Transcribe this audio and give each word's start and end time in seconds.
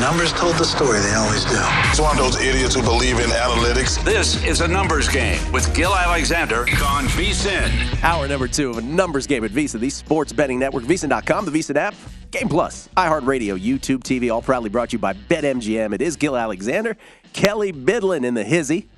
Numbers 0.00 0.32
told 0.32 0.56
the 0.56 0.64
story, 0.64 0.98
they 1.00 1.12
always 1.12 1.44
do. 1.44 1.60
It's 1.90 2.00
one 2.00 2.12
of 2.12 2.16
those 2.16 2.40
idiots 2.40 2.74
who 2.74 2.80
believe 2.80 3.18
in 3.18 3.28
analytics. 3.28 4.02
This 4.02 4.42
is 4.44 4.62
a 4.62 4.66
numbers 4.66 5.10
game 5.10 5.38
with 5.52 5.74
Gill 5.76 5.94
Alexander 5.94 6.60
on 6.60 7.04
VSIN. 7.04 8.02
Hour 8.02 8.26
number 8.26 8.48
two 8.48 8.70
of 8.70 8.78
a 8.78 8.80
numbers 8.80 9.26
game 9.26 9.44
at 9.44 9.50
VSIN, 9.50 9.78
the 9.78 9.90
sports 9.90 10.32
betting 10.32 10.58
network, 10.58 10.84
VSIN.com, 10.84 11.44
the 11.44 11.50
VSIN 11.50 11.76
app, 11.76 11.94
Game 12.30 12.48
Plus, 12.48 12.88
iHeartRadio, 12.96 13.60
YouTube 13.60 13.98
TV, 13.98 14.32
all 14.32 14.40
proudly 14.40 14.70
brought 14.70 14.88
to 14.88 14.94
you 14.94 14.98
by 14.98 15.12
BetMGM. 15.12 15.94
It 15.94 16.00
is 16.00 16.16
Gill 16.16 16.34
Alexander, 16.34 16.96
Kelley 17.34 17.70
Bydlon 17.70 18.24
in 18.24 18.32
the 18.32 18.44
hizzy, 18.44 18.88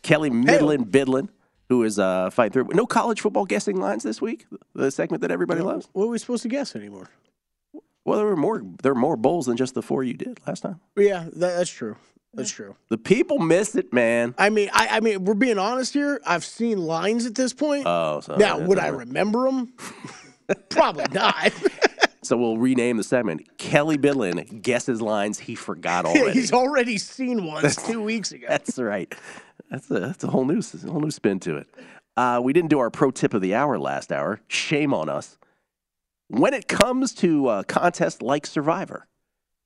Kelley 0.00 0.30
Midland 0.30 0.86
Bydlon, 0.86 1.28
who 1.68 1.82
is 1.82 1.98
uh, 1.98 2.30
fighting 2.30 2.52
through. 2.52 2.74
No 2.74 2.86
college 2.86 3.20
football 3.20 3.44
guessing 3.44 3.78
lines 3.78 4.02
this 4.02 4.22
week, 4.22 4.46
the 4.74 4.90
segment 4.90 5.20
that 5.20 5.30
everybody 5.30 5.60
loves. 5.60 5.90
What 5.92 6.06
are 6.06 6.08
we 6.08 6.16
supposed 6.16 6.42
to 6.44 6.48
guess 6.48 6.74
anymore? 6.74 7.10
Well, 8.08 8.18
there 8.18 8.26
were 8.26 8.36
more. 8.36 8.62
There 8.82 8.94
were 8.94 9.00
more 9.00 9.16
bowls 9.16 9.46
than 9.46 9.56
just 9.56 9.74
the 9.74 9.82
four 9.82 10.02
you 10.02 10.14
did 10.14 10.38
last 10.46 10.60
time. 10.60 10.80
Yeah, 10.96 11.24
that, 11.24 11.56
that's 11.56 11.70
true. 11.70 11.96
That's 12.34 12.50
true. 12.50 12.76
The 12.88 12.98
people 12.98 13.38
missed 13.38 13.74
it, 13.76 13.92
man. 13.92 14.34
I 14.38 14.50
mean, 14.50 14.70
I, 14.72 14.88
I 14.92 15.00
mean, 15.00 15.24
we're 15.24 15.34
being 15.34 15.58
honest 15.58 15.92
here. 15.94 16.20
I've 16.26 16.44
seen 16.44 16.78
lines 16.78 17.26
at 17.26 17.34
this 17.34 17.52
point. 17.52 17.84
Oh, 17.86 18.20
so 18.20 18.36
now, 18.36 18.58
yeah, 18.58 18.66
would 18.66 18.78
I 18.78 18.88
remember 18.88 19.44
them? 19.44 19.72
Probably 20.68 21.06
not. 21.12 21.52
So 22.20 22.36
we'll 22.36 22.58
rename 22.58 22.98
the 22.98 23.04
segment. 23.04 23.56
Kelley 23.56 23.96
Bydlon 23.96 24.60
guesses 24.60 25.00
lines 25.00 25.38
he 25.38 25.54
forgot 25.54 26.04
already. 26.04 26.32
He's 26.32 26.52
already 26.52 26.98
seen 26.98 27.46
one 27.46 27.64
two 27.86 28.02
weeks 28.02 28.32
ago. 28.32 28.46
That's 28.50 28.76
right. 28.76 29.14
That's 29.70 29.90
a 29.90 30.00
that's 30.00 30.24
a 30.24 30.26
whole 30.26 30.44
new 30.44 30.58
a 30.58 30.90
whole 30.90 31.00
new 31.00 31.10
spin 31.10 31.40
to 31.40 31.56
it. 31.56 31.68
Uh, 32.18 32.40
we 32.42 32.52
didn't 32.52 32.68
do 32.68 32.80
our 32.80 32.90
pro 32.90 33.10
tip 33.10 33.32
of 33.32 33.40
the 33.40 33.54
hour 33.54 33.78
last 33.78 34.12
hour. 34.12 34.40
Shame 34.48 34.92
on 34.92 35.08
us. 35.08 35.38
When 36.30 36.52
it 36.52 36.68
comes 36.68 37.14
to 37.14 37.48
uh, 37.48 37.62
contests 37.62 38.20
like 38.20 38.46
Survivor, 38.46 39.08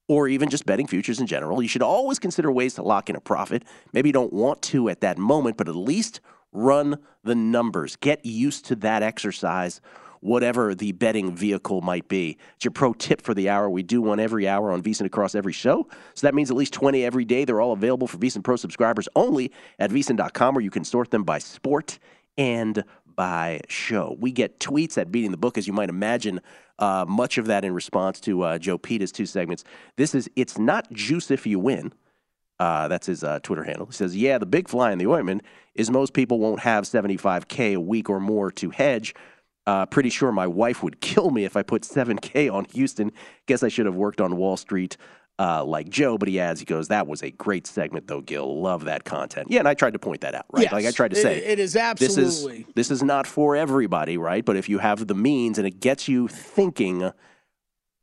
or 0.06 0.28
even 0.28 0.48
just 0.48 0.64
betting 0.64 0.86
futures 0.86 1.18
in 1.18 1.26
general, 1.26 1.60
you 1.60 1.66
should 1.66 1.82
always 1.82 2.20
consider 2.20 2.52
ways 2.52 2.74
to 2.74 2.82
lock 2.82 3.10
in 3.10 3.16
a 3.16 3.20
profit. 3.20 3.64
Maybe 3.92 4.10
you 4.10 4.12
don't 4.12 4.32
want 4.32 4.62
to 4.62 4.88
at 4.88 5.00
that 5.00 5.18
moment, 5.18 5.56
but 5.56 5.68
at 5.68 5.74
least 5.74 6.20
run 6.52 6.98
the 7.24 7.34
numbers. 7.34 7.96
Get 7.96 8.24
used 8.24 8.64
to 8.66 8.76
that 8.76 9.02
exercise, 9.02 9.80
whatever 10.20 10.72
the 10.72 10.92
betting 10.92 11.34
vehicle 11.34 11.80
might 11.80 12.06
be. 12.06 12.38
It's 12.54 12.64
your 12.64 12.70
pro 12.70 12.92
tip 12.92 13.22
for 13.22 13.34
the 13.34 13.48
hour. 13.48 13.68
We 13.68 13.82
do 13.82 14.00
one 14.00 14.20
every 14.20 14.46
hour 14.46 14.70
on 14.70 14.84
VSiN 14.84 15.06
across 15.06 15.34
every 15.34 15.52
show. 15.52 15.88
So 16.14 16.28
that 16.28 16.34
means 16.34 16.48
at 16.48 16.56
least 16.56 16.74
20 16.74 17.04
every 17.04 17.24
day. 17.24 17.44
They're 17.44 17.60
all 17.60 17.72
available 17.72 18.06
for 18.06 18.18
VSiN 18.18 18.44
Pro 18.44 18.54
subscribers 18.54 19.08
only 19.16 19.50
at 19.80 19.90
VSiN.com, 19.90 20.54
where 20.54 20.62
you 20.62 20.70
can 20.70 20.84
sort 20.84 21.10
them 21.10 21.24
by 21.24 21.40
sport 21.40 21.98
and 22.38 22.84
by 23.16 23.60
show. 23.68 24.16
We 24.18 24.32
get 24.32 24.60
tweets 24.60 24.98
at 24.98 25.12
Beating 25.12 25.30
the 25.30 25.36
Book, 25.36 25.58
as 25.58 25.66
you 25.66 25.72
might 25.72 25.88
imagine. 25.88 26.40
Uh, 26.78 27.04
much 27.06 27.38
of 27.38 27.46
that 27.46 27.64
in 27.64 27.72
response 27.74 28.20
to 28.20 28.42
uh, 28.42 28.58
Joe 28.58 28.78
Peta's 28.78 29.12
two 29.12 29.26
segments. 29.26 29.64
This 29.96 30.14
is 30.14 30.28
It's 30.36 30.58
Not 30.58 30.92
Juice 30.92 31.30
If 31.30 31.46
You 31.46 31.58
Win. 31.58 31.92
Uh, 32.58 32.88
that's 32.88 33.06
his 33.06 33.24
uh, 33.24 33.40
Twitter 33.40 33.64
handle. 33.64 33.86
He 33.86 33.92
says, 33.92 34.16
Yeah, 34.16 34.38
the 34.38 34.46
big 34.46 34.68
fly 34.68 34.92
in 34.92 34.98
the 34.98 35.06
ointment 35.06 35.42
is 35.74 35.90
most 35.90 36.12
people 36.12 36.38
won't 36.38 36.60
have 36.60 36.84
75K 36.84 37.74
a 37.74 37.80
week 37.80 38.08
or 38.08 38.20
more 38.20 38.50
to 38.52 38.70
hedge. 38.70 39.14
Uh, 39.66 39.86
pretty 39.86 40.10
sure 40.10 40.32
my 40.32 40.46
wife 40.46 40.82
would 40.82 41.00
kill 41.00 41.30
me 41.30 41.44
if 41.44 41.56
I 41.56 41.62
put 41.62 41.82
7K 41.82 42.52
on 42.52 42.66
Houston. 42.66 43.12
Guess 43.46 43.62
I 43.62 43.68
should 43.68 43.86
have 43.86 43.94
worked 43.94 44.20
on 44.20 44.36
Wall 44.36 44.56
Street 44.56 44.96
uh, 45.38 45.64
like 45.64 45.88
Joe. 45.88 46.18
But 46.18 46.28
he 46.28 46.38
adds, 46.40 46.60
he 46.60 46.66
goes, 46.66 46.88
That 46.88 47.06
was 47.06 47.22
a 47.22 47.30
great 47.30 47.66
segment, 47.66 48.06
though, 48.06 48.20
Gill. 48.20 48.60
Love 48.60 48.84
that 48.84 49.04
content. 49.04 49.48
Yeah, 49.50 49.60
and 49.60 49.68
I 49.68 49.74
tried 49.74 49.92
to 49.92 49.98
point 49.98 50.20
that 50.22 50.34
out, 50.34 50.46
right? 50.52 50.64
Yes, 50.64 50.72
like 50.72 50.86
I 50.86 50.90
tried 50.90 51.12
to 51.12 51.18
it- 51.18 51.22
say, 51.22 51.38
it 51.38 51.58
is 51.58 51.72
this 51.72 52.18
is 52.18 52.46
this 52.74 52.90
is 52.90 53.02
not 53.02 53.26
for 53.26 53.56
everybody, 53.56 54.16
right? 54.16 54.44
But 54.44 54.56
if 54.56 54.68
you 54.68 54.78
have 54.78 55.06
the 55.06 55.14
means 55.14 55.58
and 55.58 55.66
it 55.66 55.80
gets 55.80 56.08
you 56.08 56.28
thinking 56.28 57.10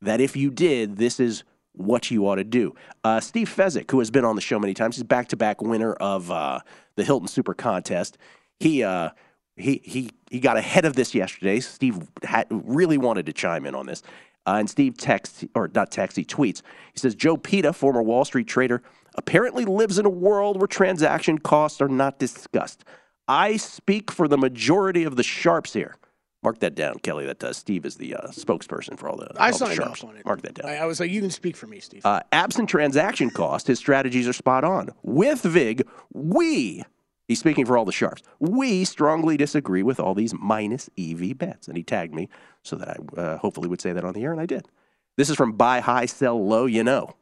that 0.02 0.22
if 0.22 0.36
you 0.36 0.50
did, 0.50 0.98
this 0.98 1.20
is 1.20 1.44
what 1.74 2.12
you 2.12 2.28
ought 2.28 2.36
to 2.36 2.44
do. 2.44 2.76
Uh, 3.04 3.20
Steve 3.20 3.54
Fezzik, 3.54 3.90
who 3.90 4.00
has 4.00 4.12
been 4.12 4.26
on 4.26 4.36
the 4.36 4.42
show 4.42 4.60
many 4.60 4.74
times, 4.74 4.96
he's 4.96 5.04
back 5.04 5.28
to 5.30 5.38
back 5.38 5.62
winner 5.62 5.94
of 5.94 6.30
uh, 6.30 6.60
the 6.96 7.04
Hilton 7.04 7.28
Super 7.28 7.54
Contest. 7.54 8.18
He 8.60 8.84
uh, 8.84 9.10
he 9.56 9.82
he 9.84 10.12
he 10.30 10.40
got 10.40 10.58
ahead 10.58 10.86
of 10.86 10.96
this 10.96 11.14
yesterday. 11.14 11.60
Steve 11.60 12.00
had, 12.24 12.48
really 12.50 12.98
wanted 12.98 13.26
to 13.28 13.34
chime 13.34 13.66
in 13.66 13.76
on 13.76 13.86
this. 13.86 14.04
Uh, 14.46 14.56
and 14.60 14.70
Steve 14.70 14.98
texts, 14.98 15.46
or 15.54 15.70
not 15.74 15.92
texts, 15.92 16.18
he 16.18 16.26
tweets. 16.26 16.62
He 16.94 17.00
says, 17.00 17.16
Joe 17.16 17.38
Peta, 17.38 17.74
former 17.74 18.02
Wall 18.02 18.26
Street 18.26 18.48
trader, 18.48 18.82
apparently 19.16 19.66
lives 19.66 20.00
in 20.00 20.06
a 20.06 20.10
world 20.10 20.58
where 20.58 20.68
transaction 20.68 21.38
costs 21.38 21.82
are 21.82 21.90
not 21.90 22.20
discussed. 22.20 22.84
I 23.28 23.58
speak 23.58 24.12
for 24.12 24.28
the 24.28 24.38
majority 24.38 25.04
of 25.04 25.16
the 25.16 25.24
sharps 25.24 25.74
here. 25.74 25.96
Mark 26.42 26.60
that 26.60 26.74
down, 26.74 27.00
Kelley. 27.00 27.26
That 27.26 27.44
uh, 27.44 27.52
Steve 27.52 27.86
is 27.86 27.96
the 27.98 28.16
uh, 28.16 28.28
spokesperson 28.30 28.98
for 28.98 29.10
all 29.10 29.18
the, 29.18 29.30
I 29.38 29.48
all 29.48 29.52
the 29.52 29.58
signed 29.58 29.76
sharps. 29.76 30.04
off 30.04 30.10
on 30.10 30.16
it. 30.16 30.26
Mark 30.26 30.42
that 30.44 30.54
down. 30.54 30.70
I, 30.70 30.78
I 30.78 30.86
was 30.86 31.00
like, 31.00 31.12
you 31.12 31.20
can 31.20 31.30
speak 31.30 31.58
for 31.58 31.68
me, 31.68 31.80
Steve. 31.82 32.06
Uh, 32.06 32.22
absent 32.32 32.70
transaction 32.70 33.30
cost, 33.30 33.68
his 33.68 33.78
strategies 33.78 34.28
are 34.28 34.34
spot 34.34 34.64
on. 34.64 34.90
With 35.04 35.42
VIG, 35.42 35.86
we, 36.14 36.84
he's 37.30 37.40
speaking 37.40 37.66
for 37.66 37.78
all 37.78 37.86
the 37.86 37.94
sharps, 37.94 38.24
we 38.40 38.84
strongly 38.84 39.38
disagree 39.38 39.84
with 39.84 40.00
all 40.02 40.14
these 40.14 40.34
minus 40.34 40.90
EV 40.98 41.38
bets. 41.38 41.70
And 41.70 41.78
he 41.78 41.84
tagged 41.84 42.14
me 42.14 42.28
so 42.64 42.76
that 42.76 42.90
I 42.90 43.22
uh, 43.22 43.38
hopefully 43.38 43.70
would 43.70 43.80
say 43.80 43.94
that 43.94 44.04
on 44.04 44.14
the 44.14 44.24
air, 44.24 44.34
and 44.34 44.42
I 44.42 44.46
did. 44.46 44.68
This 45.16 45.30
is 45.30 45.38
from 45.38 45.54
Buy 45.54 45.80
High, 45.80 46.08
Sell 46.08 46.46
Low, 46.46 46.66
you 46.66 46.84
know. 46.84 47.16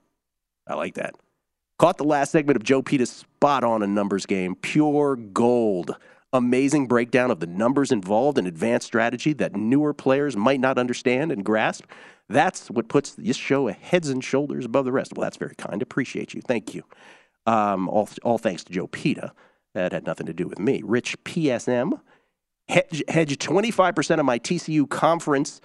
I 0.66 0.74
like 0.74 0.96
that. 0.96 1.16
Caught 1.78 1.98
the 1.98 2.04
last 2.04 2.32
segment 2.32 2.56
of 2.56 2.64
Joe 2.64 2.82
Peta's 2.82 3.12
spot 3.12 3.64
on 3.64 3.84
a 3.84 3.88
numbers 3.88 4.26
game. 4.26 4.56
Pure 4.56 5.18
gold. 5.18 5.96
Amazing 6.34 6.88
breakdown 6.88 7.30
of 7.30 7.40
the 7.40 7.48
numbers 7.48 7.92
involved 7.92 8.38
in 8.38 8.48
advanced 8.48 8.88
strategy 8.88 9.34
that 9.34 9.56
newer 9.56 9.94
players 9.94 10.36
might 10.36 10.60
not 10.60 10.78
understand 10.78 11.32
and 11.32 11.46
grasp. 11.46 11.86
That's 12.30 12.70
what 12.70 12.90
puts 12.90 13.12
this 13.12 13.38
show 13.38 13.68
heads 13.68 14.10
and 14.10 14.24
shoulders 14.24 14.66
above 14.66 14.86
the 14.86 14.92
rest. 14.92 15.14
Well, 15.16 15.24
that's 15.24 15.38
very 15.38 15.56
kind. 15.56 15.82
Appreciate 15.82 16.34
you. 16.34 16.42
Thank 16.42 16.74
you. 16.74 16.84
Um, 17.46 17.88
all, 17.88 18.10
all 18.24 18.38
thanks 18.38 18.64
to 18.66 18.74
Joe 18.74 18.88
Peta. 18.88 19.32
That 19.78 19.92
had 19.92 20.08
nothing 20.08 20.26
to 20.26 20.34
do 20.34 20.48
with 20.48 20.58
me. 20.58 20.82
Rich 20.84 21.24
PSM. 21.24 22.00
Hedge, 22.68 23.04
hedge 23.08 23.38
25% 23.38 24.20
of 24.20 24.26
my 24.26 24.40
TCU 24.40 24.90
conference. 24.90 25.62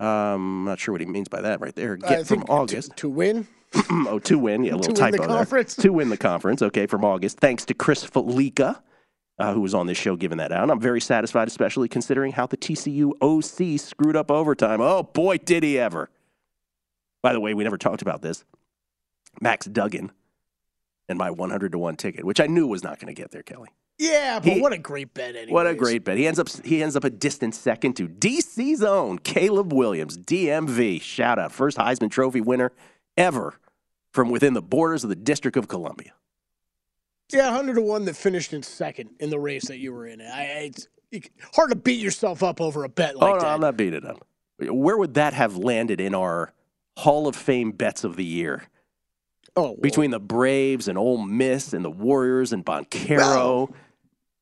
Um, 0.00 0.06
I'm 0.08 0.64
not 0.64 0.80
sure 0.80 0.92
what 0.92 1.02
he 1.02 1.06
means 1.06 1.28
by 1.28 1.42
that 1.42 1.60
right 1.60 1.74
there. 1.74 1.98
I 2.02 2.08
Get 2.08 2.26
from 2.26 2.38
think 2.38 2.46
to- 2.46 2.52
August. 2.52 2.96
to, 2.96 3.10
win. 3.10 3.46
oh, 3.90 4.18
to 4.20 4.38
win. 4.38 4.64
Yeah, 4.64 4.72
a 4.72 4.76
little 4.76 4.94
To 4.94 5.02
win 5.02 5.10
the 5.12 5.18
typo 5.18 5.28
there. 5.28 5.36
conference. 5.36 5.76
To 5.76 5.90
win 5.92 6.08
the 6.08 6.16
conference. 6.16 6.62
Okay, 6.62 6.86
from 6.86 7.04
August. 7.04 7.40
Thanks 7.40 7.66
to 7.66 7.74
Chris 7.74 8.02
Fallica, 8.02 8.80
uh, 9.38 9.52
who 9.52 9.60
was 9.60 9.74
on 9.74 9.86
this 9.86 9.98
show 9.98 10.16
giving 10.16 10.38
that 10.38 10.50
out. 10.50 10.62
And 10.62 10.72
I'm 10.72 10.80
very 10.80 11.02
satisfied, 11.02 11.46
especially 11.46 11.88
considering 11.88 12.32
how 12.32 12.46
the 12.46 12.56
TCU 12.56 13.12
OC 13.20 13.78
screwed 13.78 14.16
up 14.16 14.30
overtime. 14.30 14.80
Oh, 14.80 15.02
boy, 15.02 15.36
did 15.36 15.62
he 15.62 15.78
ever. 15.78 16.08
By 17.22 17.34
the 17.34 17.40
way, 17.40 17.52
we 17.52 17.64
never 17.64 17.76
talked 17.78 18.00
about 18.00 18.22
this. 18.22 18.44
Max 19.42 19.66
Duggan 19.66 20.10
and 21.08 21.18
my 21.18 21.30
100 21.30 21.72
to 21.72 21.78
1 21.78 21.96
ticket, 21.96 22.24
which 22.24 22.40
I 22.40 22.46
knew 22.46 22.66
was 22.66 22.82
not 22.82 22.98
going 22.98 23.14
to 23.14 23.20
get 23.20 23.30
there, 23.30 23.42
Kelley. 23.42 23.68
Yeah, 23.98 24.40
but 24.40 24.52
He- 24.52 24.60
what 24.60 24.72
a 24.72 24.78
great 24.78 25.14
bet, 25.14 25.36
anyway. 25.36 25.52
What 25.52 25.66
a 25.66 25.74
great 25.74 26.04
bet. 26.04 26.16
He 26.16 26.26
ends 26.26 26.38
up 26.38 26.48
he 26.64 26.82
ends 26.82 26.96
up 26.96 27.04
a 27.04 27.10
distant 27.10 27.54
second 27.54 27.94
to 27.94 28.08
DC's 28.08 28.82
own 28.82 29.18
Caleb 29.18 29.72
Williams, 29.72 30.16
DMV. 30.18 31.00
Shout 31.00 31.38
out. 31.38 31.52
First 31.52 31.76
Heisman 31.78 32.10
Trophy 32.10 32.40
winner 32.40 32.72
ever 33.16 33.58
from 34.12 34.30
within 34.30 34.54
the 34.54 34.62
borders 34.62 35.04
of 35.04 35.10
the 35.10 35.16
District 35.16 35.56
of 35.56 35.68
Columbia. 35.68 36.12
Yeah, 37.32 37.46
100 37.46 37.74
to 37.74 37.82
1 37.82 38.04
that 38.06 38.16
finished 38.16 38.52
in 38.52 38.62
second 38.62 39.10
in 39.20 39.30
the 39.30 39.38
race 39.38 39.66
that 39.68 39.78
you 39.78 39.92
were 39.92 40.06
in. 40.06 40.20
I, 40.20 40.70
it's 41.12 41.28
hard 41.54 41.70
to 41.70 41.76
beat 41.76 42.00
yourself 42.00 42.42
up 42.42 42.60
over 42.60 42.84
a 42.84 42.88
bet 42.88 43.16
like 43.16 43.30
oh, 43.30 43.34
no, 43.34 43.40
that. 43.40 43.46
I'm 43.46 43.60
not 43.60 43.76
beating 43.76 43.98
it 43.98 44.04
up. 44.04 44.26
Where 44.58 44.96
would 44.96 45.14
that 45.14 45.32
have 45.32 45.56
landed 45.56 46.00
in 46.00 46.14
our 46.14 46.52
Hall 46.98 47.26
of 47.26 47.36
Fame 47.36 47.72
bets 47.72 48.04
of 48.04 48.16
the 48.16 48.24
year? 48.24 48.64
Oh, 49.54 49.76
between 49.80 50.10
the 50.10 50.20
Braves 50.20 50.88
and 50.88 50.96
Ole 50.96 51.18
Miss 51.18 51.72
and 51.74 51.84
the 51.84 51.90
Warriors 51.90 52.52
and 52.52 52.64
Banchero. 52.64 53.18
Well- 53.18 53.74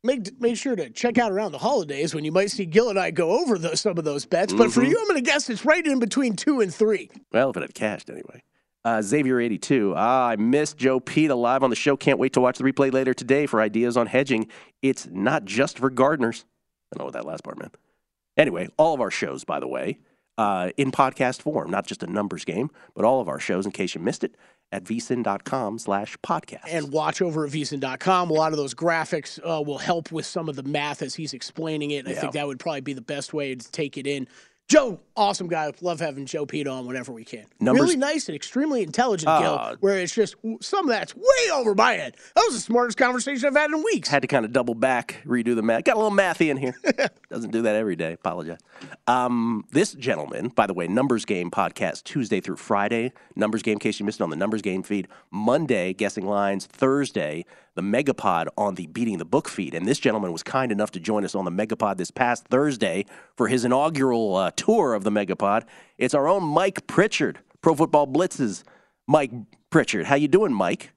make 0.04 0.40
make 0.40 0.56
sure 0.56 0.74
to 0.76 0.88
check 0.90 1.18
out 1.18 1.30
around 1.32 1.52
the 1.52 1.58
holidays 1.58 2.14
when 2.14 2.24
you 2.24 2.32
might 2.32 2.50
see 2.50 2.64
Gil 2.64 2.88
and 2.90 2.98
I 2.98 3.10
go 3.10 3.38
over 3.40 3.58
the, 3.58 3.76
some 3.76 3.98
of 3.98 4.04
those 4.04 4.24
bets. 4.24 4.52
But 4.52 4.72
for 4.72 4.80
Mhm. 4.82 4.88
you, 4.90 4.98
I'm 4.98 5.08
going 5.08 5.22
to 5.22 5.30
guess 5.30 5.50
it's 5.50 5.64
right 5.64 5.84
in 5.86 5.98
between 5.98 6.36
two 6.36 6.60
and 6.60 6.72
three. 6.74 7.10
Well, 7.32 7.50
if 7.50 7.56
it 7.56 7.62
had 7.62 7.74
cashed 7.74 8.08
anyway. 8.08 8.42
Uh, 8.82 8.98
Xavier82. 9.00 9.92
Ah, 9.94 10.28
I 10.28 10.36
missed 10.36 10.78
Joe 10.78 11.00
Pete 11.00 11.30
live 11.30 11.62
on 11.62 11.68
the 11.68 11.76
show. 11.76 11.98
Can't 11.98 12.18
wait 12.18 12.32
to 12.32 12.40
watch 12.40 12.56
the 12.56 12.64
replay 12.64 12.90
later 12.90 13.12
today 13.12 13.44
for 13.44 13.60
ideas 13.60 13.98
on 13.98 14.06
hedging. 14.06 14.48
It's 14.80 15.06
not 15.10 15.44
just 15.44 15.78
for 15.78 15.90
gardeners. 15.90 16.46
I 16.90 16.96
don't 16.96 17.00
know 17.02 17.04
what 17.06 17.12
that 17.14 17.26
last 17.26 17.44
part 17.44 17.58
meant. 17.58 17.76
Anyway, 18.38 18.68
all 18.78 18.94
of 18.94 19.00
our 19.02 19.10
shows, 19.10 19.44
by 19.44 19.60
the 19.60 19.68
way, 19.68 19.98
uh, 20.38 20.70
in 20.78 20.92
podcast 20.92 21.42
form, 21.42 21.68
not 21.70 21.86
just 21.86 22.02
a 22.02 22.06
numbers 22.06 22.46
game, 22.46 22.70
but 22.94 23.04
all 23.04 23.20
of 23.20 23.28
our 23.28 23.38
shows, 23.38 23.66
in 23.66 23.72
case 23.72 23.94
you 23.94 24.00
missed 24.00 24.24
it, 24.24 24.34
at 24.72 24.84
vsin.com 24.84 25.78
slash 25.78 26.16
podcast. 26.24 26.60
And 26.68 26.92
watch 26.92 27.20
over 27.20 27.44
at 27.44 27.50
vsin.com. 27.52 28.30
A 28.30 28.32
lot 28.32 28.52
of 28.52 28.58
those 28.58 28.74
graphics 28.74 29.38
uh, 29.44 29.60
will 29.62 29.78
help 29.78 30.12
with 30.12 30.26
some 30.26 30.48
of 30.48 30.56
the 30.56 30.62
math 30.62 31.02
as 31.02 31.14
he's 31.14 31.32
explaining 31.34 31.90
it. 31.90 32.06
I 32.06 32.12
Yeah. 32.12 32.20
think 32.20 32.32
that 32.34 32.46
would 32.46 32.58
probably 32.60 32.80
be 32.82 32.92
the 32.92 33.00
best 33.00 33.32
way 33.34 33.54
to 33.54 33.70
take 33.72 33.98
it 33.98 34.06
in. 34.06 34.28
Joe, 34.70 35.00
awesome 35.16 35.48
guy. 35.48 35.72
Love 35.80 35.98
having 35.98 36.26
Joe 36.26 36.46
Pete 36.46 36.68
on 36.68 36.86
whenever 36.86 37.10
we 37.10 37.24
can. 37.24 37.44
Numbers- 37.58 37.82
Really 37.82 37.96
nice 37.96 38.28
and 38.28 38.36
extremely 38.36 38.84
intelligent, 38.84 39.28
Ah. 39.28 39.40
Gill, 39.70 39.76
where 39.80 39.98
it's 39.98 40.14
just 40.14 40.36
some 40.60 40.84
of 40.84 40.90
that's 40.90 41.12
way 41.16 41.50
over 41.52 41.74
my 41.74 41.94
head. 41.94 42.14
That 42.36 42.44
was 42.46 42.54
the 42.54 42.60
smartest 42.60 42.96
conversation 42.96 43.48
I've 43.48 43.56
had 43.56 43.72
in 43.72 43.82
weeks. 43.82 44.08
Had 44.08 44.22
to 44.22 44.28
kind 44.28 44.44
of 44.44 44.52
double 44.52 44.76
back, 44.76 45.22
redo 45.26 45.56
the 45.56 45.62
math. 45.62 45.82
Got 45.82 45.96
a 45.96 45.98
little 46.00 46.16
mathy 46.16 46.50
in 46.52 46.56
here. 46.56 46.76
Doesn't 47.30 47.50
do 47.50 47.62
that 47.62 47.74
every 47.74 47.96
day. 47.96 48.12
Apologize. 48.12 48.58
Um, 49.08 49.64
this 49.72 49.92
gentleman, 49.94 50.50
by 50.50 50.68
the 50.68 50.74
way, 50.74 50.86
Numbers 50.86 51.24
Game 51.24 51.50
podcast 51.50 52.04
Tuesday 52.04 52.40
through 52.40 52.56
Friday. 52.56 53.12
Numbers 53.34 53.62
Game, 53.62 53.72
in 53.72 53.78
case 53.80 53.98
you 53.98 54.06
missed 54.06 54.20
it 54.20 54.22
on 54.22 54.30
the 54.30 54.36
Numbers 54.36 54.62
Game 54.62 54.84
feed. 54.84 55.08
Monday, 55.32 55.94
guessing 55.94 56.26
lines. 56.26 56.66
Thursday, 56.66 57.44
the 57.74 57.82
Megapod 57.82 58.46
on 58.58 58.74
the 58.74 58.86
Beating 58.88 59.18
the 59.18 59.24
Book 59.24 59.48
feed. 59.48 59.74
And 59.74 59.86
this 59.86 59.98
gentleman 59.98 60.32
was 60.32 60.42
kind 60.42 60.72
enough 60.72 60.90
to 60.92 61.00
join 61.00 61.24
us 61.24 61.34
on 61.34 61.44
the 61.44 61.50
Megapod 61.50 61.96
this 61.96 62.10
past 62.10 62.46
Thursday 62.48 63.06
for 63.36 63.48
his 63.48 63.64
inaugural 63.64 64.36
uh, 64.36 64.50
tour 64.56 64.94
of 64.94 65.04
the 65.04 65.10
Megapod. 65.10 65.64
It's 65.98 66.14
our 66.14 66.26
own 66.28 66.42
Mike 66.44 66.86
Pritchard, 66.86 67.38
Pro 67.62 67.74
Football 67.74 68.06
Blitz's 68.06 68.64
Mike 69.06 69.30
Pritchard. 69.70 70.06
How 70.06 70.16
you 70.16 70.28
doing, 70.28 70.52
Mike? 70.52 70.92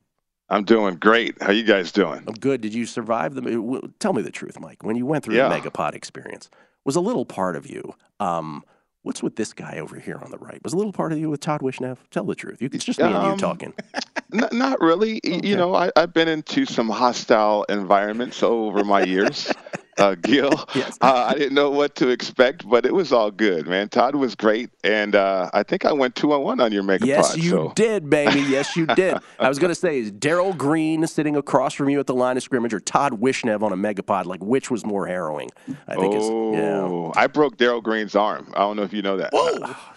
I'm 0.49 0.63
doing 0.65 0.95
great. 0.95 1.41
How 1.41 1.51
you 1.51 1.63
guys 1.63 1.91
doing? 1.91 2.23
I'm 2.27 2.33
good. 2.33 2.61
Did 2.61 2.73
you 2.73 2.85
survive 2.85 3.33
the? 3.33 3.91
Tell 3.99 4.13
me 4.13 4.21
the 4.21 4.29
truth, 4.31 4.59
Mike. 4.59 4.83
When 4.83 4.95
you 4.95 5.05
went 5.05 5.23
through 5.23 5.35
Yeah. 5.35 5.47
the 5.49 5.55
Megapod 5.55 5.93
experience, 5.95 6.49
was 6.85 6.95
a 6.95 7.01
little 7.01 7.25
part 7.25 7.55
of 7.55 7.65
you. 7.69 7.95
Um, 8.19 8.63
what's 9.03 9.21
with 9.21 9.35
this 9.35 9.53
guy 9.53 9.77
over 9.79 9.99
here 9.99 10.19
on 10.23 10.31
the 10.31 10.37
right? 10.37 10.59
Was 10.63 10.73
a 10.73 10.77
little 10.77 10.91
part 10.93 11.11
of 11.11 11.19
you 11.19 11.29
with 11.29 11.39
Todd 11.39 11.61
Wishnev? 11.61 11.97
Tell 12.11 12.23
the 12.25 12.35
truth. 12.35 12.61
You, 12.61 12.69
it's 12.73 12.83
just 12.85 12.99
me 12.99 13.05
and 13.05 13.13
you 13.13 13.31
Um, 13.33 13.37
talking. 13.37 13.73
N- 14.33 14.49
not 14.51 14.81
really. 14.81 15.19
Y- 15.23 15.41
You 15.43 15.55
know, 15.55 15.75
I, 15.75 15.91
I've 15.95 16.13
been 16.13 16.27
into 16.27 16.65
some 16.65 16.89
hostile 16.89 17.63
environments 17.69 18.41
over 18.43 18.83
my 18.83 19.03
years. 19.03 19.51
Uh, 19.97 20.15
Gill, 20.15 20.51
Yes. 20.75 20.97
uh, 21.01 21.27
I 21.29 21.33
didn't 21.37 21.53
know 21.53 21.69
what 21.69 21.95
to 21.95 22.09
expect, 22.09 22.67
but 22.67 22.85
it 22.85 22.93
was 22.93 23.11
all 23.13 23.29
good, 23.31 23.67
man. 23.67 23.89
Todd 23.89 24.15
was 24.15 24.35
great, 24.35 24.69
and 24.83 25.15
uh, 25.15 25.49
I 25.53 25.63
think 25.63 25.85
I 25.85 25.93
went 25.93 26.15
two 26.15 26.33
on 26.33 26.41
one 26.43 26.59
on 26.59 26.71
your 26.71 26.83
Megapod. 26.83 27.05
Yes, 27.05 27.37
you 27.37 27.49
so. 27.49 27.73
did, 27.75 28.09
baby. 28.09 28.41
Yes, 28.41 28.75
you 28.75 28.85
did. 28.87 29.17
I 29.39 29.49
was 29.49 29.59
going 29.59 29.69
to 29.69 29.75
say, 29.75 29.99
is 29.99 30.11
Darrell 30.11 30.53
Green 30.53 31.05
sitting 31.07 31.35
across 31.35 31.73
from 31.73 31.89
you 31.89 31.99
at 31.99 32.07
the 32.07 32.13
line 32.15 32.37
of 32.37 32.43
scrimmage 32.43 32.73
or 32.73 32.79
Todd 32.79 33.21
Wishnev 33.21 33.61
on 33.61 33.71
a 33.71 33.77
Megapod? 33.77 34.25
Like, 34.25 34.43
which 34.43 34.71
was 34.71 34.85
more 34.85 35.05
harrowing? 35.07 35.49
I 35.87 35.95
think 35.95 36.15
it's, 36.15 36.25
yeah. 36.25 36.81
Oh, 36.81 37.11
I 37.15 37.27
broke 37.27 37.57
Darrell 37.57 37.81
Green's 37.81 38.15
arm. 38.15 38.51
I 38.55 38.59
don't 38.59 38.75
know 38.77 38.83
if 38.83 38.93
you 38.93 39.01
know 39.01 39.17
that. 39.17 39.33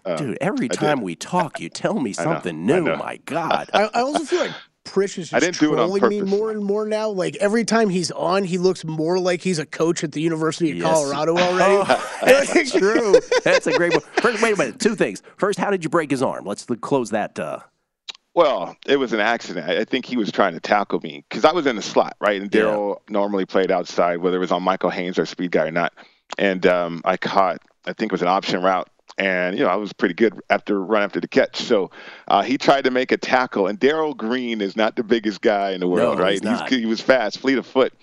Uh, 0.05 0.17
Dude, 0.17 0.39
every 0.41 0.67
I 0.67 0.69
did. 0.69 0.79
time 0.79 1.01
we 1.01 1.17
talk, 1.17 1.59
you 1.61 1.69
tell 1.69 1.99
me 2.01 2.13
something 2.13 2.65
new. 2.67 2.85
My 2.97 3.19
God. 3.25 3.71
I, 3.73 3.85
I 3.95 4.01
also 4.03 4.25
feel 4.25 4.41
like 4.41 4.53
Prish 4.87 5.19
is 5.19 5.33
I 5.33 5.41
just 5.41 5.61
didn't 5.61 5.71
do 5.71 5.75
it 5.77 5.81
on 5.81 5.89
trolling 5.99 6.09
me 6.09 6.21
more 6.23 6.51
and 6.51 6.65
more 6.65 6.87
now. 6.87 7.09
Like 7.11 7.37
every 7.37 7.65
time 7.65 7.89
he's 7.91 8.11
on, 8.13 8.45
he 8.45 8.57
looks 8.59 8.85
more 8.85 9.19
like 9.19 9.43
he's 9.43 9.59
a 9.59 9.67
coach 9.67 10.03
at 10.05 10.13
the 10.13 10.21
University 10.21 10.71
of 10.71 10.79
Yes. 10.79 10.87
Colorado 10.87 11.37
already. 11.39 12.01
That's 12.25 12.73
true. 12.73 13.15
That's 13.45 13.67
a 13.67 13.73
great 13.73 13.93
one. 13.93 14.01
First, 14.23 14.43
wait 14.43 14.55
a 14.55 14.57
minute. 14.57 14.81
Two 14.81 14.95
things. 14.95 15.23
First, 15.37 15.59
how 15.59 15.71
did 15.71 15.85
you 15.85 15.91
break 15.91 16.11
his 16.11 16.23
arm? 16.23 16.45
Let's 16.47 16.65
close 16.81 17.11
that. 17.11 17.39
Uh, 17.39 17.59
Well, 18.35 18.77
it 18.87 18.97
was 18.97 19.13
an 19.13 19.21
accident. 19.21 19.69
I 19.69 19.81
I 19.81 19.85
think 19.85 20.05
he 20.07 20.17
was 20.17 20.31
trying 20.33 20.55
to 20.55 20.61
tackle 20.61 21.01
me 21.03 21.25
because 21.29 21.45
I 21.45 21.53
was 21.53 21.67
in 21.67 21.77
the 21.77 21.83
slot, 21.83 22.17
right? 22.21 22.41
And 22.41 22.53
Yeah. 22.55 22.63
Darrell 22.63 23.03
normally 23.09 23.45
played 23.47 23.71
outside, 23.71 24.19
whether 24.19 24.37
it 24.37 24.41
was 24.41 24.53
on 24.53 24.63
Michael 24.63 24.91
Haynes 24.91 25.19
or 25.19 25.27
speed 25.27 25.51
guy 25.53 25.67
or 25.67 25.71
not. 25.71 25.93
And 26.39 26.67
um, 26.67 27.03
I 27.05 27.17
caught, 27.17 27.59
I 27.87 27.93
think 27.93 28.11
it 28.11 28.13
was 28.13 28.23
an 28.23 28.29
option 28.29 28.63
route. 28.63 28.89
And, 29.19 29.57
you 29.57 29.65
know, 29.65 29.71
I 29.71 29.77
was 29.77 29.93
pretty 29.95 30.15
good 30.15 30.39
after 30.51 30.83
run 30.83 31.03
after 31.03 31.21
the 31.21 31.29
catch. 31.29 31.57
So 31.63 31.91
uh, 32.29 32.43
he 32.43 32.59
tried 32.59 32.85
to 32.85 32.91
make 32.91 33.13
a 33.13 33.17
tackle. 33.17 33.67
And 33.67 33.79
Darrell 33.79 34.13
Green 34.13 34.61
is 34.61 34.77
not 34.77 34.97
the 34.97 35.03
biggest 35.03 35.41
guy 35.41 35.71
in 35.71 35.81
the 35.81 35.89
world, 35.89 36.19
No, 36.19 36.23
right? 36.25 36.33
he's 36.33 36.43
not. 36.43 36.69
he 36.69 36.85
was 36.85 37.01
fast, 37.01 37.39
fleet 37.39 37.57
of 37.57 37.67
foot. 37.67 37.95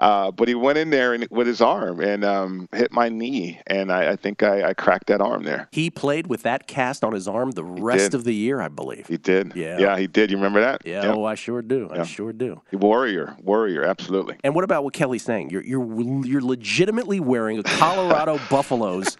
Uh, 0.00 0.30
but 0.30 0.48
he 0.48 0.54
went 0.54 0.78
in 0.78 0.90
there 0.90 1.14
and, 1.14 1.26
with 1.30 1.46
his 1.46 1.60
arm 1.60 2.00
and 2.00 2.24
um, 2.24 2.68
hit 2.72 2.90
my 2.92 3.08
knee. 3.08 3.60
And 3.66 3.92
I, 3.92 4.12
I 4.12 4.16
think 4.16 4.42
I, 4.42 4.70
I 4.70 4.74
cracked 4.74 5.06
that 5.08 5.20
arm 5.20 5.44
there. 5.44 5.68
he 5.72 5.90
played 5.90 6.26
with 6.26 6.42
that 6.42 6.66
cast 6.66 7.04
on 7.04 7.12
his 7.12 7.28
arm 7.28 7.52
the 7.52 7.64
rest 7.64 8.12
did. 8.12 8.14
of 8.14 8.24
the 8.24 8.34
year, 8.34 8.60
I 8.60 8.68
believe. 8.68 9.06
He 9.06 9.16
did. 9.16 9.54
Yeah. 9.54 9.78
Yeah, 9.78 9.98
he 9.98 10.06
did. 10.06 10.30
You 10.30 10.36
remember 10.36 10.60
that? 10.60 10.82
Yeah, 10.84 11.02
Yep. 11.02 11.14
oh, 11.16 11.24
I 11.24 11.34
sure 11.34 11.62
do. 11.62 11.90
I 11.92 12.02
sure 12.04 12.32
do. 12.32 12.62
Warrior, 12.72 13.36
warrior, 13.42 13.84
absolutely. 13.84 14.36
And 14.42 14.54
what 14.54 14.64
about 14.64 14.84
what 14.84 14.94
Kelley's 14.94 15.22
saying? 15.22 15.50
You're 15.50 15.62
you're 15.64 16.24
you're 16.24 16.42
legitimately 16.42 17.20
wearing 17.20 17.58
a 17.58 17.62
Colorado 17.62 18.38
Buffaloes 18.50 19.16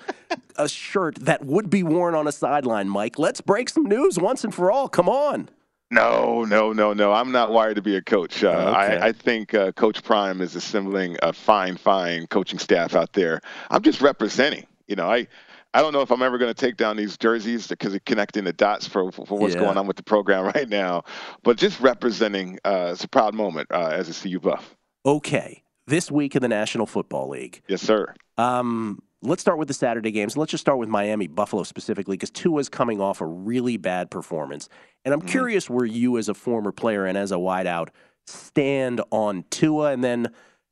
a 0.56 0.68
shirt 0.68 1.16
that 1.16 1.44
would 1.44 1.70
be 1.70 1.82
worn 1.82 2.14
on 2.14 2.26
a 2.28 2.32
sideline, 2.32 2.88
Mike. 2.88 3.18
Let's 3.18 3.40
break 3.40 3.68
some 3.68 3.84
news 3.84 4.18
once 4.18 4.44
and 4.44 4.54
for 4.54 4.70
all. 4.70 4.88
Come 4.88 5.08
on. 5.08 5.48
No, 5.90 6.44
no, 6.44 6.72
no, 6.72 6.92
no. 6.92 7.12
I'm 7.12 7.32
not 7.32 7.50
wired 7.50 7.76
to 7.76 7.82
be 7.82 7.96
a 7.96 8.02
coach. 8.02 8.44
Uh, 8.44 8.48
Okay. 8.50 8.98
I, 8.98 9.08
I 9.08 9.12
think 9.12 9.54
uh, 9.54 9.72
Coach 9.72 10.02
Prime 10.04 10.40
is 10.40 10.54
assembling 10.54 11.16
a 11.22 11.32
fine, 11.32 11.76
fine 11.76 12.26
coaching 12.28 12.58
staff 12.58 12.94
out 12.94 13.12
there. 13.12 13.40
I'm 13.70 13.82
just 13.82 14.00
representing. 14.00 14.66
You 14.86 14.96
know, 14.96 15.10
I. 15.10 15.26
I 15.72 15.82
don't 15.82 15.92
know 15.92 16.00
if 16.00 16.10
I'm 16.10 16.20
ever 16.20 16.36
going 16.36 16.52
to 16.52 16.60
take 16.60 16.76
down 16.76 16.96
these 16.96 17.16
jerseys 17.16 17.68
because 17.68 17.94
of 17.94 18.04
connecting 18.04 18.42
the 18.42 18.52
dots 18.52 18.88
for, 18.88 19.12
for 19.12 19.38
what's 19.38 19.54
Yeah. 19.54 19.60
going 19.60 19.78
on 19.78 19.86
with 19.86 19.94
the 19.96 20.02
program 20.02 20.46
right 20.56 20.68
now, 20.68 21.04
but 21.44 21.58
just 21.58 21.78
representing, 21.78 22.58
uh, 22.64 22.88
it's 22.90 23.04
a 23.04 23.08
proud 23.08 23.34
moment 23.36 23.68
uh, 23.70 23.86
as 23.92 24.08
a 24.08 24.12
CU 24.28 24.40
buff. 24.40 24.74
Okay. 25.06 25.62
This 25.86 26.10
week 26.10 26.34
in 26.34 26.42
the 26.42 26.48
National 26.48 26.86
Football 26.86 27.28
League. 27.28 27.62
Yes, 27.68 27.82
sir. 27.82 28.12
Um, 28.36 29.00
let's 29.22 29.42
start 29.42 29.58
with 29.58 29.68
the 29.68 29.74
Saturday 29.74 30.10
games. 30.10 30.36
Let's 30.36 30.50
just 30.50 30.62
start 30.62 30.78
with 30.78 30.88
Miami 30.88 31.26
Buffalo 31.26 31.62
specifically 31.62 32.16
because 32.16 32.30
Tua's 32.30 32.68
coming 32.68 33.00
off 33.00 33.20
a 33.20 33.26
really 33.26 33.76
bad 33.76 34.10
performance. 34.10 34.68
And 35.04 35.14
I'm 35.14 35.22
curious 35.22 35.68
where 35.68 35.84
you, 35.84 36.18
as 36.18 36.28
a 36.28 36.34
former 36.34 36.72
player 36.72 37.06
and 37.06 37.16
as 37.16 37.32
a 37.32 37.36
wideout, 37.36 37.88
stand 38.26 39.00
on 39.10 39.44
Tua 39.50 39.92
and 39.92 40.02
then 40.02 40.28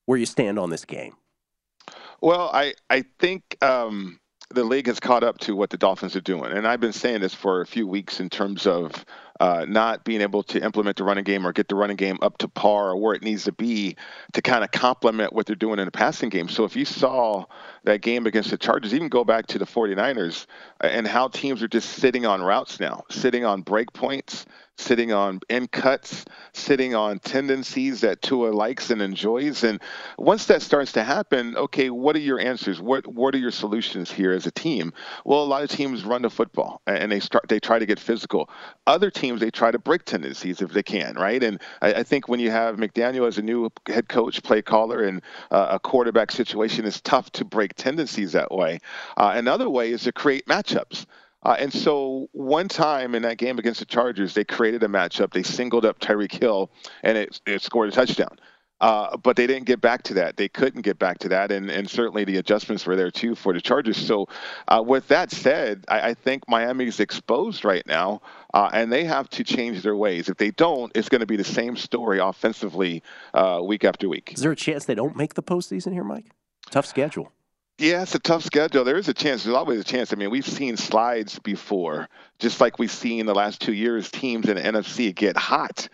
where 0.07 0.19
you 0.19 0.27
stand 0.27 0.59
on 0.59 0.71
this 0.71 0.85
game. 0.85 1.15
Well, 2.21 2.51
I 2.53 2.75
I 2.91 3.05
think 3.19 3.57
um, 3.63 4.19
the 4.51 4.65
league 4.65 4.87
has 4.87 4.99
caught 5.01 5.23
up 5.23 5.39
to 5.39 5.55
what 5.55 5.71
the 5.71 5.77
Dolphins 5.77 6.17
are 6.17 6.21
doing, 6.21 6.53
and 6.53 6.67
I've 6.67 6.81
been 6.81 6.93
saying 6.93 7.21
this 7.21 7.35
for 7.35 7.61
a 7.61 7.67
few 7.67 7.87
weeks 7.87 8.19
in 8.19 8.29
terms 8.29 8.67
of 8.67 9.05
uh, 9.41 9.65
not 9.69 10.05
being 10.05 10.21
able 10.21 10.43
to 10.43 10.63
implement 10.63 10.97
the 10.97 11.05
running 11.05 11.25
game 11.25 11.47
or 11.47 11.53
get 11.53 11.69
the 11.69 11.75
running 11.75 11.97
game 11.97 12.19
up 12.23 12.39
to 12.39 12.49
par 12.49 12.91
or 12.91 12.97
where 12.97 13.15
it 13.15 13.23
needs 13.23 13.45
to 13.45 13.53
be 13.53 13.97
to 14.33 14.43
kind 14.43 14.65
of 14.65 14.71
complement 14.71 15.33
what 15.33 15.47
they're 15.47 15.57
doing 15.57 15.79
in 15.79 15.85
the 15.85 15.93
passing 15.93 16.29
game. 16.29 16.49
So 16.49 16.65
if 16.65 16.77
you 16.77 16.85
saw 16.85 17.45
that 17.85 18.03
game 18.03 18.27
against 18.27 18.51
the 18.51 18.59
Chargers, 18.59 18.95
even 18.95 19.09
go 19.09 19.25
back 19.25 19.47
to 19.49 19.59
the 19.59 19.67
49ers 19.67 20.47
uh, 20.83 20.87
and 20.87 21.07
how 21.07 21.29
teams 21.29 21.63
are 21.63 21.69
just 21.69 21.91
sitting 21.91 22.27
on 22.27 22.43
routes 22.43 22.81
now, 22.81 23.05
sitting 23.11 23.45
on 23.45 23.63
break 23.63 23.93
points, 23.93 24.47
sitting 24.79 25.13
on 25.13 25.41
end 25.51 25.71
cuts, 25.71 26.25
sitting 26.53 26.95
on 26.95 27.19
tendencies 27.19 28.01
that 28.01 28.23
Tua 28.23 28.51
likes 28.51 28.91
and 28.91 29.03
enjoys. 29.03 29.65
And 29.65 29.81
once 30.17 30.47
that 30.47 30.63
starts 30.63 30.93
to 30.93 31.03
happen, 31.03 31.57
okay, 31.57 31.91
what 31.91 32.17
are 32.17 32.21
your 32.21 32.41
answers? 32.41 32.81
What 32.81 33.07
what 33.07 33.35
are 33.35 33.39
your 33.39 33.51
solutions 33.51 34.11
here 34.11 34.33
as 34.33 34.47
a 34.47 34.51
team? 34.51 34.93
Well, 35.25 35.43
a 35.43 35.45
lot 35.45 35.63
of 35.63 35.71
teams 35.71 36.05
run 36.05 36.23
the 36.23 36.31
football 36.31 36.81
and 36.87 37.11
they 37.11 37.21
start 37.21 37.49
they 37.49 37.61
try 37.61 37.79
to 37.79 37.87
get 37.87 37.99
physical. 37.99 38.49
Other 38.87 39.11
teams 39.11 39.28
they 39.37 39.51
try 39.51 39.71
to 39.71 39.79
break 39.79 40.05
tendencies 40.05 40.63
if 40.63 40.73
they 40.73 40.83
can, 40.83 41.15
right? 41.15 41.43
And 41.43 41.61
I, 41.83 41.95
I 41.95 42.03
think 42.03 42.29
when 42.29 42.41
you 42.41 42.51
have 42.51 42.77
McDaniel 42.77 43.27
as 43.27 43.39
a 43.39 43.43
new 43.43 43.71
head 43.87 44.09
coach, 44.09 44.43
play 44.43 44.63
caller, 44.63 45.03
and 45.03 45.23
uh, 45.51 45.69
a 45.73 45.79
quarterback 45.79 46.31
situation, 46.31 46.85
it's 46.85 47.01
tough 47.01 47.31
to 47.33 47.45
break 47.45 47.75
tendencies 47.75 48.33
that 48.33 48.51
way. 48.53 48.81
Uh, 49.17 49.33
another 49.35 49.69
way 49.69 49.91
is 49.91 50.05
to 50.05 50.13
create 50.13 50.47
matchups. 50.47 51.07
Uh, 51.43 51.57
and 51.59 51.73
so 51.73 52.29
one 52.33 52.69
time 52.69 53.15
in 53.15 53.23
that 53.23 53.39
game 53.39 53.59
against 53.59 53.81
the 53.81 53.87
Chargers, 53.87 54.35
they 54.35 54.45
created 54.45 54.83
a 54.83 54.89
matchup. 54.89 55.33
They 55.33 55.45
singled 55.45 55.85
up 55.85 56.01
Tyreek 56.01 56.33
Hill, 56.33 56.71
and 57.03 57.17
it, 57.17 57.41
it 57.47 57.63
scored 57.63 57.89
a 57.89 57.93
touchdown. 57.93 58.39
Uh, 58.81 59.17
but 59.17 59.37
they 59.37 59.47
didn't 59.47 59.67
get 59.67 59.81
back 59.81 60.03
to 60.05 60.15
that. 60.15 60.37
They 60.37 60.49
couldn't 60.49 60.83
get 60.83 60.99
back 60.99 61.19
to 61.19 61.29
that, 61.31 61.51
and, 61.51 61.69
and 61.71 61.91
certainly 61.91 62.25
the 62.25 62.37
adjustments 62.37 62.87
were 62.87 62.95
there 62.95 63.11
too 63.11 63.35
for 63.35 63.53
the 63.53 63.61
Chargers. 63.61 63.97
So, 63.97 64.29
uh, 64.69 64.83
with 64.87 65.09
that 65.09 65.33
said, 65.33 65.85
I, 65.89 66.11
I 66.11 66.15
think 66.15 66.49
Miami's 66.49 67.01
exposed 67.01 67.65
right 67.65 67.85
now, 67.87 68.23
uh, 68.55 68.71
and 68.73 68.93
they 68.93 69.05
have 69.05 69.29
to 69.31 69.43
change 69.43 69.83
their 69.83 69.97
ways. 69.97 70.29
If 70.29 70.37
they 70.37 70.53
don't, 70.53 70.93
it's 70.95 71.09
going 71.09 71.21
to 71.21 71.27
be 71.27 71.37
the 71.37 71.45
same 71.45 71.77
story 71.77 72.21
offensively 72.21 73.03
uh, 73.35 73.61
week 73.65 73.85
after 73.85 74.09
week. 74.09 74.33
Is 74.35 74.43
there 74.43 74.53
a 74.53 74.57
chance 74.57 74.85
they 74.85 74.95
don't 74.95 75.17
make 75.17 75.35
the 75.35 75.43
postseason 75.43 75.93
here, 75.93 76.05
Mike? 76.05 76.27
Tough 76.71 76.87
schedule. 76.87 77.33
Yeah, 77.79 78.03
it's 78.03 78.15
a 78.15 78.19
tough 78.19 78.43
schedule. 78.43 78.83
There 78.83 78.97
is 78.97 79.09
a 79.09 79.15
chance. 79.15 79.45
There's 79.45 79.55
always 79.55 79.81
a 79.81 79.85
chance. 79.85 80.13
I 80.13 80.17
mean, 80.17 80.31
we've 80.31 80.47
seen 80.47 80.77
slides 80.77 81.39
before, 81.39 82.09
just 82.41 82.61
like 82.61 82.79
we've 82.81 82.91
seen 82.91 83.27
the 83.27 83.35
last 83.35 83.61
two 83.61 83.73
years 83.73 84.11
teams 84.11 84.49
in 84.49 84.57
the 84.57 84.63
NFC 84.63 85.15
get 85.15 85.37
hot. 85.37 85.89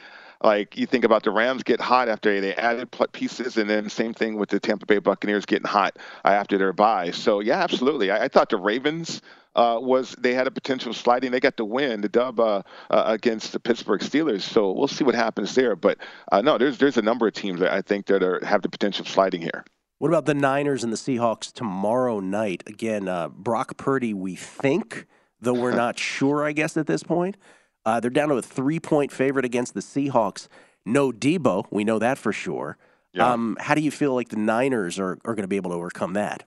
Like 0.45 0.77
you 0.77 0.87
think 0.87 1.05
about 1.05 1.23
the 1.23 1.31
Rams 1.31 1.63
get 1.63 1.81
hot 1.81 2.11
after 2.11 2.39
they 2.39 2.55
added 2.55 2.95
pieces, 3.13 3.57
and 3.57 3.69
then 3.69 3.89
same 3.89 4.13
thing 4.13 4.37
with 4.37 4.51
the 4.51 4.61
Tampa 4.61 4.85
Bay 4.85 4.99
Buccaneers 4.99 5.47
getting 5.47 5.67
hot 5.67 5.97
after 6.23 6.59
their 6.59 6.75
bye. 6.75 7.13
So 7.13 7.41
yeah, 7.41 7.63
absolutely. 7.63 8.11
I, 8.11 8.25
I 8.25 8.29
thought 8.29 8.51
the 8.51 8.59
Ravens 8.59 9.23
uh, 9.57 9.79
was 9.81 10.15
they 10.19 10.35
had 10.35 10.47
a 10.47 10.51
potential 10.51 10.93
sliding. 10.93 11.31
They 11.31 11.41
got 11.41 11.57
the 11.57 11.65
win, 11.65 12.03
the 12.03 12.11
dub 12.11 12.39
uh, 12.41 12.63
uh, 12.91 13.05
against 13.07 13.53
the 13.53 13.59
Pittsburgh 13.59 14.03
Steelers. 14.03 14.43
So 14.43 14.71
we'll 14.73 14.87
see 14.87 15.03
what 15.03 15.15
happens 15.15 15.55
there. 15.55 15.77
But 15.77 15.97
uh, 16.31 16.43
no, 16.43 16.59
there's 16.59 16.77
there's 16.77 16.99
a 16.99 17.03
number 17.03 17.27
of 17.27 17.33
teams 17.33 17.61
that 17.61 17.73
I 17.73 17.81
think 17.81 18.07
that 18.07 18.23
are, 18.23 18.45
have 18.45 18.61
the 18.61 18.69
potential 18.69 19.07
sliding 19.07 19.41
here. 19.41 19.65
What 19.99 20.09
about 20.09 20.27
the 20.27 20.35
Niners 20.35 20.85
and 20.85 20.93
the 20.93 20.99
Seahawks 20.99 21.51
tomorrow 21.53 22.21
night? 22.21 22.65
Again, 22.67 23.09
uh, 23.09 23.29
Brock 23.29 23.79
Purdy, 23.79 24.13
we 24.13 24.35
think, 24.35 25.07
though 25.41 25.55
we're 25.55 25.75
not 25.75 25.99
sure, 25.99 26.45
I 26.45 26.53
guess, 26.53 26.77
at 26.77 26.87
this 26.87 27.03
point. 27.03 27.39
Uh, 27.87 28.01
they're 28.01 28.11
down 28.11 28.29
to 28.29 28.37
a 28.37 28.43
three 28.43 28.81
point 28.81 29.13
favorite 29.13 29.45
against 29.45 29.75
the 29.75 29.81
Seahawks. 29.81 30.49
No 30.87 31.13
Debo, 31.13 31.67
we 31.71 31.85
know 31.85 31.99
that 31.99 32.19
for 32.19 32.33
sure. 32.33 32.77
Yeah. 33.13 33.33
Um, 33.33 33.57
how 33.61 33.75
do 33.75 33.81
you 33.81 33.91
feel 33.91 34.15
like 34.15 34.29
the 34.29 34.37
Niners 34.37 34.99
are, 34.99 35.13
are 35.25 35.35
going 35.35 35.43
to 35.43 35.49
be 35.49 35.57
able 35.57 35.71
to 35.71 35.77
overcome 35.77 36.15
that? 36.15 36.45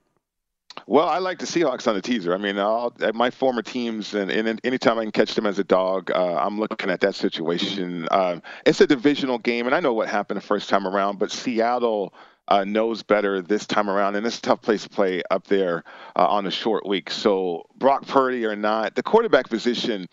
Well, 0.86 1.08
I 1.08 1.17
like 1.17 1.39
the 1.39 1.46
Seahawks 1.46 1.88
on 1.88 1.96
the 1.96 2.01
teaser. 2.01 2.34
I 2.34 2.38
mean, 2.38 2.60
I'll, 2.60 2.94
my 3.13 3.32
former 3.32 3.62
teams, 3.62 4.13
and, 4.13 4.29
and 4.29 4.60
anytime 4.63 5.00
I 5.00 5.03
can 5.03 5.12
catch 5.12 5.34
them 5.34 5.48
as 5.48 5.58
a 5.58 5.63
dog, 5.63 6.12
uh, 6.12 6.36
I'm 6.36 6.60
looking 6.60 6.91
at 6.91 7.00
that 7.01 7.15
situation. 7.15 8.08
Uh, 8.12 8.39
it's 8.65 8.79
a 8.79 8.88
divisional 8.88 9.39
game, 9.39 9.65
and 9.65 9.74
I 9.74 9.79
know 9.79 9.94
what 9.94 10.08
happened 10.08 10.38
the 10.38 10.46
first 10.46 10.70
time 10.70 10.86
around, 10.86 11.17
but 11.17 11.32
Seattle 11.32 12.13
uh, 12.48 12.63
knows 12.63 13.01
better 13.01 13.41
this 13.41 13.65
time 13.65 13.89
around, 13.89 14.15
and 14.15 14.25
it's 14.25 14.38
a 14.38 14.41
tough 14.41 14.62
place 14.62 14.84
to 14.84 14.89
play 14.89 15.24
up 15.32 15.48
there 15.48 15.84
uh, 16.15 16.27
on 16.27 16.46
a 16.46 16.51
short 16.51 16.86
week. 16.86 17.10
So, 17.10 17.65
Brock 17.75 18.06
Purdy 18.08 18.46
or 18.46 18.56
not, 18.56 18.96
the 18.96 19.03
quarterback 19.03 19.50
position 19.50 20.08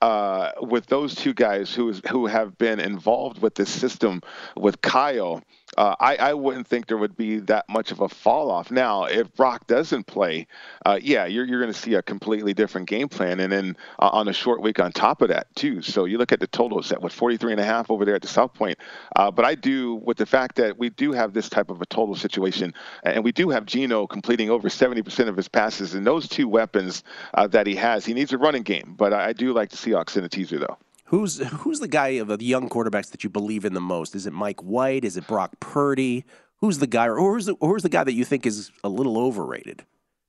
uh, 0.00 0.52
with 0.60 0.86
those 0.86 1.14
two 1.14 1.34
guys 1.34 1.74
who 1.74 1.92
who 2.10 2.26
have 2.26 2.58
been 2.58 2.80
involved 2.80 3.40
with 3.40 3.54
this 3.54 3.70
system 3.70 4.20
with 4.56 4.80
Kyle 4.80 5.42
uh, 5.78 5.94
I, 6.00 6.16
I, 6.16 6.34
wouldn't 6.34 6.66
think 6.66 6.88
there 6.88 6.96
would 6.96 7.16
be 7.16 7.38
that 7.38 7.64
much 7.68 7.92
of 7.92 8.00
a 8.00 8.08
fall 8.08 8.50
off. 8.50 8.72
Now, 8.72 9.04
if 9.04 9.32
Brock 9.36 9.68
doesn't 9.68 10.08
play, 10.08 10.48
uh, 10.84 10.98
yeah, 11.00 11.26
you're, 11.26 11.44
you're 11.44 11.60
going 11.60 11.72
to 11.72 11.78
see 11.78 11.94
a 11.94 12.02
completely 12.02 12.52
different 12.52 12.88
game 12.88 13.08
plan. 13.08 13.38
And 13.38 13.52
then 13.52 13.76
uh, 14.00 14.08
on 14.12 14.26
a 14.26 14.32
short 14.32 14.60
week 14.60 14.80
on 14.80 14.90
top 14.90 15.22
of 15.22 15.28
that, 15.28 15.54
too. 15.54 15.80
So 15.80 16.04
you 16.04 16.18
look 16.18 16.32
at 16.32 16.40
the 16.40 16.48
total 16.48 16.82
set 16.82 17.00
with 17.00 17.12
43 17.12 17.52
and 17.52 17.60
a 17.60 17.64
half 17.64 17.92
over 17.92 18.04
there 18.04 18.16
at 18.16 18.22
the 18.22 18.28
South 18.28 18.54
Point. 18.54 18.76
Uh, 19.14 19.30
but 19.30 19.44
I 19.44 19.54
do, 19.54 19.94
with 19.94 20.16
the 20.16 20.26
fact 20.26 20.56
that 20.56 20.76
we 20.76 20.90
do 20.90 21.12
have 21.12 21.32
this 21.32 21.48
type 21.48 21.70
of 21.70 21.80
a 21.80 21.86
total 21.86 22.16
situation, 22.16 22.74
and 23.04 23.22
we 23.22 23.30
do 23.30 23.48
have 23.50 23.64
Geno 23.64 24.08
completing 24.08 24.50
over 24.50 24.68
70% 24.68 25.28
of 25.28 25.36
his 25.36 25.46
passes, 25.46 25.94
and 25.94 26.04
those 26.04 26.28
two 26.28 26.48
weapons 26.48 27.04
uh, 27.34 27.46
that 27.46 27.68
he 27.68 27.76
has, 27.76 28.04
he 28.04 28.14
needs 28.14 28.32
a 28.32 28.38
running 28.38 28.64
game. 28.64 28.96
But 28.98 29.12
I, 29.12 29.28
I 29.28 29.32
do 29.32 29.52
like 29.52 29.70
the 29.70 29.76
Seahawks 29.76 30.16
in 30.16 30.24
the 30.24 30.28
teaser, 30.28 30.58
though. 30.58 30.76
Who's 31.08 31.38
who's 31.38 31.80
the 31.80 31.88
guy 31.88 32.08
of 32.08 32.28
the 32.28 32.44
young 32.44 32.68
quarterbacks 32.68 33.10
that 33.12 33.24
you 33.24 33.30
believe 33.30 33.64
in 33.64 33.72
the 33.72 33.80
most? 33.80 34.14
Is 34.14 34.26
it 34.26 34.32
Mike 34.34 34.60
White? 34.62 35.04
Is 35.06 35.16
it 35.16 35.26
Brock 35.26 35.58
Purdy? 35.58 36.26
Who's 36.56 36.78
the 36.78 36.86
guy, 36.86 37.06
or 37.06 37.16
who's 37.16 37.46
the, 37.46 37.54
who's 37.60 37.82
the 37.82 37.88
guy 37.88 38.04
that 38.04 38.12
you 38.12 38.26
think 38.26 38.44
is 38.44 38.70
a 38.84 38.90
little 38.90 39.16
overrated? 39.16 39.84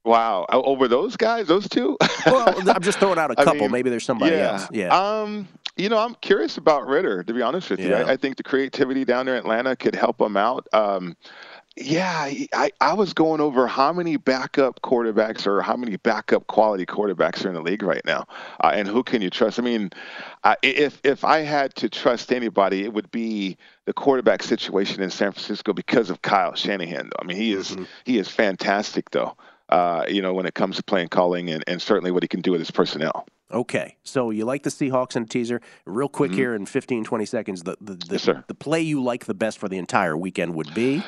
Wow, 0.06 0.46
over 0.50 0.88
those 0.88 1.18
guys, 1.18 1.48
those 1.48 1.68
two? 1.68 1.98
well, 2.26 2.56
I'm 2.70 2.82
just 2.82 3.00
throwing 3.00 3.20
out 3.20 3.30
a 3.30 3.36
couple. 3.36 3.52
I 3.52 3.60
mean, 3.62 3.72
Maybe 3.72 3.90
there's 3.90 4.06
somebody 4.06 4.38
yeah, 4.38 4.52
else. 4.52 4.68
Yeah. 4.72 4.98
Um, 4.98 5.50
you 5.76 5.90
know, 5.90 5.98
I'm 5.98 6.16
curious 6.16 6.58
about 6.58 6.88
Ridder. 6.88 7.24
To 7.24 7.34
be 7.34 7.42
honest 7.42 7.70
with 7.70 7.82
you, 7.82 7.94
I, 7.94 8.14
I, 8.14 8.18
think 8.18 8.38
the 8.38 8.44
creativity 8.44 9.04
down 9.04 9.26
there 9.26 9.36
in 9.36 9.42
Atlanta 9.42 9.76
could 9.76 9.96
help 9.96 10.22
him 10.22 10.38
out. 10.38 10.66
Um, 10.72 11.18
yeah, 11.80 12.30
I, 12.54 12.72
I 12.82 12.94
was 12.94 13.14
going 13.14 13.40
over 13.40 13.66
how 13.66 13.94
many 13.94 14.18
backup 14.18 14.82
quarterbacks 14.82 15.48
or 15.48 15.62
how 15.62 15.76
many 15.78 15.96
backup 15.96 16.48
quality 16.48 16.86
quarterbacks 16.86 17.46
are 17.46 17.50
in 17.50 17.54
the 17.54 17.62
league 17.62 17.84
right 17.84 18.04
now, 18.06 18.28
uh, 18.64 18.72
and 18.74 18.88
who 18.88 19.02
can 19.02 19.22
you 19.22 19.30
trust? 19.30 19.60
I 19.60 19.62
mean, 19.62 19.92
uh, 20.44 20.56
if 20.62 21.00
if 21.04 21.24
I 21.24 21.40
had 21.40 21.74
to 21.76 21.90
trust 21.90 22.34
anybody, 22.34 22.84
it 22.84 22.94
would 22.94 23.10
be 23.12 23.58
the 23.86 23.94
quarterback 23.94 24.44
situation 24.44 25.02
in 25.02 25.10
San 25.10 25.32
Francisco 25.32 25.72
because 25.72 26.10
of 26.10 26.22
Kyle 26.22 26.54
Shanahan. 26.54 27.06
Though. 27.06 27.22
I 27.22 27.26
mean, 27.26 27.38
he 27.38 27.54
is 27.54 27.72
mm-hmm. 27.72 27.86
he 28.04 28.18
is 28.18 28.28
fantastic 28.28 29.12
though. 29.12 29.38
Uh, 29.70 30.04
you 30.08 30.22
know, 30.22 30.34
when 30.34 30.46
it 30.46 30.56
comes 30.56 30.78
to 30.78 30.84
playing 30.84 31.10
calling 31.10 31.50
and, 31.50 31.64
and 31.68 31.82
certainly 31.82 32.12
what 32.12 32.24
he 32.24 32.28
can 32.28 32.42
do 32.42 32.52
with 32.52 32.60
his 32.60 32.72
personnel. 32.72 33.28
Okay, 33.52 33.98
so 34.04 34.30
you 34.30 34.46
like 34.46 34.64
the 34.64 34.70
Seahawks 34.70 35.16
and 35.16 35.30
teaser. 35.30 35.62
Real 35.86 36.08
quick 36.08 36.32
mm-hmm. 36.32 36.40
here 36.40 36.56
in 36.56 36.66
15, 36.66 37.04
20 37.04 37.26
seconds, 37.26 37.64
the 37.64 37.78
the, 37.82 37.94
the, 37.96 38.22
yes, 38.24 38.44
the 38.48 38.54
play 38.54 38.82
you 38.82 39.02
like 39.02 39.26
the 39.26 39.34
best 39.34 39.58
for 39.58 39.68
the 39.68 39.78
entire 39.78 40.16
weekend 40.18 40.54
would 40.56 40.74
be? 40.74 41.04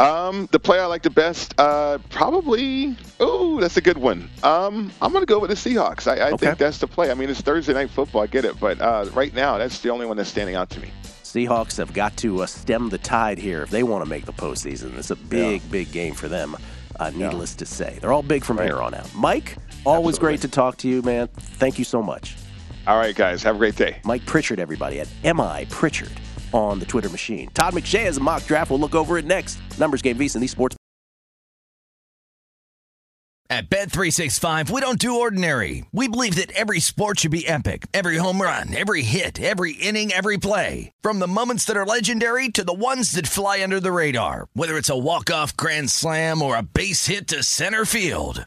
Um, 0.00 0.48
the 0.50 0.58
play 0.58 0.78
I 0.78 0.86
like 0.86 1.02
the 1.02 1.10
best, 1.10 1.54
uh, 1.58 1.98
probably. 2.08 2.96
Oh, 3.20 3.60
that's 3.60 3.76
a 3.76 3.82
good 3.82 3.98
one. 3.98 4.30
Um, 4.42 4.90
I'm 5.02 5.12
gonna 5.12 5.26
go 5.26 5.38
with 5.38 5.50
the 5.50 5.56
Seahawks. 5.56 6.10
I, 6.10 6.16
I 6.16 6.30
okay. 6.30 6.46
think 6.46 6.58
that's 6.58 6.78
the 6.78 6.86
play. 6.86 7.10
I 7.10 7.14
mean, 7.14 7.28
it's 7.28 7.42
Thursday 7.42 7.74
night 7.74 7.90
football. 7.90 8.22
I 8.22 8.26
get 8.26 8.46
it, 8.46 8.58
but 8.58 8.80
uh, 8.80 9.10
right 9.12 9.34
now, 9.34 9.58
that's 9.58 9.80
the 9.80 9.90
only 9.90 10.06
one 10.06 10.16
that's 10.16 10.30
standing 10.30 10.54
out 10.54 10.70
to 10.70 10.80
me. 10.80 10.90
Seahawks 11.04 11.76
have 11.76 11.92
got 11.92 12.16
to 12.16 12.42
uh, 12.42 12.46
stem 12.46 12.88
the 12.88 12.96
tide 12.96 13.38
here 13.38 13.62
if 13.62 13.68
they 13.68 13.82
want 13.82 14.02
to 14.02 14.08
make 14.08 14.24
the 14.24 14.32
postseason. 14.32 14.96
It's 14.96 15.10
a 15.10 15.16
big, 15.16 15.60
yeah. 15.62 15.68
big 15.70 15.92
game 15.92 16.14
for 16.14 16.28
them. 16.28 16.56
Uh, 16.98 17.10
needless 17.10 17.52
yeah. 17.52 17.58
to 17.58 17.66
say, 17.66 17.98
they're 18.00 18.12
all 18.12 18.22
big 18.22 18.42
from 18.42 18.56
right. 18.56 18.66
here 18.66 18.80
on 18.80 18.94
out. 18.94 19.14
Mike, 19.14 19.56
always 19.84 20.16
Absolutely. 20.16 20.20
great 20.20 20.40
to 20.40 20.48
talk 20.48 20.76
to 20.78 20.88
you, 20.88 21.02
man. 21.02 21.28
Thank 21.28 21.78
you 21.78 21.84
so 21.84 22.02
much. 22.02 22.36
All 22.86 22.96
right, 22.96 23.14
guys, 23.14 23.42
have 23.42 23.56
a 23.56 23.58
great 23.58 23.76
day. 23.76 24.00
Mike 24.04 24.24
Pritchard, 24.24 24.58
everybody 24.58 25.00
at 25.00 25.08
Mi 25.22 25.66
Pritchard 25.66 26.12
on 26.52 26.78
the 26.78 26.86
Twitter 26.86 27.08
machine. 27.08 27.50
Todd 27.54 27.74
McShay 27.74 28.04
has 28.04 28.16
a 28.16 28.20
mock 28.20 28.44
draft. 28.44 28.70
We'll 28.70 28.80
look 28.80 28.94
over 28.94 29.18
it 29.18 29.24
next. 29.24 29.58
Numbers 29.78 30.02
game 30.02 30.18
VSIN, 30.18 30.40
these 30.40 30.50
sports. 30.50 30.76
At 33.52 33.68
Bet365, 33.68 34.70
we 34.70 34.80
don't 34.80 35.00
do 35.00 35.18
ordinary. 35.18 35.84
We 35.90 36.06
believe 36.06 36.36
that 36.36 36.52
every 36.52 36.78
sport 36.78 37.18
should 37.18 37.32
be 37.32 37.48
epic. 37.48 37.88
Every 37.92 38.16
home 38.16 38.40
run, 38.40 38.72
every 38.72 39.02
hit, 39.02 39.40
every 39.40 39.72
inning, 39.72 40.12
every 40.12 40.38
play. 40.38 40.92
From 41.02 41.18
the 41.18 41.26
moments 41.26 41.64
that 41.64 41.76
are 41.76 41.84
legendary 41.84 42.48
to 42.50 42.62
the 42.62 42.72
ones 42.72 43.10
that 43.12 43.26
fly 43.26 43.60
under 43.60 43.80
the 43.80 43.90
radar. 43.90 44.46
Whether 44.52 44.76
it's 44.76 44.88
a 44.88 44.96
walk-off 44.96 45.56
grand 45.56 45.90
slam 45.90 46.42
or 46.42 46.56
a 46.56 46.62
base 46.62 47.06
hit 47.06 47.26
to 47.26 47.42
center 47.42 47.84
field. 47.84 48.46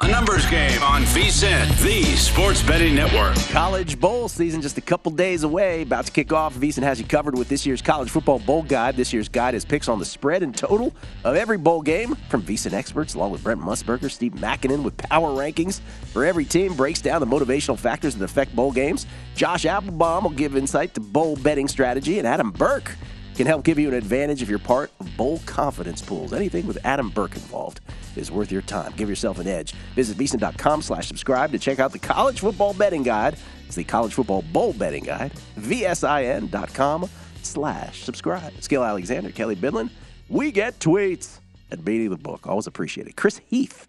A 0.00 0.08
numbers 0.08 0.44
game 0.46 0.82
on 0.82 1.02
VSIN, 1.02 1.80
the 1.82 2.02
sports 2.16 2.60
betting 2.62 2.94
network. 2.94 3.36
College 3.50 4.00
bowl 4.00 4.26
season 4.26 4.60
just 4.60 4.76
a 4.76 4.80
couple 4.80 5.12
days 5.12 5.44
away. 5.44 5.82
About 5.82 6.06
to 6.06 6.12
kick 6.12 6.32
off. 6.32 6.54
VSIN 6.54 6.82
has 6.82 6.98
you 6.98 7.06
covered 7.06 7.38
with 7.38 7.48
this 7.48 7.64
year's 7.64 7.82
college 7.82 8.10
football 8.10 8.40
bowl 8.40 8.62
guide. 8.62 8.96
This 8.96 9.12
year's 9.12 9.28
guide 9.28 9.54
is 9.54 9.64
picks 9.64 9.88
on 9.88 10.00
the 10.00 10.04
spread 10.04 10.42
and 10.42 10.56
total 10.56 10.92
of 11.24 11.36
every 11.36 11.58
bowl 11.58 11.82
game 11.82 12.16
from 12.30 12.42
VSIN 12.42 12.72
experts, 12.72 13.14
along 13.14 13.30
with 13.30 13.44
Brent 13.44 13.60
Musburger, 13.60 14.10
Steve 14.10 14.32
Makinen 14.32 14.82
with 14.82 14.96
power 14.96 15.28
rankings 15.28 15.80
for 16.12 16.24
every 16.24 16.46
team. 16.46 16.74
Breaks 16.74 17.00
down 17.00 17.20
the 17.20 17.26
motivational 17.26 17.78
factors 17.78 18.16
that 18.16 18.24
affect 18.24 18.56
bowl 18.56 18.72
games. 18.72 19.06
Josh 19.36 19.64
Appelbaum 19.64 20.24
will 20.24 20.30
give 20.30 20.56
insight 20.56 20.94
to 20.94 21.00
bowl 21.00 21.36
betting 21.36 21.68
strategy, 21.68 22.18
and 22.18 22.26
Adam 22.26 22.50
Burke 22.50 22.96
can 23.36 23.46
help 23.46 23.64
give 23.64 23.78
you 23.78 23.88
an 23.88 23.94
advantage 23.94 24.42
if 24.42 24.48
you're 24.48 24.58
part 24.58 24.90
of 25.00 25.16
bowl 25.16 25.38
confidence 25.46 26.02
pools. 26.02 26.32
Anything 26.32 26.66
with 26.66 26.78
Adam 26.84 27.08
Burke 27.08 27.34
involved 27.34 27.80
is 28.16 28.30
worth 28.30 28.52
your 28.52 28.62
time. 28.62 28.92
Give 28.96 29.08
yourself 29.08 29.38
an 29.38 29.46
edge. 29.46 29.72
Visit 29.94 30.16
VSIN.com 30.18 30.82
slash 30.82 31.08
subscribe 31.08 31.50
to 31.52 31.58
check 31.58 31.78
out 31.78 31.92
the 31.92 31.98
college 31.98 32.40
football 32.40 32.74
betting 32.74 33.02
guide. 33.02 33.36
It's 33.66 33.76
the 33.76 33.84
college 33.84 34.14
football 34.14 34.42
bowl 34.42 34.72
betting 34.72 35.04
guide. 35.04 35.32
VSIN.com 35.58 37.08
slash 37.42 38.02
subscribe. 38.02 38.52
Skill 38.60 38.84
Alexander, 38.84 39.30
Kelley 39.30 39.56
Bydlon. 39.56 39.90
We 40.28 40.52
get 40.52 40.78
tweets 40.78 41.38
at 41.70 41.84
Beating 41.84 42.10
the 42.10 42.16
Book. 42.16 42.46
Always 42.46 42.66
appreciate 42.66 43.06
it. 43.06 43.16
Chris 43.16 43.40
Heath 43.46 43.88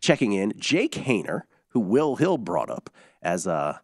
checking 0.00 0.32
in. 0.32 0.52
Jake 0.56 0.92
Haener, 0.92 1.42
who 1.68 1.80
Will 1.80 2.16
Hill 2.16 2.38
brought 2.38 2.70
up 2.70 2.90
as 3.22 3.46
uh, 3.46 3.78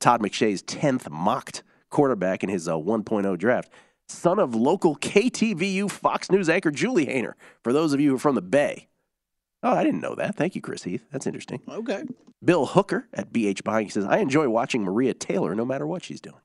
Todd 0.00 0.20
McShay's 0.20 0.62
10th 0.62 1.08
mocked 1.10 1.62
quarterback 1.88 2.42
in 2.42 2.48
his 2.48 2.68
uh, 2.68 2.74
1.0 2.74 3.38
draft 3.38 3.70
son 4.10 4.38
of 4.38 4.54
local 4.54 4.96
KTVU 4.96 5.90
Fox 5.90 6.30
News 6.30 6.48
anchor 6.48 6.70
Julie 6.70 7.06
Haener, 7.06 7.34
for 7.62 7.72
those 7.72 7.92
of 7.92 8.00
you 8.00 8.10
who 8.10 8.16
are 8.16 8.20
from 8.20 8.34
the 8.34 8.42
Bay. 8.42 8.88
Oh, 9.62 9.74
I 9.74 9.84
didn't 9.84 10.00
know 10.00 10.14
that. 10.14 10.36
Thank 10.36 10.54
you, 10.54 10.60
Chris 10.60 10.84
Heath. 10.84 11.04
That's 11.12 11.26
interesting. 11.26 11.60
Okay. 11.68 12.04
Bill 12.42 12.66
Hooker 12.66 13.06
at 13.12 13.32
BH 13.32 13.62
Buying 13.62 13.86
he 13.86 13.90
says, 13.90 14.06
I 14.06 14.18
enjoy 14.18 14.48
watching 14.48 14.82
Maria 14.82 15.12
Taylor 15.12 15.54
no 15.54 15.64
matter 15.64 15.86
what 15.86 16.02
she's 16.02 16.20
doing. 16.20 16.40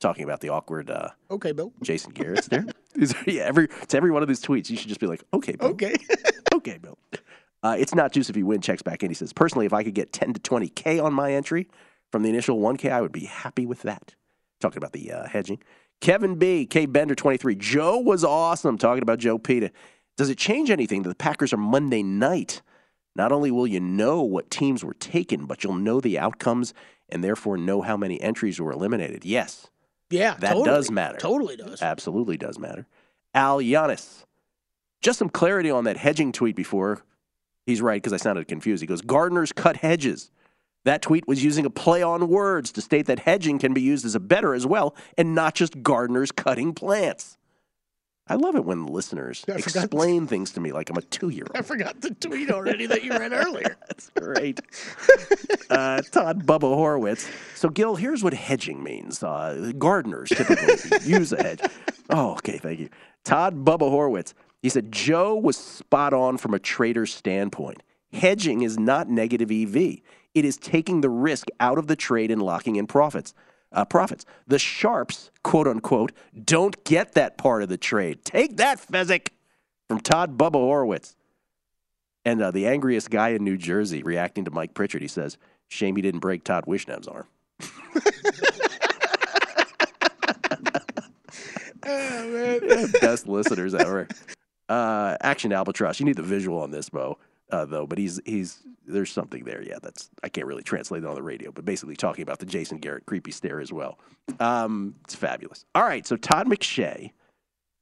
Talking 0.00 0.24
about 0.24 0.40
the 0.40 0.48
awkward 0.48 0.90
uh, 0.90 1.10
Okay, 1.30 1.52
Bill. 1.52 1.72
Jason 1.82 2.12
Garrett's 2.12 2.48
there. 2.48 2.66
Yeah, 3.26 3.44
every, 3.44 3.68
to 3.68 3.96
every 3.96 4.10
one 4.10 4.20
of 4.20 4.28
these 4.28 4.42
tweets, 4.42 4.68
you 4.68 4.76
should 4.76 4.88
just 4.88 5.00
be 5.00 5.06
like, 5.06 5.24
okay, 5.32 5.56
Bill. 5.56 5.70
Okay. 5.70 5.94
okay, 6.54 6.76
Bill. 6.76 6.98
Uh, 7.62 7.74
it's 7.78 7.94
not 7.94 8.12
juice 8.12 8.28
if 8.28 8.36
you 8.36 8.44
win, 8.44 8.60
checks 8.60 8.82
back 8.82 9.02
in. 9.02 9.08
He 9.08 9.14
says, 9.14 9.32
personally, 9.32 9.64
if 9.64 9.72
I 9.72 9.82
could 9.82 9.94
get 9.94 10.12
10 10.12 10.34
to 10.34 10.40
20K 10.40 11.02
on 11.02 11.14
my 11.14 11.32
entry 11.32 11.68
from 12.10 12.22
the 12.22 12.28
initial 12.28 12.58
1K, 12.58 12.92
I 12.92 13.00
would 13.00 13.10
be 13.12 13.24
happy 13.24 13.64
with 13.64 13.82
that. 13.82 14.14
Talking 14.60 14.76
about 14.76 14.92
the 14.92 15.10
uh, 15.10 15.26
hedging. 15.26 15.62
Kevin 16.02 16.34
B, 16.34 16.66
K 16.66 16.84
Bender 16.86 17.14
23. 17.14 17.54
Joe 17.54 17.96
was 17.98 18.24
awesome. 18.24 18.76
Talking 18.76 19.02
about 19.02 19.20
Joe 19.20 19.38
Peta. 19.38 19.70
Does 20.16 20.28
it 20.28 20.36
change 20.36 20.68
anything 20.68 21.02
that 21.02 21.08
the 21.08 21.14
Packers 21.14 21.52
are 21.52 21.58
Monday 21.58 22.02
night? 22.02 22.60
Not 23.14 23.30
only 23.30 23.52
will 23.52 23.68
you 23.68 23.78
know 23.78 24.20
what 24.22 24.50
teams 24.50 24.84
were 24.84 24.94
taken, 24.94 25.46
but 25.46 25.62
you'll 25.62 25.74
know 25.74 26.00
the 26.00 26.18
outcomes 26.18 26.74
and 27.08 27.22
therefore 27.22 27.56
know 27.56 27.82
how 27.82 27.96
many 27.96 28.20
entries 28.20 28.60
were 28.60 28.72
eliminated. 28.72 29.24
Yes, 29.24 29.68
Yeah, 30.10 30.34
that 30.40 30.48
totally. 30.54 30.64
does 30.64 30.90
matter. 30.90 31.18
Totally 31.18 31.56
does. 31.56 31.80
Absolutely 31.80 32.36
does 32.36 32.58
matter. 32.58 32.86
Al 33.32 33.58
Giannis. 33.60 34.24
Just 35.02 35.20
some 35.20 35.28
clarity 35.30 35.70
on 35.70 35.84
that 35.84 35.98
hedging 35.98 36.32
tweet 36.32 36.56
before. 36.56 37.02
He's 37.64 37.80
right 37.80 38.02
because 38.02 38.12
I 38.12 38.16
sounded 38.16 38.48
confused. 38.48 38.80
He 38.80 38.86
goes, 38.88 39.02
Gardeners 39.02 39.52
cut 39.52 39.76
hedges. 39.76 40.30
That 40.84 41.02
tweet 41.02 41.28
was 41.28 41.44
using 41.44 41.64
a 41.64 41.70
play 41.70 42.02
on 42.02 42.28
words 42.28 42.72
to 42.72 42.80
state 42.80 43.06
that 43.06 43.20
hedging 43.20 43.58
can 43.58 43.72
be 43.72 43.80
used 43.80 44.04
as 44.04 44.14
a 44.14 44.20
better 44.20 44.54
as 44.54 44.66
well 44.66 44.96
and 45.16 45.34
not 45.34 45.54
just 45.54 45.82
gardeners 45.82 46.32
cutting 46.32 46.74
plants. 46.74 47.38
I 48.28 48.36
love 48.36 48.54
it 48.54 48.64
when 48.64 48.86
listeners 48.86 49.44
I 49.48 49.54
explain 49.54 50.26
things 50.26 50.52
to 50.52 50.60
me 50.60 50.72
like 50.72 50.90
I'm 50.90 50.96
a 50.96 51.02
two 51.02 51.28
year 51.28 51.44
old. 51.48 51.56
I 51.56 51.62
forgot 51.62 52.00
the 52.00 52.14
tweet 52.14 52.50
already 52.50 52.86
that 52.86 53.02
you 53.02 53.10
read 53.10 53.32
earlier. 53.32 53.76
That's 53.88 54.10
great. 54.10 54.60
uh, 55.70 56.02
Todd 56.02 56.46
Bubba 56.46 56.60
Horowitz. 56.60 57.28
So, 57.56 57.68
Gill, 57.68 57.96
here's 57.96 58.22
what 58.22 58.32
hedging 58.32 58.82
means. 58.82 59.22
Uh, 59.22 59.72
gardeners 59.76 60.30
typically 60.30 60.76
use 61.04 61.32
a 61.32 61.42
hedge. 61.42 61.60
Oh, 62.10 62.32
okay. 62.32 62.58
Thank 62.58 62.80
you. 62.80 62.88
Todd 63.24 63.64
Bubba 63.64 63.90
Horowitz. 63.90 64.34
He 64.62 64.68
said 64.68 64.92
Joe 64.92 65.34
was 65.34 65.56
spot 65.56 66.14
on 66.14 66.38
from 66.38 66.54
a 66.54 66.60
trader's 66.60 67.12
standpoint. 67.12 67.82
Hedging 68.12 68.62
is 68.62 68.78
not 68.78 69.08
negative 69.08 69.50
EV. 69.50 69.98
It 70.34 70.44
is 70.44 70.56
taking 70.56 71.00
the 71.00 71.10
risk 71.10 71.48
out 71.60 71.78
of 71.78 71.86
the 71.86 71.96
trade 71.96 72.30
and 72.30 72.42
locking 72.42 72.76
in 72.76 72.86
profits. 72.86 73.34
Uh, 73.70 73.84
profits. 73.84 74.24
The 74.46 74.58
sharps, 74.58 75.30
quote 75.42 75.66
unquote, 75.66 76.12
don't 76.44 76.82
get 76.84 77.12
that 77.12 77.38
part 77.38 77.62
of 77.62 77.68
the 77.68 77.78
trade. 77.78 78.24
Take 78.24 78.58
that, 78.58 78.78
Fezzik, 78.78 79.28
from 79.88 80.00
Todd 80.00 80.36
Bubba 80.36 80.54
Horowitz. 80.54 81.16
And 82.24 82.40
uh, 82.42 82.50
the 82.50 82.66
angriest 82.66 83.10
guy 83.10 83.30
in 83.30 83.44
New 83.44 83.56
Jersey 83.56 84.02
reacting 84.02 84.44
to 84.44 84.50
Mike 84.50 84.74
Pritchard, 84.74 85.02
he 85.02 85.08
says, 85.08 85.38
Shame 85.68 85.96
he 85.96 86.02
didn't 86.02 86.20
break 86.20 86.44
Todd 86.44 86.66
Wishnev's 86.66 87.08
arm. 87.08 87.26
Best 93.00 93.26
listeners 93.26 93.74
ever. 93.74 94.06
Uh, 94.68 95.16
Action 95.20 95.52
Albatross. 95.52 95.98
You 95.98 96.06
need 96.06 96.16
the 96.16 96.22
visual 96.22 96.60
on 96.60 96.70
this, 96.70 96.88
Bo, 96.88 97.18
uh, 97.52 97.64
though. 97.66 97.86
But 97.86 97.98
he's 97.98 98.20
he's 98.24 98.58
there's 98.86 99.12
something 99.12 99.44
there. 99.44 99.62
Yeah, 99.62 99.78
that's 99.80 100.10
I 100.24 100.28
can't 100.28 100.46
really 100.46 100.62
translate 100.62 101.04
it 101.04 101.06
on 101.06 101.14
the 101.14 101.22
radio, 101.22 101.52
but 101.52 101.64
basically 101.64 101.94
talking 101.94 102.22
about 102.22 102.38
the 102.40 102.46
Jason 102.46 102.78
Garrett 102.78 103.06
creepy 103.06 103.30
stare 103.30 103.60
as 103.60 103.72
well. 103.72 103.98
Um, 104.40 104.96
it's 105.04 105.14
fabulous. 105.14 105.64
All 105.74 105.84
right, 105.84 106.06
so 106.06 106.16
Todd 106.16 106.48
McShay. 106.48 107.12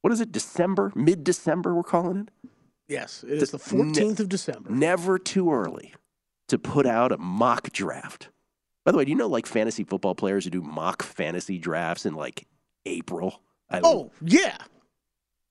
What 0.03 0.13
is 0.13 0.21
it? 0.21 0.33
December, 0.33 0.93
mid 0.95 1.25
December, 1.25 1.75
we're 1.75 1.83
calling 1.83 2.19
it. 2.19 2.51
Yes, 2.89 3.23
it 3.23 3.41
is 3.41 3.51
the 3.51 3.59
14th 3.59 4.19
of 4.19 4.29
December. 4.29 4.71
Never 4.71 5.19
too 5.19 5.53
early 5.53 5.95
to 6.49 6.59
put 6.59 6.87
out 6.87 7.13
a 7.13 7.19
mock 7.19 7.71
draft. 7.71 8.31
By 8.85 8.91
the 8.93 8.99
way, 8.99 9.05
do 9.05 9.11
you 9.11 9.17
know 9.17 9.29
like 9.29 9.47
fantasy 9.47 9.85
football 9.85 10.15
players 10.15 10.45
who 10.45 10.51
do 10.51 10.63
mock 10.63 11.03
fantasy 11.03 11.59
drafts 11.59 12.05
in 12.07 12.15
like 12.15 12.49
April? 12.87 13.43
I 13.69 13.81
Oh, 13.85 14.11
yeah. 14.23 14.57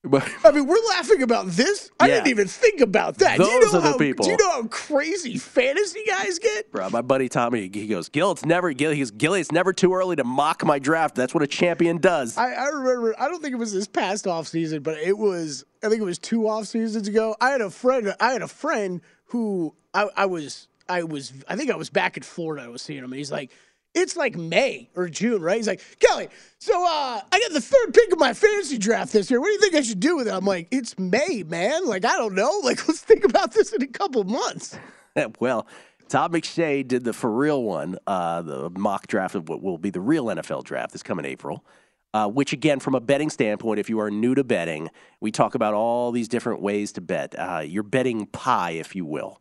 But 0.04 0.30
I 0.46 0.52
mean, 0.52 0.66
we're 0.66 0.78
laughing 0.90 1.22
about 1.24 1.48
this. 1.48 1.92
I 2.00 2.08
Yeah. 2.08 2.16
didn't 2.16 2.28
even 2.28 2.48
think 2.48 2.80
about 2.80 3.18
that. 3.18 3.38
do 3.38 3.44
you 3.46 3.60
Those 3.62 3.74
know 3.74 3.80
are 3.80 3.82
the 3.82 3.92
how, 3.92 3.98
people. 3.98 4.24
Do 4.26 4.32
you 4.32 4.38
know 4.38 4.50
how 4.52 4.64
crazy 4.68 5.38
fantasy 5.38 6.04
guys 6.08 6.40
get? 6.40 6.72
Bro, 6.72 6.92
my 6.92 7.02
buddy 7.02 7.28
Tommy, 7.28 7.70
he 7.74 7.88
goes, 7.88 8.08
Gill, 8.08 8.32
it's 8.32 8.46
never 8.46 8.72
Gill. 8.72 8.92
He 8.92 9.00
goes, 9.00 9.12
Gilly, 9.12 9.42
it's 9.42 9.52
never 9.52 9.74
too 9.74 9.94
early 9.94 10.16
to 10.16 10.24
mock 10.24 10.64
my 10.66 10.80
draft. 10.80 11.16
That's 11.16 11.34
what 11.34 11.44
a 11.44 11.48
champion 11.48 11.98
does. 11.98 12.38
I, 12.38 12.54
I 12.54 12.66
remember. 12.68 13.14
I 13.20 13.28
don't 13.28 13.42
think 13.42 13.54
it 13.54 13.58
was 13.60 13.74
this 13.74 13.88
past 13.88 14.26
off 14.26 14.48
season, 14.48 14.84
but 14.84 14.98
it 14.98 15.18
was. 15.18 15.66
I 15.84 15.90
think 15.90 16.02
it 16.02 16.06
was 16.06 16.18
two 16.20 16.48
off 16.48 16.66
seasons 16.68 17.08
ago. 17.10 17.36
I 17.42 17.50
had 17.50 17.62
a 17.62 17.70
friend. 17.70 18.16
I 18.22 18.32
had 18.32 18.42
a 18.42 18.48
friend 18.48 19.02
who 19.26 19.76
I, 19.94 20.08
I 20.16 20.26
was. 20.28 20.68
I 20.88 21.04
was. 21.04 21.34
I 21.50 21.58
think 21.58 21.72
I 21.72 21.76
was 21.76 21.90
back 21.90 22.16
in 22.16 22.24
Florida. 22.24 22.64
I 22.66 22.70
was 22.70 22.82
seeing 22.82 23.00
him, 23.00 23.12
and 23.12 23.16
he's 23.16 23.32
like, 23.34 23.52
"It's 23.94 24.16
like 24.16 24.36
May 24.36 24.90
or 24.96 25.10
June, 25.10 25.42
right?" 25.42 25.58
He's 25.58 25.68
like, 25.68 25.82
"Kelley, 26.00 26.30
so 26.60 26.74
uh, 26.84 27.22
I 27.32 27.40
got 27.40 27.52
the 27.52 27.62
third 27.62 27.94
pick 27.94 28.12
of 28.12 28.20
my 28.20 28.34
fantasy 28.34 28.78
draft 28.78 29.14
this 29.14 29.30
year. 29.30 29.40
What 29.40 29.48
do 29.48 29.54
you 29.54 29.60
think 29.60 29.76
I 29.76 29.82
should 29.82 30.00
do 30.00 30.18
with 30.18 30.28
it?" 30.28 30.34
I'm 30.34 30.46
like, 30.46 30.68
"It's 30.72 30.98
May, 30.98 31.44
man. 31.48 31.86
Like 31.86 32.06
I 32.06 32.18
don't 32.18 32.36
know. 32.36 32.62
Like 32.64 32.86
let's 32.88 33.02
think 33.02 33.24
about 33.24 33.54
this 33.54 33.74
in 33.74 33.82
a 33.82 33.88
couple 33.88 34.24
months." 34.24 34.78
well, 35.40 35.68
Todd 36.08 36.34
McShay 36.34 36.88
did 36.88 37.04
the 37.04 37.14
for 37.14 37.32
real 37.32 37.64
one, 37.64 37.98
uh, 38.08 38.42
the 38.42 38.70
mock 38.72 39.08
draft 39.08 39.36
of 39.36 39.48
what 39.48 39.62
will 39.62 39.78
be 39.78 39.92
the 39.92 40.02
real 40.02 40.26
NFL 40.26 40.64
draft 40.64 40.92
this 40.92 41.04
coming 41.04 41.26
April. 41.26 41.64
Uh, 42.12 42.28
which 42.28 42.54
again, 42.54 42.80
from 42.80 42.96
a 42.96 43.00
betting 43.00 43.30
standpoint, 43.30 43.80
if 43.80 43.88
you 43.88 44.00
are 44.00 44.10
new 44.10 44.34
to 44.34 44.44
betting, 44.44 44.90
we 45.22 45.32
talk 45.32 45.54
about 45.54 45.76
all 45.76 46.12
these 46.12 46.28
different 46.28 46.60
ways 46.60 46.92
to 46.92 47.02
bet. 47.02 47.38
Uh, 47.38 47.62
you're 47.64 47.84
betting 47.84 48.26
pie, 48.26 48.72
if 48.72 48.96
you 48.96 49.06
will. 49.06 49.40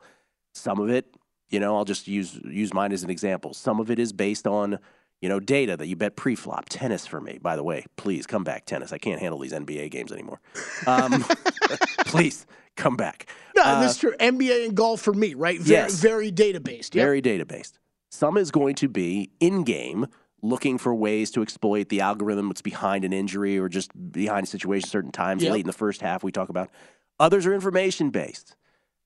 Some 0.55 0.79
of 0.79 0.91
it, 0.91 1.07
you 1.51 1.61
know, 1.61 1.77
I'll 1.77 1.85
just 1.85 2.07
use 2.09 2.39
use 2.45 2.73
mine 2.75 2.93
as 2.93 3.03
an 3.03 3.11
example. 3.11 3.55
Some 3.55 3.81
of 3.81 3.91
it 3.91 3.99
is 3.99 4.13
based 4.13 4.47
on 4.47 4.79
you 5.21 5.29
know 5.29 5.41
data 5.41 5.77
that 5.77 5.87
you 5.87 5.97
bet 5.97 6.17
pre-flop. 6.17 6.67
Tennis 6.69 7.07
for 7.07 7.21
me, 7.21 7.39
by 7.41 7.57
the 7.57 7.63
way. 7.65 7.85
Please 7.97 8.27
come 8.27 8.45
back, 8.45 8.67
tennis. 8.67 8.93
I 8.93 8.99
can't 8.99 9.21
handle 9.21 9.39
these 9.41 9.53
NBA 9.53 9.91
games 9.91 10.13
anymore. 10.13 10.41
Um, 10.87 11.25
please 12.07 12.47
come 12.77 12.97
back. 12.97 13.27
No, 13.57 13.63
Uh, 13.63 13.83
this 13.83 13.93
is 13.93 13.99
true. 13.99 14.15
NBA 14.21 14.67
and 14.67 14.77
golf 14.77 15.01
for 15.01 15.13
me, 15.13 15.35
right? 15.35 15.59
Very, 15.61 15.81
yes. 15.83 15.95
very 15.95 16.31
data 16.31 16.61
based. 16.61 16.95
Yep. 16.95 17.03
very 17.05 17.21
data 17.21 17.45
based. 17.45 17.79
Some 18.11 18.37
is 18.37 18.51
going 18.51 18.75
to 18.77 18.89
be 18.89 19.31
in 19.41 19.65
game, 19.65 20.07
looking 20.43 20.79
for 20.79 20.95
ways 20.95 21.31
to 21.33 21.43
exploit 21.43 21.89
the 21.89 22.01
algorithm 22.01 22.49
that's 22.49 22.63
behind 22.63 23.05
an 23.05 23.13
injury 23.13 23.59
or 23.59 23.69
just 23.69 23.91
behind 24.13 24.45
a 24.45 24.49
situation 24.49 24.89
certain 24.89 25.11
times 25.13 25.43
Yep. 25.43 25.53
late 25.53 25.61
in 25.63 25.67
the 25.67 25.73
first 25.73 26.01
half. 26.01 26.23
We 26.23 26.31
talk 26.33 26.49
about 26.49 26.71
others 27.19 27.45
are 27.47 27.53
information 27.55 28.11
based. 28.11 28.55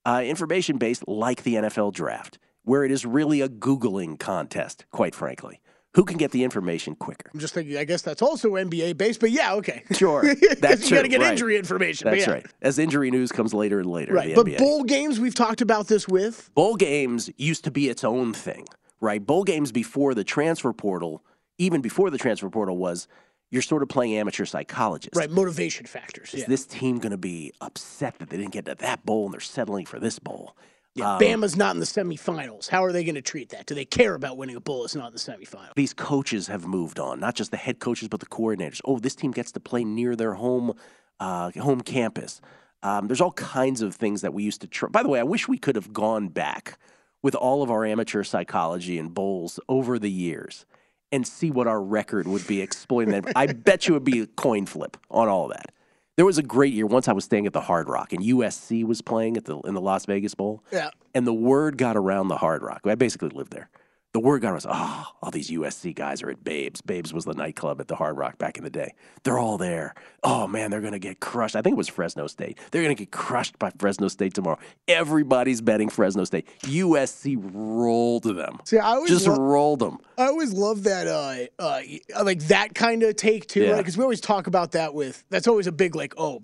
Uh, 0.04 0.22
information 0.24 0.78
based, 0.78 1.06
like 1.06 1.44
the 1.44 1.54
NFL 1.54 1.92
draft, 1.94 2.38
where 2.64 2.84
it 2.84 2.90
is 2.90 3.06
really 3.06 3.40
a 3.40 3.48
Googling 3.48 4.18
contest, 4.18 4.84
quite 4.90 5.14
frankly. 5.14 5.60
Who 5.94 6.04
can 6.04 6.16
get 6.16 6.30
the 6.30 6.42
information 6.42 6.94
quicker? 6.96 7.30
I'm 7.34 7.38
just 7.38 7.52
thinking. 7.54 7.76
I 7.76 7.84
guess 7.84 8.00
that's 8.02 8.22
also 8.22 8.52
NBA 8.52 8.96
based, 8.96 9.20
but 9.20 9.30
yeah, 9.30 9.52
okay. 9.54 9.82
Sure. 9.92 10.22
'Cause 10.22 10.38
That's 10.60 10.90
you 10.90 10.96
got 10.96 11.02
to 11.02 11.08
get 11.08 11.20
right. 11.20 11.32
injury 11.32 11.56
information. 11.58 12.08
That's 12.10 12.26
yeah. 12.26 12.32
right. 12.32 12.46
As 12.62 12.78
injury 12.78 13.10
news 13.10 13.30
comes 13.30 13.52
later 13.52 13.78
and 13.78 13.90
later. 13.90 14.14
Right, 14.14 14.34
the 14.34 14.42
but 14.42 14.46
NBA. 14.46 14.58
bowl 14.58 14.84
games 14.84 15.20
we've 15.20 15.34
talked 15.34 15.60
about 15.60 15.88
this 15.88 16.08
with. 16.08 16.50
bowl 16.54 16.76
games 16.76 17.28
used 17.36 17.64
to 17.64 17.70
be 17.70 17.90
its 17.90 18.04
own 18.04 18.32
thing, 18.32 18.64
right? 19.02 19.24
Bowl 19.24 19.44
games 19.44 19.70
before 19.70 20.14
the 20.14 20.24
transfer 20.24 20.72
portal, 20.72 21.22
even 21.58 21.82
before 21.82 22.08
the 22.08 22.16
transfer 22.18 22.48
portal 22.48 22.78
was, 22.78 23.06
you're 23.52 23.62
sort 23.62 23.82
of 23.82 23.88
playing 23.88 24.16
amateur 24.16 24.46
psychologist. 24.46 25.14
Right, 25.14 25.30
motivation 25.30 25.86
factors. 25.86 26.34
Is 26.34 26.40
Yeah. 26.40 26.46
this 26.48 26.66
team 26.66 26.98
going 26.98 27.12
to 27.12 27.18
be 27.18 27.52
upset 27.60 28.18
that 28.18 28.30
they 28.30 28.38
didn't 28.38 28.52
get 28.52 28.64
to 28.64 28.74
that 28.74 29.06
bowl 29.06 29.26
and 29.26 29.32
they're 29.34 29.40
settling 29.40 29.86
for 29.86 30.00
this 30.00 30.18
bowl? 30.18 30.56
yeah. 30.94 31.14
Um, 31.14 31.20
Bama's 31.20 31.54
not 31.56 31.74
in 31.74 31.80
the 31.80 31.86
semifinals. 31.86 32.68
How 32.68 32.82
are 32.84 32.92
they 32.92 33.04
going 33.04 33.14
to 33.14 33.22
treat 33.22 33.50
that? 33.50 33.66
Do 33.66 33.74
they 33.74 33.84
care 33.84 34.14
about 34.14 34.36
winning 34.38 34.56
a 34.56 34.60
bowl? 34.60 34.84
It's 34.84 34.94
not 34.96 35.06
in 35.08 35.12
the 35.12 35.18
semifinals. 35.18 35.74
These 35.76 35.92
coaches 35.94 36.48
have 36.48 36.66
moved 36.66 36.98
on, 36.98 37.20
not 37.20 37.34
just 37.34 37.50
the 37.50 37.56
head 37.58 37.78
coaches, 37.78 38.08
but 38.08 38.20
the 38.20 38.26
coordinators. 38.26 38.80
Oh, 38.84 38.98
this 38.98 39.14
team 39.14 39.30
gets 39.30 39.52
to 39.52 39.60
play 39.60 39.84
near 39.84 40.16
their 40.16 40.34
home, 40.34 40.74
uh, 41.20 41.50
home 41.52 41.82
campus. 41.82 42.40
Um, 42.82 43.06
there's 43.06 43.20
all 43.20 43.32
kinds 43.32 43.80
of 43.82 43.94
things 43.94 44.22
that 44.22 44.34
we 44.34 44.42
used 44.42 44.60
to 44.62 44.66
try. 44.66 44.88
By 44.88 45.02
the 45.02 45.08
way, 45.08 45.20
I 45.20 45.24
wish 45.24 45.46
we 45.46 45.56
could 45.58 45.76
have 45.76 45.92
gone 45.92 46.28
back 46.28 46.78
with 47.22 47.34
all 47.34 47.62
of 47.62 47.70
our 47.70 47.84
amateur 47.84 48.24
psychology 48.24 48.98
and 48.98 49.14
bowls 49.14 49.60
over 49.68 49.98
the 49.98 50.10
years 50.10 50.66
and 51.12 51.26
see 51.26 51.50
what 51.50 51.66
our 51.68 51.80
record 51.80 52.26
would 52.26 52.46
be 52.46 52.60
exploiting 52.62 53.12
that. 53.12 53.32
I 53.36 53.46
bet 53.46 53.86
you 53.86 53.94
it 53.94 53.96
would 53.98 54.04
be 54.04 54.20
a 54.20 54.26
coin 54.26 54.66
flip 54.66 54.96
on 55.10 55.28
all 55.28 55.44
of 55.44 55.52
that. 55.52 55.70
There 56.16 56.24
was 56.26 56.38
a 56.38 56.42
great 56.42 56.72
year. 56.74 56.86
Once 56.86 57.06
I 57.08 57.12
was 57.12 57.24
staying 57.24 57.46
at 57.46 57.52
the 57.52 57.60
Hard 57.60 57.88
Rock, 57.88 58.12
and 58.12 58.22
USC 58.22 58.84
was 58.84 59.00
playing 59.02 59.36
at 59.36 59.44
the 59.44 59.58
in 59.60 59.74
the 59.74 59.80
Las 59.80 60.06
Vegas 60.06 60.34
Bowl 60.34 60.62
Yeah. 60.72 60.90
and 61.14 61.26
the 61.26 61.32
word 61.32 61.78
got 61.78 61.96
around 61.96 62.28
the 62.28 62.36
Hard 62.38 62.62
Rock. 62.62 62.80
I 62.84 62.94
basically 62.96 63.28
lived 63.30 63.52
there. 63.52 63.70
The 64.12 64.20
word 64.20 64.42
got 64.42 64.52
was, 64.52 64.66
oh, 64.68 65.06
all 65.22 65.30
these 65.30 65.50
USC 65.50 65.94
guys 65.94 66.22
are 66.22 66.28
at 66.28 66.44
Babes. 66.44 66.82
Babes 66.82 67.14
was 67.14 67.24
the 67.24 67.32
nightclub 67.32 67.80
at 67.80 67.88
the 67.88 67.96
Hard 67.96 68.18
Rock 68.18 68.36
back 68.36 68.58
in 68.58 68.64
the 68.64 68.68
day. 68.68 68.92
They're 69.22 69.38
all 69.38 69.56
there. 69.56 69.94
Oh 70.22 70.46
man, 70.46 70.70
they're 70.70 70.82
gonna 70.82 70.98
get 70.98 71.18
crushed. 71.20 71.56
I 71.56 71.62
think 71.62 71.74
it 71.74 71.76
was 71.78 71.88
Fresno 71.88 72.26
State. 72.26 72.58
They're 72.70 72.82
gonna 72.82 72.94
get 72.94 73.10
crushed 73.10 73.58
by 73.58 73.70
Fresno 73.78 74.08
State 74.08 74.34
tomorrow. 74.34 74.58
Everybody's 74.86 75.62
betting 75.62 75.88
Fresno 75.88 76.24
State. 76.24 76.46
USC 76.64 77.38
rolled 77.54 78.24
them. 78.24 78.58
See, 78.64 78.78
I 78.78 78.90
always 78.90 79.10
just 79.10 79.26
lo- 79.26 79.36
rolled 79.40 79.78
them. 79.78 79.98
I 80.18 80.26
always 80.26 80.52
love 80.52 80.82
that, 80.82 81.06
uh, 81.06 81.46
uh, 81.58 81.80
like 82.22 82.40
that 82.48 82.74
kind 82.74 83.02
of 83.02 83.16
take 83.16 83.46
too, 83.46 83.62
Yeah. 83.62 83.70
right? 83.72 83.78
Because 83.78 83.96
we 83.96 84.02
always 84.02 84.20
talk 84.20 84.46
about 84.46 84.72
that 84.72 84.92
with. 84.92 85.24
That's 85.30 85.48
always 85.48 85.66
a 85.66 85.72
big 85.72 85.94
like, 85.96 86.12
oh, 86.18 86.42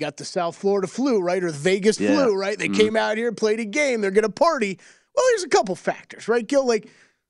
got 0.00 0.16
the 0.16 0.24
South 0.24 0.56
Florida 0.56 0.88
flu, 0.88 1.20
right, 1.20 1.42
or 1.42 1.52
the 1.52 1.56
Vegas 1.58 2.00
Yeah. 2.00 2.08
flu, 2.16 2.34
right? 2.34 2.58
They 2.58 2.68
Mhm. 2.68 2.76
came 2.76 2.96
out 2.96 3.16
here, 3.16 3.30
played 3.32 3.60
a 3.60 3.64
game, 3.64 4.00
they're 4.00 4.10
gonna 4.10 4.28
party. 4.28 4.78
There's 5.30 5.44
a 5.44 5.48
couple 5.48 5.74
factors, 5.74 6.28
right, 6.28 6.46
Gill? 6.46 6.66
Like. 6.66 6.88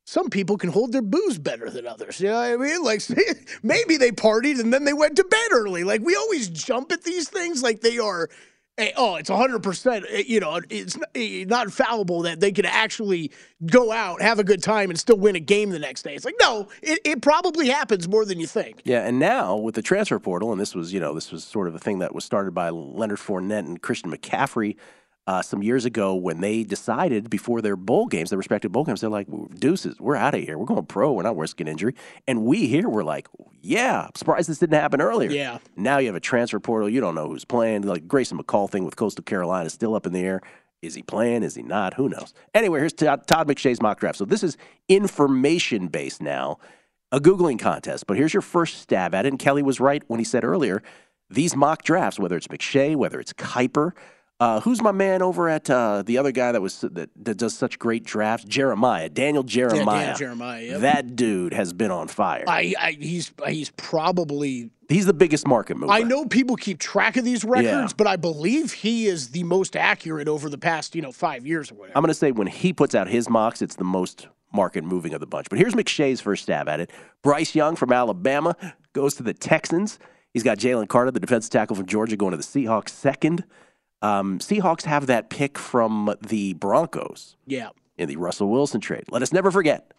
Some 0.08 0.30
people 0.30 0.56
can 0.56 0.70
hold 0.70 0.92
their 0.92 1.02
booze 1.02 1.36
better 1.36 1.68
than 1.68 1.84
others. 1.84 2.20
You 2.20 2.28
know 2.28 2.36
what 2.36 2.44
I 2.44 2.56
mean? 2.56 2.84
Like 2.84 3.02
maybe 3.64 3.96
they 3.96 4.12
partied 4.12 4.60
and 4.60 4.72
then 4.72 4.84
they 4.84 4.92
went 4.92 5.16
to 5.16 5.24
bed 5.24 5.48
early. 5.50 5.82
Like 5.82 6.00
we 6.00 6.14
always 6.14 6.48
jump 6.48 6.92
at 6.92 7.02
these 7.02 7.28
things 7.28 7.60
like 7.60 7.80
they 7.80 7.98
are 7.98 8.28
eh, 8.78 8.92
oh, 8.96 9.16
it's 9.16 9.30
100%, 9.30 10.04
eh, 10.08 10.24
you 10.26 10.40
know, 10.40 10.60
it's 10.68 10.96
not, 10.96 11.08
eh, 11.14 11.44
not 11.46 11.72
fallible 11.72 12.22
that 12.22 12.40
they 12.40 12.52
could 12.52 12.66
actually 12.66 13.30
go 13.66 13.92
out, 13.92 14.20
have 14.22 14.38
a 14.38 14.44
good 14.44 14.62
time, 14.62 14.90
and 14.90 14.98
still 14.98 15.16
win 15.16 15.36
a 15.36 15.40
game 15.40 15.70
the 15.70 15.78
next 15.78 16.02
day. 16.02 16.14
It's 16.14 16.24
like, 16.24 16.36
no, 16.40 16.68
it, 16.82 17.00
it 17.04 17.22
probably 17.22 17.68
happens 17.68 18.08
more 18.08 18.24
than 18.24 18.38
you 18.38 18.46
think. 18.46 18.82
Yeah, 18.84 19.06
and 19.06 19.18
now 19.18 19.56
with 19.56 19.74
the 19.74 19.82
transfer 19.82 20.18
portal, 20.18 20.52
and 20.52 20.60
this 20.60 20.74
was, 20.74 20.92
you 20.92 21.00
know, 21.00 21.14
this 21.14 21.32
was 21.32 21.44
sort 21.44 21.68
of 21.68 21.74
a 21.74 21.78
thing 21.78 21.98
that 22.00 22.14
was 22.14 22.24
started 22.24 22.52
by 22.52 22.70
Leonard 22.70 23.18
Fournette 23.18 23.60
and 23.60 23.80
Christian 23.80 24.10
McCaffrey 24.10 24.76
uh, 25.26 25.42
some 25.42 25.62
years 25.62 25.84
ago 25.84 26.14
when 26.14 26.40
they 26.40 26.62
decided 26.62 27.28
before 27.28 27.60
their 27.60 27.76
bowl 27.76 28.06
games, 28.06 28.30
their 28.30 28.38
respective 28.38 28.70
bowl 28.70 28.84
games, 28.84 29.00
they're 29.00 29.10
like, 29.10 29.26
deuces, 29.58 29.98
we're 30.00 30.14
out 30.16 30.34
of 30.34 30.40
here. 30.40 30.56
We're 30.56 30.66
going 30.66 30.86
pro. 30.86 31.12
We're 31.12 31.24
not 31.24 31.36
risking 31.36 31.66
injury. 31.66 31.94
And 32.28 32.44
we 32.44 32.66
here, 32.66 32.88
we're 32.88 33.02
like, 33.02 33.26
yeah, 33.60 34.04
I'm 34.04 34.14
surprised 34.14 34.48
this 34.48 34.58
didn't 34.58 34.78
happen 34.78 35.00
earlier. 35.00 35.30
Yeah. 35.30 35.58
Now 35.76 35.98
you 35.98 36.06
have 36.06 36.14
a 36.14 36.20
transfer 36.20 36.60
portal. 36.60 36.88
You 36.88 37.00
don't 37.00 37.16
know 37.16 37.28
who's 37.28 37.44
playing. 37.44 37.82
Like 37.82 38.06
Grayson 38.06 38.38
McCall 38.38 38.70
thing 38.70 38.84
with 38.84 38.96
Coastal 38.96 39.24
Carolina 39.24 39.66
is 39.66 39.72
still 39.72 39.94
up 39.94 40.06
in 40.06 40.12
the 40.12 40.20
air. 40.20 40.40
Is 40.82 40.94
he 40.94 41.02
playing? 41.02 41.42
Is 41.42 41.56
he 41.56 41.62
not? 41.62 41.94
Who 41.94 42.08
knows? 42.08 42.32
Anyway, 42.54 42.78
here's 42.78 42.92
Todd, 42.92 43.26
Todd 43.26 43.48
McShay's 43.48 43.82
mock 43.82 43.98
draft. 43.98 44.18
So 44.18 44.24
this 44.24 44.44
is 44.44 44.56
information 44.88 45.88
based 45.88 46.22
now, 46.22 46.58
a 47.10 47.18
Googling 47.18 47.58
contest. 47.58 48.06
But 48.06 48.16
here's 48.16 48.34
your 48.34 48.42
first 48.42 48.80
stab 48.80 49.14
at 49.14 49.26
it. 49.26 49.30
And 49.30 49.38
Kelley 49.38 49.62
was 49.62 49.80
right 49.80 50.04
when 50.06 50.20
he 50.20 50.24
said 50.24 50.44
earlier 50.44 50.82
these 51.28 51.56
mock 51.56 51.82
drafts, 51.82 52.20
whether 52.20 52.36
it's 52.36 52.46
McShay, 52.46 52.94
whether 52.94 53.18
it's 53.18 53.32
Kiper, 53.32 53.92
uh, 54.38 54.60
who's 54.60 54.82
my 54.82 54.92
man 54.92 55.22
over 55.22 55.48
at 55.48 55.68
uh, 55.70 56.02
the 56.02 56.18
other 56.18 56.30
guy 56.32 56.52
that 56.52 56.60
was 56.60 56.80
that, 56.82 57.10
that 57.16 57.36
does 57.36 57.54
such 57.54 57.78
great 57.78 58.04
drafts? 58.04 58.44
Jeremiah, 58.44 59.08
Daniel 59.08 59.42
Jeremiah. 59.42 59.84
Daniel 60.00 60.16
Jeremiah, 60.16 60.62
yep. 60.62 60.80
That 60.80 61.16
dude 61.16 61.52
has 61.54 61.72
been 61.72 61.90
on 61.90 62.08
fire. 62.08 62.44
I, 62.46 62.74
I 62.78 62.92
he's 62.92 63.32
he's 63.46 63.70
probably 63.70 64.70
He's 64.88 65.06
the 65.06 65.14
biggest 65.14 65.48
market 65.48 65.76
mover. 65.76 65.92
I 65.92 66.02
know 66.02 66.26
people 66.26 66.54
keep 66.54 66.78
track 66.78 67.16
of 67.16 67.24
these 67.24 67.44
records, 67.44 67.92
Yeah. 67.92 67.96
but 67.96 68.06
I 68.06 68.14
believe 68.14 68.72
he 68.72 69.06
is 69.06 69.30
the 69.30 69.42
most 69.42 69.74
accurate 69.74 70.28
over 70.28 70.48
the 70.48 70.58
past, 70.58 70.94
you 70.94 71.02
know, 71.02 71.10
five 71.10 71.44
years 71.44 71.72
or 71.72 71.74
whatever. 71.74 71.98
I'm 71.98 72.02
going 72.02 72.10
to 72.10 72.14
say 72.14 72.30
when 72.30 72.46
he 72.46 72.72
puts 72.72 72.94
out 72.94 73.08
his 73.08 73.28
mocks, 73.28 73.62
it's 73.62 73.74
the 73.74 73.84
most 73.84 74.28
market 74.52 74.84
moving 74.84 75.12
of 75.12 75.18
the 75.18 75.26
bunch. 75.26 75.48
But 75.50 75.58
here's 75.58 75.74
McShay's 75.74 76.20
first 76.20 76.44
stab 76.44 76.68
at 76.68 76.78
it. 76.78 76.92
Bryce 77.22 77.52
Young 77.56 77.74
from 77.74 77.90
Alabama 77.90 78.54
goes 78.92 79.14
to 79.16 79.24
the 79.24 79.34
Texans. 79.34 79.98
He's 80.32 80.44
got 80.44 80.56
Jalen 80.58 80.86
Carter, 80.88 81.10
the 81.10 81.18
defensive 81.18 81.50
tackle 81.50 81.74
from 81.74 81.86
Georgia, 81.86 82.16
going 82.16 82.30
to 82.30 82.36
the 82.36 82.44
Seahawks 82.44 82.90
second. 82.90 83.44
Um, 84.02 84.38
Seahawks 84.38 84.82
have 84.82 85.06
that 85.06 85.30
pick 85.30 85.58
from 85.58 86.14
the 86.26 86.54
Broncos 86.54 87.36
Yeah. 87.46 87.70
in 87.96 88.08
the 88.08 88.16
Russell 88.16 88.48
Wilson 88.50 88.80
trade. 88.80 89.04
Let 89.10 89.22
us 89.22 89.32
never 89.32 89.50
forget 89.50 89.92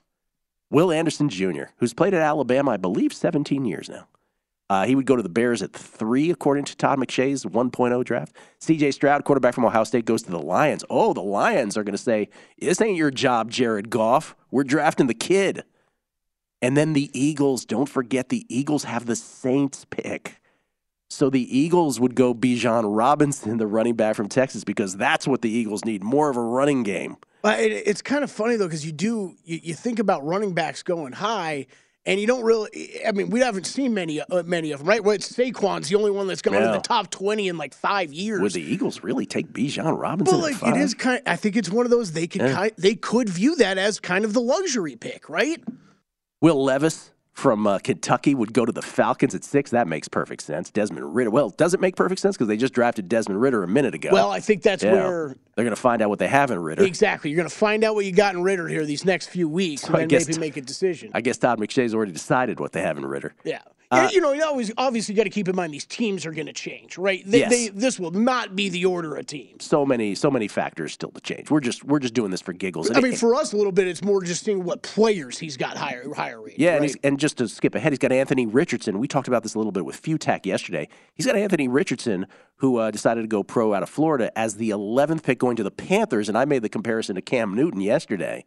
Will 0.70 0.92
Anderson 0.92 1.30
Jr., 1.30 1.64
who's 1.78 1.94
played 1.94 2.14
at 2.14 2.22
Alabama, 2.22 2.72
I 2.72 2.78
believe, 2.78 3.14
17 3.14 3.66
years 3.66 3.90
now. 3.90 4.08
Uh, 4.70 4.86
he 4.86 4.96
would 4.96 5.06
go 5.06 5.16
to 5.16 5.24
the 5.24 5.30
Bears 5.30 5.62
at 5.62 5.72
three, 5.72 6.30
according 6.30 6.66
to 6.66 6.76
Todd 6.76 7.00
McShay's 7.00 7.46
1.0 7.46 8.04
draft. 8.04 8.36
CJ 8.60 8.94
Stroud, 8.94 9.24
quarterback 9.24 9.54
from 9.56 9.64
Ohio 9.64 9.86
State, 9.86 10.04
goes 10.04 10.24
to 10.24 10.32
the 10.32 10.40
Lions. 10.42 10.84
Oh, 10.90 11.14
the 11.14 11.22
Lions 11.24 11.78
are 11.78 11.86
going 11.86 11.94
to 11.96 11.98
say, 11.98 12.28
This 12.60 12.82
ain't 12.82 12.98
your 12.98 13.10
job, 13.10 13.50
Jared 13.50 13.90
Goff. 13.90 14.36
We're 14.52 14.66
drafting 14.66 15.08
the 15.08 15.14
kid. 15.14 15.64
And 16.62 16.76
then 16.76 16.92
the 16.94 17.10
Eagles, 17.18 17.64
don't 17.66 17.88
forget, 17.88 18.28
the 18.28 18.46
Eagles 18.50 18.84
have 18.84 19.06
the 19.06 19.16
Saints 19.16 19.86
pick. 19.90 20.42
So 21.10 21.30
the 21.30 21.58
Eagles 21.58 22.00
would 22.00 22.16
go 22.16 22.34
Bijan 22.34 22.84
Robinson, 22.86 23.58
the 23.58 23.68
running 23.68 23.96
back 23.96 24.16
from 24.16 24.28
Texas, 24.28 24.64
because 24.64 24.98
that's 24.98 25.26
what 25.28 25.42
the 25.42 25.50
Eagles 25.50 25.86
need 25.86 26.04
more 26.04 26.30
of 26.30 26.36
a 26.38 26.42
running 26.42 26.84
game. 26.84 27.16
It, 27.46 27.72
it's 27.86 28.02
kind 28.02 28.24
of 28.26 28.32
funny 28.32 28.58
though 28.58 28.66
because 28.68 28.86
you 28.86 28.92
do 28.92 29.34
you, 29.46 29.60
you 29.64 29.74
think 29.74 30.00
about 30.00 30.26
running 30.26 30.54
backs 30.54 30.84
going 30.84 31.14
high, 31.14 31.68
and 32.06 32.20
you 32.20 32.28
don't 32.28 32.44
really. 32.44 33.00
I 33.08 33.14
mean, 33.14 33.30
we 33.30 33.40
haven't 33.40 33.66
seen 33.66 33.94
many 33.94 34.20
uh, 34.20 34.44
many 34.44 34.74
of 34.74 34.80
them, 34.80 34.90
right? 34.90 35.02
Well, 35.02 35.16
it's 35.16 35.32
Saquon's 35.32 35.88
the 35.88 35.96
only 35.96 36.12
one 36.12 36.28
that's 36.28 36.42
gone 36.42 36.56
Yeah. 36.56 36.66
in 36.66 36.72
the 36.74 36.80
top 36.80 37.10
twenty 37.10 37.48
in 37.48 37.58
like 37.58 37.74
five 37.74 38.12
years. 38.12 38.42
Would 38.42 38.52
the 38.52 38.62
Eagles 38.62 39.02
really 39.02 39.26
take 39.26 39.48
Bijan 39.54 39.98
Robinson? 39.98 40.36
At 40.36 40.42
like 40.42 40.62
it 40.62 40.76
is 40.76 40.94
kind. 40.94 41.22
I 41.26 41.38
think 41.38 41.56
it's 41.56 41.70
one 41.70 41.86
of 41.86 41.90
those 41.90 42.12
they 42.12 42.28
could 42.28 42.42
Yeah. 42.42 42.54
kind, 42.54 42.72
they 42.78 42.96
could 42.96 43.30
view 43.30 43.56
that 43.58 43.78
as 43.78 44.02
kind 44.02 44.26
of 44.26 44.34
the 44.34 44.42
luxury 44.42 44.98
pick, 44.98 45.30
right? 45.30 45.64
Will 46.42 46.62
Levis 46.62 47.12
from 47.38 47.68
uh, 47.68 47.78
Kentucky 47.78 48.34
would 48.34 48.52
go 48.52 48.66
to 48.66 48.72
the 48.72 48.82
Falcons 48.82 49.36
at 49.36 49.44
six. 49.44 49.70
That 49.70 49.88
makes 49.88 50.08
perfect 50.08 50.42
sense. 50.42 50.72
Desmond 50.72 51.14
Ridder. 51.14 51.30
Well, 51.30 51.52
does 51.52 51.76
it 51.76 51.80
make 51.80 51.96
perfect 51.96 52.20
sense 52.20 52.36
because 52.36 52.48
they 52.48 52.58
just 52.58 52.74
drafted 52.74 53.08
Desmond 53.08 53.40
Ridder 53.40 53.62
a 53.64 53.68
minute 53.68 53.94
ago? 53.94 54.10
Well, 54.12 54.32
I 54.32 54.40
think 54.40 54.64
that's 54.64 54.84
Yeah. 54.84 54.94
where 54.94 55.36
they're 55.58 55.66
going 55.66 55.76
to 55.76 55.82
find 55.82 56.04
out 56.04 56.10
what 56.10 56.20
they 56.20 56.28
have 56.28 56.52
in 56.52 56.60
Ridder. 56.60 56.84
exactly 56.84 57.32
you're 57.32 57.38
going 57.38 57.50
to 57.50 57.56
find 57.56 57.84
out 57.84 57.96
what 57.96 58.06
you 58.06 58.12
got 58.12 58.36
in 58.36 58.44
Ridder 58.44 58.68
here 58.68 58.86
these 58.86 59.04
next 59.04 59.28
few 59.30 59.50
weeks, 59.50 59.82
So 59.82 59.88
I 59.96 60.02
and 60.02 60.12
then 60.12 60.20
guess 60.20 60.28
maybe 60.28 60.40
make 60.40 60.58
a 60.58 60.62
decision. 60.62 61.10
I 61.16 61.22
guess 61.22 61.38
Todd 61.40 61.60
McShay's 61.60 61.96
already 61.96 62.12
decided 62.12 62.60
what 62.60 62.74
they 62.74 62.82
have 62.84 62.98
in 63.00 63.06
Ridder. 63.08 63.34
Yeah. 63.44 63.62
Uh, 63.90 64.10
you 64.12 64.20
know, 64.20 64.34
you 64.34 64.44
always 64.44 64.70
obviously 64.78 65.16
got 65.16 65.24
to 65.24 65.30
keep 65.30 65.48
in 65.48 65.56
mind 65.56 65.74
these 65.74 65.86
teams 65.86 66.26
are 66.26 66.34
going 66.34 66.46
to 66.48 66.52
change, 66.52 66.98
right? 66.98 67.24
They, 67.26 67.40
Yes. 67.40 67.50
they, 67.50 67.68
this 67.70 67.98
will 67.98 68.12
not 68.12 68.54
be 68.54 68.68
the 68.68 68.84
order 68.84 69.16
of 69.16 69.26
teams. 69.28 69.64
So 69.64 69.86
many, 69.86 70.14
so 70.14 70.30
many 70.30 70.50
factors 70.50 70.92
still 70.92 71.10
to 71.12 71.22
change. 71.22 71.50
We're 71.50 71.62
just, 71.62 71.86
we're 71.86 72.00
just 72.00 72.14
doing 72.14 72.30
this 72.30 72.42
for 72.42 72.52
giggles. 72.52 72.92
I 72.92 73.00
mean, 73.00 73.16
for 73.16 73.34
us, 73.34 73.54
a 73.54 73.56
little 73.56 73.72
bit, 73.72 73.88
it's 73.88 74.04
more 74.04 74.22
just 74.22 74.44
seeing 74.44 74.66
what 74.66 74.82
players 74.82 75.38
he's 75.40 75.56
got 75.56 75.78
higher, 75.78 76.14
higher 76.14 76.42
rated. 76.42 76.60
Yeah, 76.60 76.72
and, 76.72 76.82
right? 76.82 76.90
he's, 76.90 76.98
and 77.02 77.18
just 77.18 77.38
to 77.38 77.48
skip 77.48 77.76
ahead, 77.76 77.94
he's 77.94 78.00
got 78.00 78.12
Anthony 78.12 78.46
Richardson. 78.46 79.00
We 79.00 79.08
talked 79.08 79.30
about 79.30 79.44
this 79.44 79.56
a 79.56 79.58
little 79.58 79.72
bit 79.72 79.86
with 79.86 80.02
Futac 80.04 80.46
yesterday. 80.46 80.90
He's 81.16 81.26
got 81.26 81.38
Anthony 81.38 81.70
Richardson, 81.70 82.28
who 82.58 82.78
uh, 82.78 82.92
decided 82.92 83.22
to 83.22 83.28
go 83.28 83.44
pro 83.44 83.74
out 83.74 83.84
of 83.84 83.90
Florida 83.90 84.32
as 84.38 84.56
the 84.56 84.72
11th 84.72 85.24
pick 85.24 85.40
going 85.40 85.56
to 85.56 85.64
the 85.64 85.72
Panthers, 85.72 86.28
and 86.28 86.38
I 86.38 86.46
made 86.46 86.64
the 86.64 86.70
comparison 86.70 87.16
to 87.16 87.22
Cam 87.22 87.54
Newton 87.54 87.82
yesterday. 87.82 88.46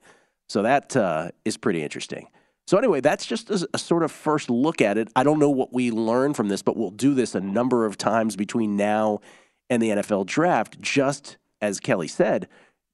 So 0.49 0.63
that 0.63 0.97
uh, 0.97 1.31
is 1.45 1.57
pretty 1.57 1.83
interesting. 1.83 2.29
So 2.67 2.77
anyway, 2.77 3.01
that's 3.01 3.25
just 3.25 3.51
a, 3.51 3.69
a 3.73 3.79
sort 3.79 4.03
of 4.03 4.13
first 4.13 4.51
look 4.51 4.81
at 4.81 4.99
it. 4.99 5.09
I 5.15 5.23
don't 5.23 5.39
know 5.39 5.51
what 5.51 5.73
we 5.73 5.91
learn 5.91 6.35
from 6.35 6.49
this, 6.49 6.63
but 6.63 6.77
we'll 6.77 6.91
do 6.91 7.15
this 7.15 7.35
a 7.35 7.41
number 7.41 7.87
of 7.87 7.97
times 7.97 8.37
between 8.37 8.77
now 8.77 9.21
and 9.69 9.83
the 9.83 9.91
NFL 9.91 10.27
draft. 10.27 10.81
Just 10.81 11.37
as 11.61 11.81
Kelley 11.81 12.09
said, 12.09 12.49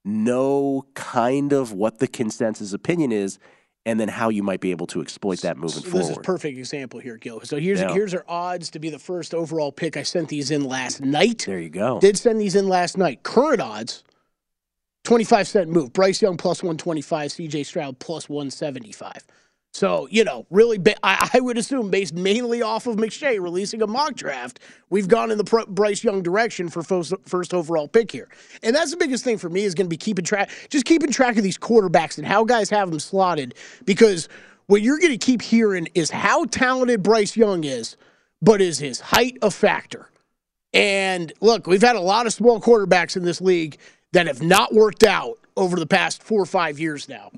know 0.04 0.86
kind 0.94 1.52
of 1.52 1.72
what 1.72 1.98
the 1.98 2.08
consensus 2.08 2.72
opinion 2.72 3.12
is, 3.12 3.38
and 3.86 3.98
then 4.00 4.08
how 4.08 4.28
you 4.28 4.42
might 4.42 4.60
be 4.60 4.72
able 4.72 4.86
to 4.88 5.00
exploit 5.00 5.40
that 5.40 5.56
moving 5.56 5.80
So 5.82 5.88
forward. 5.88 6.02
this 6.02 6.10
is 6.10 6.16
a 6.18 6.20
perfect 6.20 6.58
example 6.58 7.00
here, 7.00 7.16
Gill. 7.16 7.40
So 7.44 7.56
here's 7.58 7.80
Yeah. 7.80 7.94
here's 7.94 8.12
our 8.12 8.24
odds 8.28 8.68
to 8.70 8.78
be 8.78 8.90
the 8.90 8.98
first 8.98 9.32
overall 9.32 9.72
pick. 9.72 9.96
I 9.96 10.02
sent 10.02 10.28
these 10.28 10.50
in 10.50 10.64
last 10.64 11.00
night. 11.00 11.44
There 11.46 11.60
you 11.60 11.70
go. 11.70 12.00
Did 12.00 12.18
send 12.18 12.40
these 12.40 12.56
in 12.56 12.68
last 12.68 12.98
night. 12.98 13.22
Current 13.22 13.60
odds, 13.62 14.02
25 15.04 15.46
cent 15.48 15.70
move. 15.70 15.92
Bryce 15.92 16.20
Young 16.20 16.36
plus 16.36 16.62
125, 16.62 17.30
CJ 17.30 17.64
Stroud 17.64 17.98
plus 18.00 18.28
175. 18.28 19.24
So, 19.76 20.08
you 20.10 20.24
know, 20.24 20.46
really, 20.48 20.78
ba- 20.78 20.96
I, 21.02 21.28
I 21.34 21.40
would 21.40 21.58
assume 21.58 21.90
based 21.90 22.14
mainly 22.14 22.62
off 22.62 22.86
of 22.86 22.96
McShay 22.96 23.38
releasing 23.38 23.82
a 23.82 23.86
mock 23.86 24.14
draft, 24.14 24.58
we've 24.88 25.06
gone 25.06 25.30
in 25.30 25.36
the 25.36 25.44
Pro- 25.44 25.66
Bryce 25.66 26.02
Young 26.02 26.22
direction 26.22 26.70
for 26.70 26.82
first, 26.82 27.12
first 27.26 27.52
overall 27.52 27.86
pick 27.86 28.10
here. 28.10 28.30
And 28.62 28.74
that's 28.74 28.90
the 28.90 28.96
biggest 28.96 29.22
thing 29.22 29.36
for 29.36 29.50
me 29.50 29.64
is 29.64 29.74
going 29.74 29.84
to 29.84 29.90
be 29.90 29.98
keeping 29.98 30.24
track, 30.24 30.48
just 30.70 30.86
keeping 30.86 31.12
track 31.12 31.36
of 31.36 31.42
these 31.42 31.58
quarterbacks 31.58 32.16
and 32.16 32.26
how 32.26 32.42
guys 32.42 32.70
have 32.70 32.88
them 32.88 32.98
slotted. 32.98 33.54
Because 33.84 34.30
what 34.64 34.80
you're 34.80 34.98
going 34.98 35.12
to 35.12 35.18
keep 35.18 35.42
hearing 35.42 35.88
is 35.94 36.10
how 36.10 36.46
talented 36.46 37.02
Bryce 37.02 37.36
Young 37.36 37.62
is, 37.64 37.98
but 38.40 38.62
is 38.62 38.78
his 38.78 38.98
height 38.98 39.36
a 39.42 39.50
factor? 39.50 40.08
And 40.72 41.34
look, 41.42 41.66
we've 41.66 41.82
had 41.82 41.96
a 41.96 42.00
lot 42.00 42.24
of 42.24 42.32
small 42.32 42.62
quarterbacks 42.62 43.14
in 43.14 43.24
this 43.24 43.42
league 43.42 43.76
that 44.14 44.26
have 44.26 44.40
not 44.40 44.72
worked 44.72 45.04
out 45.04 45.36
over 45.54 45.78
the 45.78 45.86
past 45.86 46.22
four 46.22 46.40
or 46.40 46.46
five 46.46 46.78
years 46.78 47.10
now. 47.10 47.30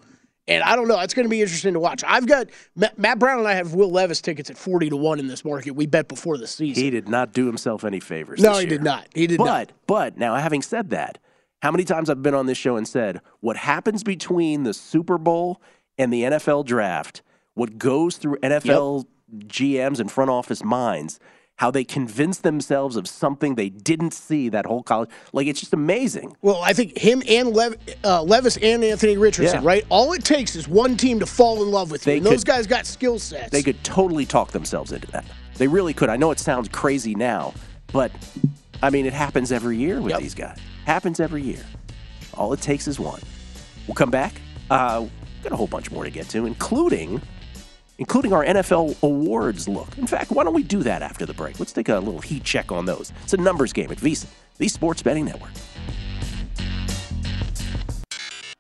And 0.49 0.63
I 0.63 0.75
don't 0.75 0.89
know. 0.89 0.99
It's 1.01 1.15
going 1.15 1.27
to 1.27 1.31
be 1.31 1.43
interesting 1.43 1.75
to 1.75 1.81
watch. 1.81 2.03
I've 2.07 2.27
got 2.27 2.49
Matt, 2.75 3.19
Brown 3.19 3.39
and 3.39 3.47
I 3.47 3.53
have 3.53 3.75
Will 3.75 3.91
Levis 3.91 4.23
tickets 4.23 4.49
at 4.49 4.57
40 4.57 4.91
to 4.91 4.97
1 4.97 5.21
in 5.21 5.27
this 5.27 5.45
market. 5.45 5.73
We 5.73 5.87
bet 5.87 6.09
before 6.09 6.39
the 6.39 6.47
season. 6.47 6.83
He 6.83 6.91
did 6.91 7.07
not 7.07 7.35
do 7.35 7.47
himself 7.47 7.85
any 7.85 8.01
favors. 8.01 8.41
no, 8.41 8.55
he 8.55 8.61
year. 8.61 8.71
did 8.71 8.83
not. 8.83 9.07
He 9.15 9.27
did 9.27 9.39
but, 9.39 9.45
not. 9.45 9.73
But 9.87 10.17
now, 10.17 10.35
having 10.37 10.63
said 10.63 10.89
that, 10.91 11.19
how 11.61 11.71
many 11.71 11.85
times 11.85 12.09
I've 12.09 12.23
been 12.23 12.35
on 12.35 12.47
this 12.47 12.57
show 12.57 12.77
and 12.77 12.89
said 12.89 13.21
what 13.41 13.57
happens 13.57 14.03
between 14.03 14.63
the 14.63 14.73
Super 14.73 15.19
Bowl 15.19 15.61
and 15.99 16.13
the 16.13 16.23
NFL 16.23 16.65
draft, 16.65 17.23
what 17.55 17.77
goes 17.77 18.17
through 18.17 18.39
NFL 18.39 19.05
GMs 19.37 20.01
and 20.01 20.11
front 20.11 20.31
office 20.31 20.65
minds, 20.65 21.21
how 21.59 21.71
they 21.73 21.83
convinced 21.85 22.45
themselves 22.45 22.95
of 22.97 23.07
something 23.09 23.57
they 23.57 23.69
didn't 23.69 24.13
see 24.15 24.49
that 24.49 24.65
whole 24.65 24.83
college. 24.83 25.11
Like 25.33 25.47
it's 25.49 25.59
just 25.61 25.75
amazing. 25.75 26.37
Well, 26.41 26.61
I 26.65 26.73
think 26.73 26.97
him 26.97 27.21
and 27.29 27.55
Lev, 27.55 27.75
uh, 28.05 28.23
Levis 28.23 28.57
and 28.59 28.83
Anthony 28.85 29.17
Richardson, 29.17 29.63
Yeah. 29.63 29.69
right? 29.69 29.85
All 29.91 30.13
it 30.13 30.25
takes 30.25 30.55
is 30.57 30.69
one 30.69 30.97
team 30.97 31.19
to 31.21 31.27
fall 31.27 31.63
in 31.65 31.71
love 31.73 31.91
with 31.91 32.07
you. 32.07 32.13
They 32.13 32.17
and 32.19 32.27
those 32.27 32.45
guys 32.45 32.67
got 32.69 32.87
skill 32.87 33.19
sets. 33.19 33.51
They 33.51 33.63
could 33.65 33.83
totally 33.83 34.25
talk 34.25 34.53
themselves 34.53 34.93
into 34.93 35.09
that. 35.09 35.25
They 35.57 35.67
really 35.67 35.93
could. 35.93 36.09
I 36.09 36.17
know 36.17 36.31
it 36.31 36.39
sounds 36.39 36.69
crazy 36.69 37.17
now, 37.17 37.53
but 37.93 38.13
I 38.81 38.91
mean, 38.91 39.05
it 39.07 39.13
happens 39.13 39.51
every 39.51 39.77
year 39.77 40.01
with 40.01 40.13
Yep. 40.13 40.21
these 40.21 40.35
guys. 40.35 40.59
Happens 40.87 41.19
every 41.19 41.43
year. 41.43 41.65
All 42.35 42.53
it 42.53 42.61
takes 42.61 42.87
is 42.87 43.01
one. 43.01 43.21
We'll 43.89 43.97
come 43.97 44.11
back. 44.11 44.41
Uh, 44.71 45.07
got 45.43 45.51
a 45.53 45.57
whole 45.57 45.67
bunch 45.67 45.91
more 45.91 46.05
to 46.05 46.11
get 46.11 46.29
to, 46.29 46.47
including 46.47 47.21
including 47.99 48.33
our 48.33 48.45
NFL 48.45 49.01
awards 49.03 49.69
look. 49.69 49.99
In 49.99 50.07
fact, 50.07 50.31
why 50.31 50.45
don't 50.45 50.55
we 50.55 50.63
do 50.63 50.83
that 50.85 51.03
after 51.03 51.27
the 51.27 51.35
break? 51.35 51.59
Let's 51.59 51.73
take 51.73 51.89
a 51.89 51.99
little 51.99 52.21
heat 52.21 52.45
check 52.45 52.73
on 52.73 52.87
those. 52.87 53.13
It's 53.25 53.35
a 53.35 53.37
numbers 53.37 53.73
game 53.73 53.91
at 53.91 53.99
VSIN, 53.99 54.29
the 54.57 54.69
Sports 54.69 55.03
Betting 55.03 55.25
Network. 55.25 55.51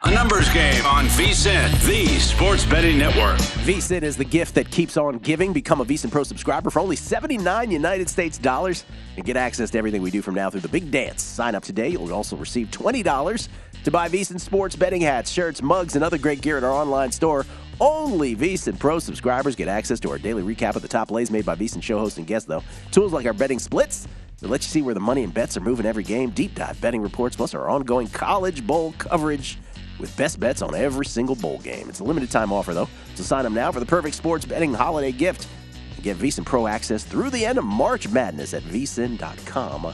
A 0.05 0.13
numbers 0.13 0.49
game 0.55 0.87
on 0.87 1.07
VSIN, 1.07 1.87
the 1.87 2.07
Sports 2.21 2.65
Betting 2.65 2.99
Network. 2.99 3.37
VSIN 3.67 4.03
is 4.03 4.17
the 4.17 4.25
gift 4.25 4.55
that 4.55 4.71
keeps 4.71 4.97
on 4.97 5.19
giving. 5.19 5.53
Become 5.53 5.81
a 5.81 5.85
VSIN 5.85 6.11
Pro 6.11 6.23
subscriber 6.23 6.71
for 6.71 6.79
only 6.79 6.97
79 6.97 7.71
United 7.71 8.09
States 8.09 8.39
dollars 8.39 8.85
and 9.17 9.25
get 9.27 9.37
access 9.37 9.71
to 9.71 9.79
everything 9.79 10.01
we 10.01 10.13
do 10.13 10.23
from 10.23 10.35
now 10.35 10.51
through 10.51 10.61
the 10.61 10.69
big 10.69 10.91
dance. 10.93 11.23
Sign 11.23 11.57
up 11.57 11.65
today. 11.65 11.89
You'll 11.89 12.15
also 12.15 12.37
receive 12.37 12.71
$20 12.71 13.49
to 13.85 13.91
buy 13.91 14.09
VSIN 14.09 14.41
sports 14.41 14.77
betting 14.77 15.01
hats, 15.01 15.31
shirts, 15.31 15.63
mugs, 15.63 15.97
and 15.97 16.05
other 16.05 16.17
great 16.17 16.43
gear 16.43 16.57
at 16.57 16.65
our 16.65 16.73
online 16.73 17.11
store. 17.11 17.45
Only 17.81 18.35
VSIN 18.35 18.79
Pro 18.79 18.99
subscribers 18.99 19.55
get 19.55 19.69
access 19.69 20.01
to 20.01 20.11
our 20.11 20.19
daily 20.19 20.43
recap 20.43 20.75
of 20.75 20.83
the 20.83 20.89
top 20.89 21.09
plays 21.09 21.31
made 21.31 21.47
by 21.47 21.55
VSIN 21.55 21.83
show 21.83 21.99
hosts 21.99 22.19
and 22.19 22.27
guests, 22.27 22.49
though. 22.49 22.63
Tools 22.91 23.13
like 23.13 23.27
our 23.27 23.33
betting 23.33 23.59
splits 23.59 24.09
that 24.39 24.49
let 24.49 24.63
you 24.63 24.69
see 24.69 24.83
where 24.83 24.95
the 24.95 25.01
money 25.01 25.23
and 25.23 25.33
bets 25.33 25.57
are 25.57 25.61
moving 25.61 25.87
every 25.87 26.03
game, 26.03 26.31
deep 26.31 26.55
dive 26.55 26.81
betting 26.81 27.03
reports, 27.03 27.37
plus 27.37 27.55
our 27.55 27.69
ongoing 27.69 28.09
college 28.09 28.67
bowl 28.67 28.95
coverage 28.99 29.59
with 29.99 30.17
best 30.17 30.41
bets 30.41 30.63
on 30.63 30.75
every 30.75 31.07
single 31.07 31.35
bowl 31.37 31.59
game. 31.59 31.89
It's 31.89 32.01
a 32.01 32.05
limited 32.05 32.31
time 32.31 32.53
offer, 32.53 32.75
though, 32.75 32.89
so 33.15 33.23
sign 33.23 33.47
up 33.47 33.53
now 33.53 33.71
for 33.71 33.81
the 33.81 33.87
perfect 33.87 34.17
sports 34.17 34.45
betting 34.45 34.75
holiday 34.75 35.13
gift. 35.13 35.49
And 35.95 36.05
get 36.05 36.17
VSIN 36.17 36.45
Pro 36.45 36.67
access 36.67 37.05
through 37.05 37.31
the 37.31 37.45
end 37.45 37.59
of 37.59 37.65
March 37.65 38.09
Madness 38.09 38.55
at 38.55 38.63
vsin.com 38.63 39.93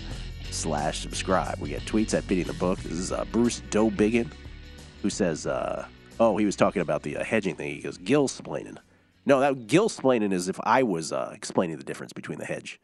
slash 0.51 1.01
subscribe. 1.01 1.59
We 1.59 1.71
get 1.71 1.83
tweets 1.83 2.15
at 2.15 2.27
Beating 2.27 2.47
the 2.47 2.55
Book. 2.55 2.79
This 2.81 2.93
is 2.93 3.13
uh, 3.13 3.25
Bruce 3.33 3.61
Dobiggin, 3.71 4.31
who 5.03 5.11
says, 5.11 5.47
uh, 5.47 5.87
oh, 6.25 6.37
he 6.37 6.47
was 6.47 6.57
talking 6.57 6.83
about 6.83 7.03
the 7.03 7.19
uh, 7.19 7.25
hedging 7.25 7.57
thing. 7.57 7.75
He 7.75 7.83
goes, 7.83 7.99
gill 7.99 8.29
splaining. 8.29 8.79
No, 9.27 9.41
that 9.41 9.67
gill 9.67 9.89
splaining 9.89 10.33
is 10.33 10.49
if 10.49 10.59
I 10.65 10.83
was 10.83 11.13
uh, 11.13 11.33
explaining 11.35 11.79
the 11.79 11.85
difference 11.85 12.13
between 12.13 12.39
the 12.39 12.45
hedge 12.45 12.81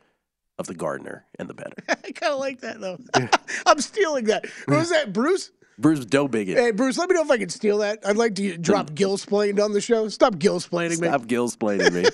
of 0.59 0.67
the 0.67 0.75
gardener 0.75 1.25
and 1.39 1.49
the 1.49 1.55
better. 1.55 1.77
I 1.89 2.13
kind 2.13 2.33
of 2.33 2.39
like 2.39 2.61
that 2.61 2.81
though. 2.81 2.99
I'm 3.67 3.81
stealing 3.81 4.25
that. 4.27 4.47
What 4.67 4.79
was 4.79 4.91
that, 4.91 5.13
Bruce? 5.13 5.51
Bruce 5.81 6.05
Dobiggin. 6.05 6.57
Hey, 6.57 6.71
Bruce, 6.73 6.99
let 6.99 7.09
me 7.09 7.15
know 7.15 7.23
if 7.23 7.31
I 7.31 7.39
can 7.39 7.49
steal 7.49 7.79
that. 7.79 8.01
I'd 8.05 8.17
like 8.17 8.35
to 8.37 8.57
drop 8.59 8.95
gill 8.95 9.17
splained 9.17 9.59
on 9.59 9.73
the 9.73 9.81
show. 9.81 10.09
Stop 10.09 10.39
gill 10.39 10.61
splaining 10.61 11.01
me. 11.01 11.09
Stop 11.09 11.27
gill 11.27 11.49
splaining 11.51 11.93
me. 11.93 12.05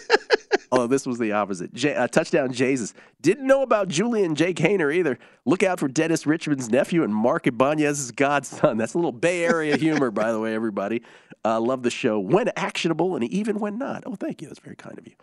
Although 0.72 0.86
this 0.86 1.06
was 1.06 1.18
the 1.18 1.32
opposite. 1.32 1.72
J- 1.74 1.94
uh, 1.94 2.08
touchdown 2.08 2.52
Jesus. 2.52 2.94
Didn't 3.20 3.46
know 3.46 3.62
about 3.62 3.88
Julian 3.88 4.34
Jake 4.34 4.56
Haener 4.56 4.94
either. 4.94 5.18
Look 5.44 5.62
out 5.62 5.80
for 5.80 5.88
Dennis 5.88 6.26
Richmond's 6.26 6.70
nephew 6.70 7.02
and 7.02 7.14
Mark 7.14 7.46
Ibanez's 7.46 8.10
godson. 8.10 8.78
That's 8.78 8.94
a 8.94 8.98
little 8.98 9.12
Bay 9.12 9.44
Area 9.44 9.76
humor, 9.76 10.10
by 10.10 10.32
the 10.32 10.40
way, 10.40 10.54
everybody. 10.54 11.02
Uh, 11.44 11.60
love 11.60 11.82
the 11.82 11.90
show 11.90 12.18
when 12.18 12.50
actionable 12.56 13.14
and 13.14 13.24
even 13.24 13.58
when 13.58 13.78
not. 13.78 14.02
Oh, 14.06 14.16
thank 14.16 14.42
you. 14.42 14.48
That's 14.48 14.60
very 14.60 14.76
kind 14.76 14.98
of 14.98 15.06
you. 15.06 15.14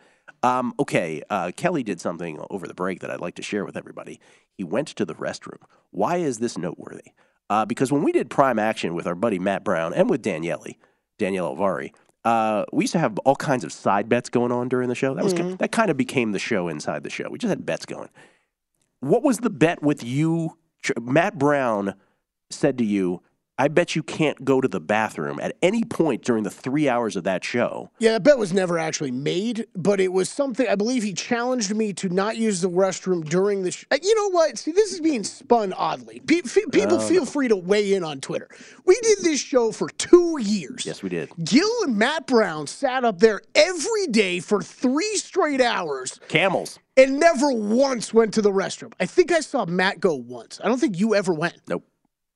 Um, 0.42 0.74
okay, 0.80 1.22
uh, 1.30 1.52
Kelley 1.56 1.84
did 1.84 2.02
something 2.02 2.40
over 2.50 2.68
the 2.68 2.74
break 2.74 3.00
that 3.00 3.10
I'd 3.10 3.22
like 3.22 3.36
to 3.36 3.42
share 3.42 3.64
with 3.64 3.78
everybody. 3.78 4.20
He 4.58 4.64
went 4.64 4.90
to 4.90 5.06
the 5.06 5.16
restroom. 5.16 5.62
Why 5.92 6.18
is 6.18 6.40
this 6.40 6.58
noteworthy? 6.58 7.12
Uh, 7.54 7.66
because 7.66 7.92
when 7.92 8.02
we 8.02 8.12
did 8.12 8.32
Prime 8.32 8.58
Action 8.58 8.96
with 8.96 9.06
our 9.06 9.14
buddy 9.14 9.38
Matt 9.38 9.64
Brown 9.64 9.94
and 9.94 10.10
with 10.10 10.24
Daniele, 10.24 10.74
Danielle 11.20 11.56
Alvari, 11.56 11.92
uh, 12.26 12.66
we 12.74 12.86
used 12.86 12.94
to 12.94 13.00
have 13.00 13.16
all 13.20 13.36
kinds 13.36 13.64
of 13.64 13.72
side 13.72 14.10
bets 14.10 14.28
going 14.28 14.52
on 14.52 14.70
during 14.70 14.90
the 14.90 14.96
show. 14.96 15.14
That 15.14 15.24
was 15.24 15.34
ki- 15.34 15.54
that 15.60 15.72
kind 15.72 15.92
of 15.92 15.96
became 15.96 16.32
the 16.32 16.40
show 16.40 16.68
inside 16.68 17.04
the 17.04 17.12
show. 17.12 17.28
We 17.30 17.38
just 17.38 17.50
had 17.50 17.64
bets 17.64 17.86
going. 17.86 18.10
What 19.02 19.22
was 19.22 19.38
the 19.38 19.52
bet 19.52 19.84
with 19.84 20.04
you? 20.04 20.58
Matt 21.00 21.38
Brown 21.38 21.94
said 22.50 22.76
to 22.80 22.84
you, 22.84 23.22
"I 23.58 23.68
bet 23.68 23.96
you 23.96 24.04
can't 24.04 24.44
go 24.44 24.62
to 24.62 24.68
the 24.68 24.80
bathroom 24.80 25.40
at 25.42 25.56
any 25.62 25.84
point 25.84 26.24
during 26.24 26.44
the 26.44 26.50
three 26.50 26.90
hours 26.90 27.16
of 27.16 27.24
that 27.26 27.44
show." 27.44 27.90
Yeah, 28.00 28.14
that 28.14 28.24
bet 28.24 28.38
was 28.38 28.54
never 28.54 28.78
actually 28.80 29.12
made, 29.12 29.68
but 29.76 30.00
it 30.00 30.12
was 30.12 30.30
something 30.30 30.68
I 30.68 30.76
believe 30.76 31.04
he 31.04 31.14
challenged 31.14 31.76
me 31.76 31.94
to 31.94 32.10
not 32.10 32.38
use 32.38 32.62
the 32.62 32.70
restroom 32.70 33.24
during 33.28 33.64
the. 33.64 33.72
Sh- 33.72 33.86
Uh, 33.92 33.98
you 34.02 34.16
know 34.16 34.30
what? 34.32 34.58
See, 34.58 34.72
this 34.72 34.92
is 34.92 35.00
being 35.02 35.24
spun 35.24 35.74
oddly. 35.74 36.20
Pe- 36.26 36.42
fe- 36.42 36.62
people 36.72 37.00
feel 37.00 37.26
free 37.26 37.48
to 37.48 37.56
weigh 37.56 37.94
in 37.94 38.04
on 38.04 38.20
Twitter. 38.22 38.48
We 38.86 39.00
did 39.02 39.20
this 39.20 39.40
show 39.40 39.72
for 39.72 39.88
two 39.90 40.38
years. 40.42 40.86
Yes, 40.86 41.04
we 41.04 41.10
did. 41.10 41.30
Gill 41.44 41.70
and 41.84 41.98
Matt 41.98 42.28
Brown 42.28 42.68
sat 42.68 43.04
up 43.06 43.20
there 43.20 43.42
every 43.56 44.08
day 44.08 44.40
for 44.40 44.62
three 44.62 45.16
straight 45.16 45.62
hours 45.62 46.20
Camels. 46.28 46.80
and 46.98 47.20
never 47.20 47.52
once 47.52 48.14
went 48.14 48.34
to 48.34 48.42
the 48.42 48.52
restroom. 48.52 48.94
I 49.00 49.06
think 49.06 49.32
I 49.32 49.40
saw 49.40 49.66
Matt 49.66 50.00
go 50.00 50.16
once. 50.16 50.60
I 50.64 50.68
don't 50.68 50.80
think 50.80 51.00
you 51.00 51.16
ever 51.16 51.34
went. 51.34 51.56
Nope. 51.68 51.86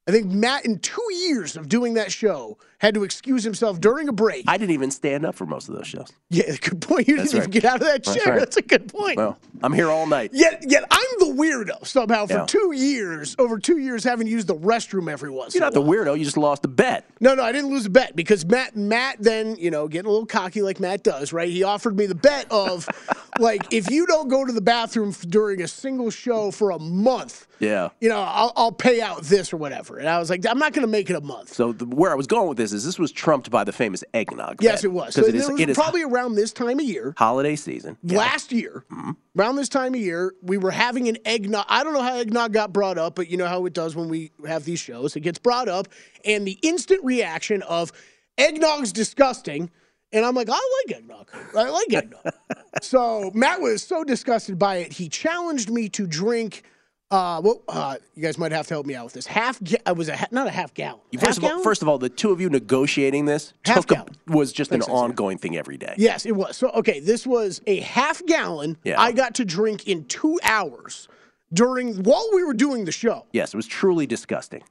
I 0.08 0.12
think 0.12 0.28
Matt, 0.28 0.66
in 0.66 0.80
two 0.80 1.06
years 1.14 1.58
of 1.58 1.68
doing 1.68 1.94
that 1.96 2.12
show, 2.12 2.58
had 2.80 2.94
to 2.94 3.04
excuse 3.04 3.44
himself 3.44 3.82
during 3.82 4.08
a 4.08 4.12
break. 4.14 4.46
I 4.48 4.58
didn't 4.58 4.72
even 4.72 4.92
stand 4.92 5.26
up 5.26 5.34
for 5.36 5.46
most 5.48 5.68
of 5.68 5.76
those 5.76 5.88
shows. 5.88 6.12
yeah, 6.30 6.44
good 6.62 6.82
point. 6.82 7.08
You 7.08 7.18
That's 7.18 7.32
didn't 7.32 7.44
even 7.44 7.52
get 7.52 7.66
out 7.66 7.76
of 7.82 7.88
that 7.88 8.04
That's 8.04 8.24
chair. 8.24 8.34
right. 8.34 8.40
That's 8.40 8.58
a 8.58 8.62
good 8.62 8.88
point. 8.94 9.18
Well, 9.18 9.38
I'm 9.64 9.74
here 9.74 9.90
all 9.90 10.06
night. 10.06 10.30
Yet, 10.34 10.64
yet 10.68 10.84
I'm 10.92 11.06
the 11.20 11.34
weirdo 11.42 11.86
somehow 11.88 12.28
for 12.28 12.34
Yeah. 12.34 12.46
two 12.46 12.72
years, 12.76 13.36
over 13.40 13.58
two 13.58 13.80
years, 13.80 14.04
having 14.04 14.28
used 14.28 14.48
the 14.48 14.56
restroom 14.56 15.10
every 15.12 15.32
once. 15.32 15.56
You're 15.56 15.64
not 15.64 15.74
the 15.74 15.82
weirdo. 15.82 16.18
You 16.18 16.24
just 16.24 16.38
lost 16.38 16.62
the 16.62 16.68
bet. 16.68 17.06
No, 17.20 17.34
no, 17.34 17.42
I 17.44 17.52
didn't 17.52 17.72
lose 17.72 17.88
a 17.88 17.90
bet 17.90 18.16
because 18.16 18.46
Matt, 18.46 18.76
Matt, 18.76 19.18
then 19.20 19.56
you 19.58 19.72
know, 19.72 19.88
getting 19.88 20.08
a 20.08 20.12
little 20.12 20.28
cocky 20.28 20.62
like 20.62 20.80
Matt 20.80 21.04
does, 21.04 21.34
right? 21.34 21.50
He 21.50 21.64
offered 21.64 21.98
me 21.98 22.06
the 22.06 22.14
bet 22.16 22.46
of, 22.52 22.88
like, 23.40 23.74
if 23.74 23.90
you 23.90 24.06
don't 24.06 24.28
go 24.28 24.46
to 24.46 24.52
the 24.54 24.62
bathroom 24.62 25.12
during 25.30 25.64
a 25.64 25.68
single 25.68 26.12
show 26.12 26.52
for 26.52 26.70
a 26.72 26.78
month, 26.80 27.48
Yeah. 27.60 27.90
you 28.00 28.10
know, 28.10 28.20
I'll, 28.20 28.54
I'll 28.56 28.72
pay 28.72 29.02
out 29.02 29.24
this 29.24 29.52
or 29.52 29.58
whatever. 29.58 29.98
And 29.98 30.08
I 30.08 30.20
was 30.20 30.30
like, 30.30 30.46
I'm 30.46 30.60
not 30.60 30.74
going 30.74 30.86
to 30.86 30.92
make 30.92 31.10
it 31.10 31.16
a 31.16 31.22
month. 31.22 31.54
So 31.54 31.72
the, 31.74 31.86
where 31.86 32.12
I 32.12 32.16
was 32.16 32.28
going 32.28 32.48
with 32.48 32.58
this 32.58 32.67
is 32.74 32.86
this 32.86 33.00
was 33.00 33.12
trumped 33.12 33.50
by 33.50 33.64
the 33.64 33.72
famous 33.72 34.04
eggnog. 34.14 34.62
yes, 34.62 34.84
it 34.84 34.92
was. 34.92 35.14
So 35.14 35.26
it 35.26 35.36
is, 35.36 35.50
was 35.50 35.60
it 35.60 35.70
is 35.70 35.78
probably 35.78 36.04
around 36.04 36.36
this 36.36 36.52
time 36.52 36.80
of 36.80 36.86
year. 36.86 37.14
holiday 37.18 37.56
season. 37.56 37.98
Yeah. 38.04 38.20
Last 38.20 38.52
year, 38.52 38.86
mm-hmm. 38.92 39.12
around 39.38 39.56
this 39.56 39.70
time 39.70 39.94
of 39.94 40.00
year, 40.00 40.34
we 40.42 40.58
were 40.58 40.72
having 40.72 41.08
an 41.08 41.18
eggnog. 41.26 41.66
I 41.68 41.84
don't 41.84 41.94
know 41.94 42.02
how 42.02 42.16
eggnog 42.16 42.54
got 42.54 42.74
brought 42.74 42.98
up, 42.98 43.16
but 43.16 43.30
you 43.30 43.38
know 43.38 43.48
how 43.48 43.66
it 43.66 43.74
does 43.74 43.96
when 43.96 44.10
we 44.10 44.32
have 44.48 44.66
these 44.66 44.80
shows. 44.80 45.16
It 45.16 45.22
gets 45.22 45.40
brought 45.40 45.68
up, 45.68 45.88
and 46.26 46.48
the 46.48 46.60
instant 46.62 47.04
reaction 47.04 47.62
of 47.64 47.92
eggnog's 48.38 48.92
disgusting. 48.92 49.70
And 50.14 50.26
I'm 50.26 50.36
like, 50.36 50.48
I 50.50 50.84
like 50.88 50.98
eggnog. 50.98 51.30
I 51.56 51.70
like 51.70 51.94
eggnog. 51.94 52.34
so 52.82 53.30
Matt 53.34 53.60
was 53.60 53.84
so 53.84 54.04
disgusted 54.04 54.58
by 54.58 54.78
it, 54.78 54.94
he 54.94 55.10
challenged 55.10 55.70
me 55.70 55.90
to 55.90 56.08
drink. 56.08 56.64
Uh, 57.10 57.40
well, 57.42 57.62
uh, 57.70 57.96
you 58.16 58.22
guys 58.24 58.38
might 58.38 58.52
have 58.52 58.68
to 58.68 58.74
help 58.74 58.86
me 58.86 58.94
out 58.94 59.06
with 59.06 59.14
this. 59.14 59.26
Half, 59.26 59.64
ga- 59.64 59.78
I 59.86 59.94
was 59.94 60.10
a 60.10 60.18
ha- 60.18 60.28
not 60.32 60.46
a 60.48 60.50
half 60.52 60.74
gallon. 60.74 61.00
Half 61.14 61.24
First 61.24 61.38
of, 61.38 61.44
all, 61.46 61.50
gallon? 61.52 61.64
first 61.64 61.82
of 61.82 61.88
all, 61.88 61.98
the 61.98 62.10
two 62.10 62.32
of 62.32 62.42
you 62.42 62.50
negotiating 62.50 63.24
this 63.26 63.54
Half 63.64 63.76
took 63.88 63.92
a, 63.92 63.94
gallon. 63.96 64.16
was 64.28 64.52
just 64.52 64.72
an 64.74 64.82
Isaiah. 64.82 64.94
ongoing 64.96 65.38
thing 65.38 65.56
every 65.58 65.78
day. 65.78 65.94
Yes, 65.98 66.26
it 66.26 66.34
was. 66.36 66.58
So, 66.58 66.70
okay, 66.72 67.00
this 67.00 67.26
was 67.26 67.62
a 67.66 67.80
half 67.80 68.26
gallon 68.26 68.76
Yeah. 68.84 69.00
I 69.00 69.14
got 69.14 69.36
to 69.36 69.46
drink 69.46 69.88
in 69.88 70.04
two 70.06 70.38
hours 70.44 71.08
during 71.54 72.04
while 72.04 72.28
we 72.34 72.44
were 72.44 72.54
doing 72.54 72.84
the 72.84 72.92
show. 72.92 73.26
Yes, 73.32 73.54
it 73.54 73.58
was 73.58 73.68
truly 73.68 74.06
disgusting. 74.06 74.64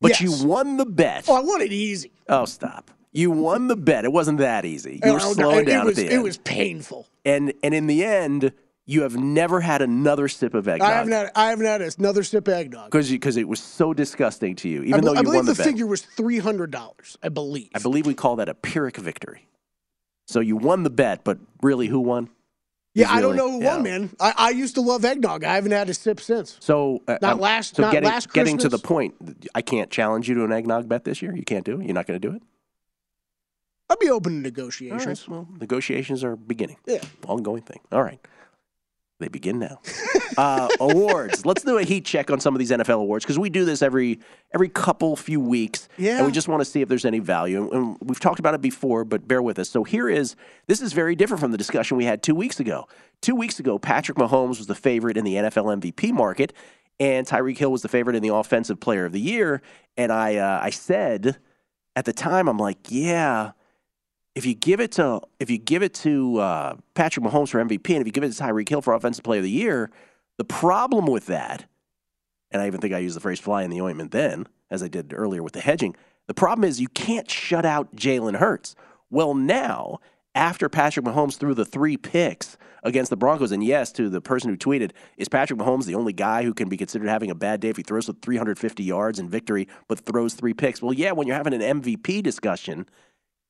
But 0.00 0.10
Yes. 0.12 0.20
you 0.20 0.46
won 0.46 0.76
the 0.76 0.86
bet. 0.86 1.24
Oh, 1.26 1.34
I 1.34 1.40
want 1.40 1.62
it 1.62 1.72
easy. 1.72 2.12
Oh, 2.28 2.44
stop. 2.44 2.92
You 3.12 3.32
won 3.32 3.66
the 3.66 3.76
bet. 3.76 4.04
It 4.04 4.12
wasn't 4.12 4.38
that 4.38 4.64
easy. 4.64 5.00
You 5.04 5.14
were 5.14 5.20
slowing 5.20 5.60
it, 5.60 5.64
down 5.64 5.86
was, 5.86 5.98
at 5.98 6.06
the 6.08 6.14
It 6.14 6.22
was 6.22 6.36
painful. 6.38 7.08
and 7.24 7.52
and 7.64 7.74
in 7.74 7.88
the 7.88 8.04
end, 8.04 8.52
you 8.88 9.02
have 9.02 9.16
never 9.16 9.60
had 9.60 9.82
another 9.82 10.28
sip 10.28 10.54
of 10.54 10.68
eggnog. 10.68 10.88
I 10.88 10.94
haven't 10.94 11.12
had 11.12 11.30
I 11.34 11.50
haven't 11.50 11.66
had 11.66 11.82
another 11.98 12.22
sip 12.22 12.46
of 12.48 12.54
eggnog. 12.54 12.90
because 12.90 13.10
because 13.10 13.36
it 13.36 13.48
was 13.48 13.60
so 13.60 13.92
disgusting 13.92 14.54
to 14.56 14.68
you, 14.68 14.82
even 14.84 15.04
though 15.04 15.12
I 15.14 15.18
you 15.18 15.22
believe 15.24 15.36
won 15.38 15.46
the, 15.46 15.54
the 15.54 15.62
figure 15.64 15.86
was 15.86 16.02
three 16.02 16.38
hundred 16.38 16.70
dollars. 16.70 17.18
I 17.22 17.28
believe. 17.28 17.70
I 17.74 17.80
believe 17.80 18.06
we 18.06 18.14
call 18.14 18.36
that 18.36 18.48
a 18.48 18.54
Pyrrhic 18.54 18.96
victory. 18.96 19.48
So 20.28 20.40
you 20.40 20.56
won 20.56 20.82
the 20.82 20.90
bet, 20.90 21.24
but 21.24 21.38
really, 21.62 21.86
who 21.86 22.00
won? 22.00 22.28
yeah, 22.94 23.04
Is 23.04 23.10
I 23.18 23.20
don't 23.20 23.36
know 23.36 23.50
who 23.50 23.62
yeah. 23.62 23.74
won, 23.74 23.82
man. 23.84 24.10
I, 24.18 24.32
I 24.36 24.50
used 24.50 24.74
to 24.76 24.80
love 24.80 25.04
eggnog. 25.04 25.44
I 25.44 25.54
haven't 25.54 25.72
had 25.72 25.88
a 25.90 25.94
sip 25.94 26.18
since. 26.18 26.56
So 26.60 27.02
uh, 27.06 27.18
Not 27.20 27.34
um, 27.34 27.40
last- 27.40 27.76
So 27.76 27.82
not 27.82 27.92
getting 27.92 28.08
last 28.08 28.32
getting 28.32 28.56
to 28.58 28.68
the 28.68 28.78
point, 28.78 29.14
I 29.54 29.62
can't 29.62 29.90
challenge 29.90 30.28
you 30.28 30.34
to 30.36 30.44
an 30.44 30.52
eggnog 30.52 30.88
bet 30.88 31.04
this 31.04 31.20
year. 31.22 31.34
You 31.36 31.44
can't 31.44 31.64
do 31.64 31.80
it. 31.80 31.84
You're 31.84 31.94
not 31.94 32.06
going 32.06 32.18
to 32.20 32.28
do 32.28 32.34
it. 32.34 32.42
I'll 33.88 33.96
be 33.98 34.10
open 34.10 34.32
to 34.32 34.36
All 34.38 34.42
right, 34.42 34.42
negotiations. 34.44 35.28
well, 35.28 35.46
negotiations 35.60 36.24
are 36.24 36.34
beginning. 36.36 36.78
Yeah. 36.86 37.02
Ongoing 37.28 37.62
thing. 37.62 37.80
All 37.92 38.02
right. 38.02 38.18
They 39.18 39.28
begin 39.28 39.58
now. 39.58 39.80
uh, 40.36 40.68
awards. 40.78 41.46
Let's 41.46 41.62
do 41.62 41.78
a 41.78 41.84
heat 41.84 42.04
check 42.04 42.30
on 42.30 42.38
some 42.38 42.54
of 42.54 42.58
these 42.58 42.70
NFL 42.70 43.00
awards 43.00 43.24
because 43.24 43.38
we 43.38 43.48
do 43.48 43.64
this 43.64 43.80
every 43.80 44.20
every 44.52 44.68
couple 44.68 45.16
few 45.16 45.40
weeks. 45.40 45.88
Yeah. 45.96 46.18
And 46.18 46.26
we 46.26 46.32
just 46.32 46.48
want 46.48 46.60
to 46.60 46.66
see 46.66 46.82
if 46.82 46.88
there's 46.88 47.06
any 47.06 47.18
value. 47.18 47.70
And 47.72 47.96
we've 48.02 48.20
talked 48.20 48.38
about 48.38 48.54
it 48.54 48.60
before, 48.60 49.04
but 49.04 49.26
bear 49.26 49.40
with 49.40 49.58
us. 49.58 49.70
So 49.70 49.84
here 49.84 50.08
is 50.08 50.36
this 50.66 50.82
is 50.82 50.92
very 50.92 51.16
different 51.16 51.40
from 51.40 51.50
the 51.50 51.58
discussion 51.58 51.96
we 51.96 52.04
had 52.04 52.22
two 52.22 52.34
weeks 52.34 52.60
ago. 52.60 52.88
Two 53.22 53.34
weeks 53.34 53.58
ago, 53.58 53.78
Patrick 53.78 54.18
Mahomes 54.18 54.58
was 54.58 54.66
the 54.66 54.74
favorite 54.74 55.16
in 55.16 55.24
the 55.24 55.34
NFL 55.36 55.80
MVP 55.80 56.12
market, 56.12 56.52
and 57.00 57.26
Tyreek 57.26 57.56
Hill 57.56 57.72
was 57.72 57.80
the 57.80 57.88
favorite 57.88 58.16
in 58.16 58.22
the 58.22 58.34
Offensive 58.34 58.80
Player 58.80 59.06
of 59.06 59.12
the 59.12 59.20
Year. 59.20 59.62
And 59.96 60.12
I 60.12 60.36
uh, 60.36 60.60
I 60.62 60.68
said 60.68 61.38
at 61.94 62.04
the 62.04 62.12
time, 62.12 62.48
I'm 62.48 62.58
like, 62.58 62.78
yeah 62.90 63.52
if 64.36 64.44
you 64.44 64.54
give 64.54 64.80
it 64.80 64.92
to 64.92 65.22
if 65.40 65.50
you 65.50 65.58
give 65.58 65.82
it 65.82 65.94
to 65.94 66.38
uh, 66.38 66.76
Patrick 66.94 67.24
Mahomes 67.24 67.48
for 67.48 67.64
MVP 67.64 67.90
and 67.90 68.02
if 68.02 68.06
you 68.06 68.12
give 68.12 68.22
it 68.22 68.32
to 68.32 68.42
Tyreek 68.42 68.68
Hill 68.68 68.82
for 68.82 68.92
Offensive 68.92 69.24
Player 69.24 69.38
of 69.38 69.44
the 69.44 69.50
Year, 69.50 69.90
the 70.36 70.44
problem 70.44 71.06
with 71.06 71.26
that, 71.26 71.64
and 72.50 72.60
I 72.60 72.66
even 72.66 72.80
think 72.80 72.92
I 72.92 72.98
used 72.98 73.16
the 73.16 73.20
phrase 73.20 73.40
"fly 73.40 73.64
in 73.64 73.70
the 73.70 73.80
ointment" 73.80 74.12
then, 74.12 74.46
as 74.70 74.82
I 74.82 74.88
did 74.88 75.12
earlier 75.14 75.42
with 75.42 75.54
the 75.54 75.60
hedging. 75.60 75.96
The 76.26 76.34
problem 76.34 76.68
is 76.68 76.80
you 76.80 76.88
can't 76.88 77.30
shut 77.30 77.64
out 77.64 77.96
Jalen 77.96 78.36
Hurts. 78.36 78.76
Well, 79.10 79.34
now 79.34 80.00
after 80.34 80.68
Patrick 80.68 81.06
Mahomes 81.06 81.38
threw 81.38 81.54
the 81.54 81.64
three 81.64 81.96
picks 81.96 82.58
against 82.82 83.08
the 83.08 83.16
Broncos, 83.16 83.52
and 83.52 83.64
yes, 83.64 83.90
to 83.92 84.10
the 84.10 84.20
person 84.20 84.50
who 84.50 84.56
tweeted, 84.56 84.90
is 85.16 85.28
Patrick 85.28 85.58
Mahomes 85.58 85.86
the 85.86 85.94
only 85.94 86.12
guy 86.12 86.42
who 86.42 86.52
can 86.52 86.68
be 86.68 86.76
considered 86.76 87.08
having 87.08 87.30
a 87.30 87.34
bad 87.34 87.60
day 87.60 87.70
if 87.70 87.78
he 87.78 87.82
throws 87.82 88.04
for 88.04 88.12
350 88.12 88.84
yards 88.84 89.18
in 89.18 89.30
victory 89.30 89.66
but 89.88 90.00
throws 90.00 90.34
three 90.34 90.52
picks? 90.52 90.82
Well, 90.82 90.92
yeah, 90.92 91.12
when 91.12 91.26
you're 91.26 91.36
having 91.36 91.54
an 91.54 91.80
MVP 91.80 92.22
discussion 92.22 92.86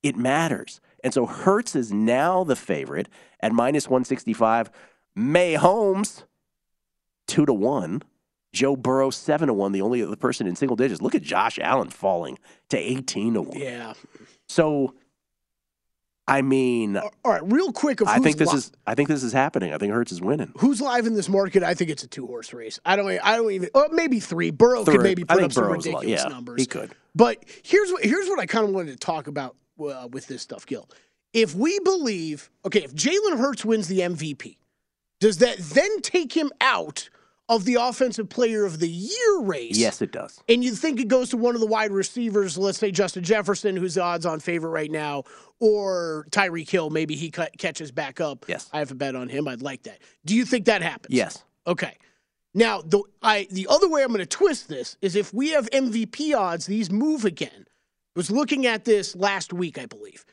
it 0.03 0.15
matters. 0.15 0.79
And 1.03 1.13
so 1.13 1.25
Hurts 1.25 1.75
is 1.75 1.91
now 1.91 2.43
the 2.43 2.55
favorite 2.55 3.07
at 3.39 3.51
minus 3.51 3.87
165. 3.87 4.69
Mahomes, 5.17 6.23
2 7.27 7.45
to 7.45 7.53
1. 7.53 8.01
Joe 8.53 8.75
Burrow, 8.75 9.09
7 9.09 9.47
to 9.47 9.53
1, 9.53 9.71
the 9.73 9.81
only 9.81 10.01
other 10.01 10.15
person 10.15 10.47
in 10.47 10.55
single 10.55 10.75
digits. 10.75 11.01
Look 11.01 11.13
at 11.15 11.21
Josh 11.21 11.59
Allen 11.61 11.89
falling 11.89 12.39
to 12.69 12.77
18 12.77 13.33
to 13.35 13.41
1. 13.41 13.59
Yeah. 13.59 13.93
So, 14.47 14.95
I 16.27 16.41
mean, 16.41 16.97
All 16.97 17.11
right, 17.25 17.41
real 17.45 17.71
quick. 17.71 18.01
Of 18.01 18.07
I 18.07 18.19
think 18.19 18.37
this 18.37 18.51
li- 18.51 18.57
is 18.57 18.71
I 18.87 18.95
think 18.95 19.09
this 19.09 19.23
is 19.23 19.31
happening. 19.31 19.73
I 19.73 19.77
think 19.77 19.93
Hurts 19.93 20.11
is 20.11 20.21
winning. 20.21 20.51
who's 20.57 20.81
live 20.81 21.05
in 21.05 21.13
this 21.13 21.29
market. 21.29 21.61
I 21.63 21.73
think 21.73 21.89
it's 21.89 22.03
a 22.03 22.07
two 22.07 22.25
horse 22.25 22.51
race. 22.53 22.79
I 22.85 22.95
don't. 22.95 23.07
I 23.23 23.37
don't 23.37 23.51
even. 23.51 23.69
Maybe 23.91 24.19
three. 24.19 24.49
Burrow 24.51 24.83
could 24.83 24.95
Three. 24.95 25.03
maybe 25.03 25.23
I 25.29 25.35
put 25.35 25.37
think 25.39 25.45
up 25.45 25.53
some 25.53 25.63
Burrow's 25.65 25.85
li- 25.85 25.93
ridiculous 25.93 26.23
yeah, 26.23 26.29
numbers. 26.29 26.61
he 26.61 26.65
could. 26.65 26.91
But 27.15 27.43
here's 27.63 27.91
what 27.91 28.03
here's 28.03 28.27
what 28.27 28.39
I 28.39 28.45
kind 28.45 28.65
of 28.67 28.71
wanted 28.73 28.91
to 28.91 28.97
talk 28.97 29.27
about 29.27 29.55
uh, 29.79 30.07
with 30.11 30.27
this 30.27 30.41
stuff, 30.41 30.65
Gill. 30.65 30.89
If 31.33 31.55
we 31.55 31.79
believe, 31.79 32.49
okay, 32.65 32.83
if 32.83 32.93
Jalen 32.93 33.37
Hurts 33.37 33.65
wins 33.65 33.87
the 33.87 33.99
MVP, 33.99 34.57
does 35.19 35.39
that 35.39 35.57
then 35.57 36.01
take 36.01 36.33
him 36.33 36.51
out 36.61 37.09
of 37.49 37.65
the 37.65 37.75
Offensive 37.75 38.29
Player 38.29 38.65
of 38.65 38.79
the 38.79 38.87
Year 38.87 39.39
race? 39.41 39.77
Yes, 39.77 40.01
it 40.01 40.11
does. 40.11 40.41
And 40.49 40.63
you 40.63 40.75
think 40.75 40.99
it 40.99 41.07
goes 41.07 41.29
to 41.29 41.37
one 41.37 41.55
of 41.55 41.61
the 41.61 41.67
wide 41.67 41.91
receivers, 41.91 42.57
let's 42.57 42.77
say 42.77 42.91
Justin 42.91 43.23
Jefferson, 43.23 43.75
who's 43.75 43.95
the 43.95 44.01
odds 44.01 44.25
on 44.25 44.39
favorite 44.39 44.71
right 44.71 44.91
now, 44.91 45.23
or 45.59 46.27
Tyreek 46.31 46.69
Hill, 46.69 46.89
maybe 46.89 47.15
he 47.15 47.31
ca- 47.31 47.47
catches 47.57 47.91
back 47.91 48.19
up. 48.21 48.45
Yes. 48.47 48.69
I 48.73 48.79
have 48.79 48.91
a 48.91 48.95
bet 48.95 49.15
on 49.15 49.29
him. 49.29 49.47
I'd 49.47 49.61
like 49.61 49.83
that. 49.83 49.99
Do 50.25 50.35
you 50.35 50.45
think 50.45 50.65
that 50.65 50.81
happens? 50.81 51.15
Yes. 51.15 51.43
Okay. 51.65 51.97
Now, 52.53 52.81
the 52.81 53.03
I 53.21 53.47
the 53.51 53.67
other 53.69 53.87
way 53.87 54.01
I'm 54.01 54.07
going 54.07 54.19
to 54.19 54.25
twist 54.25 54.67
this 54.67 54.97
is 55.01 55.15
if 55.15 55.33
we 55.33 55.49
have 55.49 55.69
MVP 55.69 56.35
odds, 56.35 56.65
these 56.65 56.89
move 56.89 57.23
again. 57.23 57.67
Was 58.17 58.31
looking 58.31 58.65
at 58.65 58.83
this 58.83 59.15
last 59.15 59.53
week, 59.53 59.77
I 59.77 59.85
believe. 59.85 60.25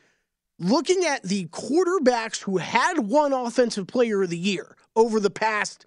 Looking 0.57 1.05
at 1.05 1.21
the 1.21 1.45
quarterbacks 1.49 2.41
who 2.41 2.57
had 2.57 2.97
one 2.97 3.31
offensive 3.31 3.85
player 3.85 4.23
of 4.23 4.31
the 4.31 4.37
year 4.37 4.75
over 4.95 5.19
the 5.19 5.29
past, 5.29 5.85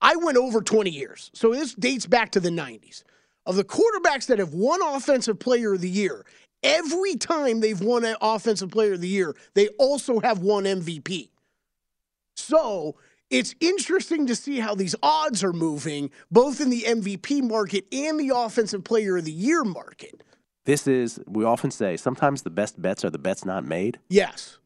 I 0.00 0.16
went 0.16 0.38
over 0.38 0.60
20 0.60 0.90
years. 0.90 1.30
So 1.34 1.52
this 1.52 1.72
dates 1.72 2.04
back 2.04 2.32
to 2.32 2.40
the 2.40 2.50
90s. 2.50 3.04
Of 3.46 3.54
the 3.54 3.62
quarterbacks 3.62 4.26
that 4.26 4.40
have 4.40 4.54
won 4.54 4.82
offensive 4.82 5.38
player 5.38 5.74
of 5.74 5.82
the 5.82 5.88
year, 5.88 6.26
every 6.64 7.14
time 7.14 7.60
they've 7.60 7.80
won 7.80 8.04
an 8.04 8.16
offensive 8.20 8.72
player 8.72 8.94
of 8.94 9.00
the 9.00 9.06
year, 9.06 9.36
they 9.54 9.68
also 9.78 10.18
have 10.18 10.40
won 10.40 10.64
MVP. 10.64 11.28
So 12.34 12.96
it's 13.30 13.54
interesting 13.60 14.26
to 14.26 14.34
see 14.34 14.58
how 14.58 14.74
these 14.74 14.96
odds 15.00 15.44
are 15.44 15.52
moving, 15.52 16.10
both 16.28 16.60
in 16.60 16.70
the 16.70 16.82
MVP 16.82 17.48
market 17.48 17.84
and 17.92 18.18
the 18.18 18.32
offensive 18.34 18.82
player 18.82 19.18
of 19.18 19.24
the 19.24 19.30
year 19.30 19.62
market. 19.62 20.24
This 20.66 20.86
is 20.86 21.18
we 21.26 21.44
often 21.44 21.70
say 21.70 21.96
sometimes 21.96 22.42
the 22.42 22.50
best 22.50 22.80
bets 22.80 23.04
are 23.04 23.10
the 23.10 23.18
bets 23.18 23.44
not 23.44 23.64
made. 23.64 23.98
Yes. 24.10 24.58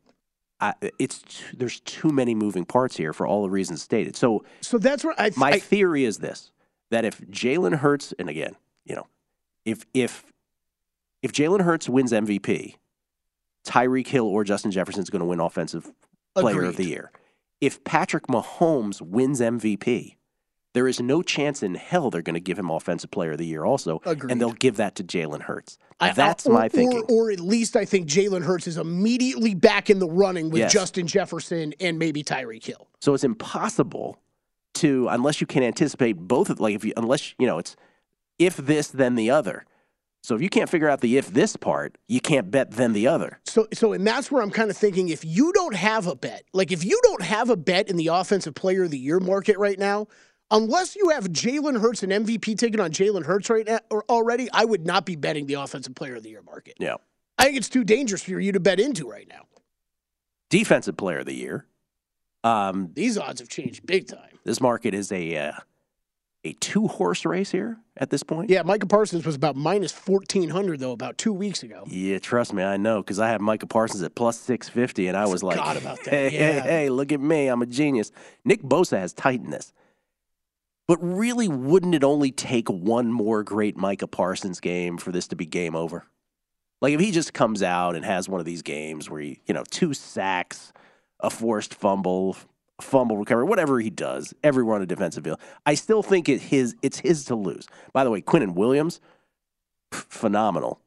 I, 0.62 0.74
it's 0.98 1.22
there's 1.54 1.80
too 1.80 2.10
many 2.10 2.34
moving 2.34 2.64
parts 2.66 2.96
here 2.96 3.12
for 3.14 3.26
all 3.26 3.42
the 3.42 3.48
reasons 3.50 3.80
stated. 3.82 4.16
So 4.16 4.44
So 4.60 4.76
that's 4.78 5.04
what 5.04 5.18
I. 5.18 5.30
my 5.36 5.52
I- 5.52 5.58
theory 5.58 6.04
is 6.04 6.18
this: 6.18 6.52
that 6.90 7.04
if 7.04 7.18
Jalen 7.22 7.76
Hurts, 7.76 8.12
and 8.18 8.28
again, 8.28 8.56
you 8.84 8.94
know, 8.96 9.06
if 9.64 9.86
if 9.94 10.24
if 11.22 11.32
Jalen 11.32 11.62
Hurts 11.62 11.88
wins 11.88 12.12
MVP, 12.12 12.76
Tyreek 13.66 14.06
Hill 14.08 14.26
or 14.26 14.44
Justin 14.44 14.70
Jefferson 14.70 15.02
is 15.02 15.08
going 15.10 15.20
to 15.20 15.26
win 15.26 15.40
Offensive 15.40 15.90
Player 16.34 16.64
of 16.64 16.76
the 16.76 16.84
Year. 16.84 17.10
If 17.60 17.82
Patrick 17.84 18.26
Mahomes 18.26 19.00
wins 19.02 19.40
MVP, 19.40 20.16
there 20.72 20.86
is 20.86 21.00
no 21.00 21.22
chance 21.22 21.62
in 21.62 21.74
hell 21.74 22.10
they're 22.10 22.22
going 22.22 22.34
to 22.34 22.40
give 22.40 22.58
him 22.58 22.70
Offensive 22.70 23.10
Player 23.10 23.32
of 23.32 23.38
the 23.38 23.46
Year 23.46 23.64
also, 23.64 24.00
Agreed. 24.06 24.30
and 24.30 24.40
they'll 24.40 24.52
give 24.52 24.76
that 24.76 24.94
to 24.96 25.04
Jalen 25.04 25.42
Hurts. 25.42 25.78
I- 25.98 26.12
That's 26.12 26.46
or- 26.46 26.52
my 26.52 26.68
thinking. 26.68 27.04
Or, 27.08 27.26
or 27.26 27.30
at 27.30 27.40
least 27.40 27.76
I 27.76 27.84
think 27.84 28.08
Jalen 28.08 28.42
Hurts 28.44 28.66
is 28.66 28.78
immediately 28.78 29.54
back 29.54 29.90
in 29.90 29.98
the 29.98 30.08
running 30.08 30.50
with 30.50 30.60
Yes. 30.60 30.72
Justin 30.72 31.06
Jefferson 31.06 31.74
and 31.80 31.98
maybe 31.98 32.22
Tyreek 32.22 32.64
Hill. 32.64 32.88
So 33.00 33.14
it's 33.14 33.24
impossible 33.24 34.18
to 34.74 35.08
unless 35.08 35.40
you 35.40 35.46
can 35.46 35.62
anticipate 35.62 36.12
both 36.14 36.48
of 36.48 36.60
like 36.60 36.74
if 36.76 36.84
you 36.84 36.92
unless 36.96 37.34
you 37.38 37.46
know 37.46 37.58
it's 37.58 37.74
if 38.38 38.56
this 38.56 38.88
then 38.88 39.16
the 39.16 39.30
other. 39.30 39.66
So 40.22 40.34
if 40.34 40.42
you 40.42 40.48
can't 40.50 40.68
figure 40.70 40.88
out 40.88 41.00
the 41.00 41.16
if 41.16 41.28
this 41.32 41.56
part, 41.56 41.96
you 42.06 42.20
can't 42.20 42.50
bet 42.50 42.70
then 42.72 42.92
the 42.92 43.06
other. 43.08 43.40
So, 43.46 43.66
so, 43.72 43.94
and 43.94 44.06
that's 44.06 44.30
where 44.30 44.42
I'm 44.42 44.50
kind 44.50 44.70
of 44.70 44.76
thinking 44.76 45.08
if 45.08 45.24
you 45.24 45.50
don't 45.54 45.74
have 45.74 46.06
a 46.06 46.14
bet, 46.14 46.42
like 46.52 46.72
if 46.72 46.84
you 46.84 47.00
don't 47.02 47.22
have 47.22 47.48
a 47.48 47.56
bet 47.56 47.88
in 47.88 47.96
the 47.96 48.08
offensive 48.08 48.54
player 48.54 48.84
of 48.84 48.90
the 48.90 48.98
year 48.98 49.18
market 49.18 49.56
right 49.58 49.78
now, 49.78 50.08
unless 50.50 50.96
you 50.96 51.10
have 51.10 51.24
Jalen 51.28 51.80
Hurts 51.80 52.02
and 52.02 52.12
MVP 52.12 52.58
ticket 52.58 52.80
on 52.80 52.90
Jalen 52.90 53.24
Hurts 53.24 53.50
right 53.50 53.66
now 53.66 53.78
or 53.90 54.04
already, 54.08 54.48
I 54.52 54.64
would 54.64 54.86
not 54.86 55.06
be 55.06 55.16
betting 55.16 55.46
the 55.46 55.54
offensive 55.54 55.94
player 55.94 56.16
of 56.16 56.22
the 56.22 56.30
year 56.30 56.42
market. 56.42 56.74
Yeah. 56.78 56.96
I 57.38 57.44
think 57.44 57.56
it's 57.56 57.68
too 57.68 57.84
dangerous 57.84 58.22
for 58.22 58.38
you 58.38 58.52
to 58.52 58.60
bet 58.60 58.78
into 58.80 59.08
right 59.08 59.26
now. 59.28 59.46
Defensive 60.50 60.96
player 60.96 61.18
of 61.18 61.26
the 61.26 61.34
year. 61.34 61.66
Um, 62.42 62.90
These 62.94 63.16
odds 63.18 63.40
have 63.40 63.48
changed 63.48 63.86
big 63.86 64.08
time. 64.08 64.38
this 64.44 64.60
market 64.60 64.94
is 64.94 65.12
a 65.12 65.36
uh, 65.36 65.52
a 66.42 66.54
two 66.54 66.88
horse 66.88 67.24
race 67.26 67.50
here 67.50 67.76
at 67.98 68.08
this 68.10 68.22
point. 68.22 68.48
Yeah, 68.48 68.62
Micah 68.62 68.86
Parsons 68.86 69.26
was 69.26 69.36
about 69.36 69.56
minus 69.56 69.92
1,400, 69.92 70.80
though, 70.80 70.92
about 70.92 71.18
two 71.18 71.34
weeks 71.34 71.62
ago. 71.62 71.84
Yeah, 71.86 72.18
trust 72.18 72.54
me, 72.54 72.62
I 72.62 72.78
know 72.78 73.02
because 73.02 73.20
I 73.20 73.28
have 73.28 73.42
Micah 73.42 73.66
Parsons 73.66 74.02
at 74.02 74.14
plus 74.14 74.38
six 74.40 74.68
fifty, 74.68 75.06
and 75.06 75.16
I 75.16 75.26
was 75.26 75.42
like, 75.42 75.58
about 75.58 76.02
that, 76.04 76.10
"Hey, 76.10 76.30
hey, 76.30 76.54
yeah. 76.56 76.62
hey, 76.62 76.88
look 76.90 77.12
at 77.12 77.20
me, 77.20 77.48
I'm 77.48 77.60
a 77.60 77.66
genius." 77.66 78.10
Nick 78.44 78.62
Bosa 78.62 78.98
has 78.98 79.12
tightened 79.12 79.52
this, 79.52 79.72
but 80.90 80.98
really, 81.00 81.46
wouldn't 81.46 81.94
it 81.94 82.02
only 82.02 82.32
take 82.32 82.68
one 82.68 83.12
more 83.12 83.44
great 83.44 83.76
Micah 83.76 84.08
Parsons 84.08 84.58
game 84.58 84.98
for 84.98 85.12
this 85.12 85.28
to 85.28 85.36
be 85.36 85.46
game 85.46 85.76
over? 85.76 86.04
Like 86.80 86.94
if 86.94 86.98
he 86.98 87.12
just 87.12 87.32
comes 87.32 87.62
out 87.62 87.94
and 87.94 88.04
has 88.04 88.28
one 88.28 88.40
of 88.40 88.44
these 88.44 88.62
games 88.62 89.08
where 89.08 89.20
he, 89.20 89.40
you 89.46 89.54
know, 89.54 89.62
two 89.70 89.94
sacks, 89.94 90.72
a 91.20 91.30
forced 91.30 91.74
fumble, 91.74 92.36
fumble 92.80 93.16
recovery, 93.16 93.44
whatever 93.44 93.78
he 93.78 93.88
does, 93.88 94.34
everywhere 94.42 94.74
on 94.74 94.82
a 94.82 94.86
defensive 94.86 95.22
field, 95.22 95.38
I 95.64 95.74
still 95.74 96.02
think 96.02 96.28
it 96.28 96.40
his 96.40 96.74
it's 96.82 96.98
his 96.98 97.24
to 97.26 97.36
lose. 97.36 97.68
By 97.92 98.02
the 98.02 98.10
way, 98.10 98.20
Quinnen 98.20 98.54
Williams, 98.54 99.00
phenomenal, 99.92 100.80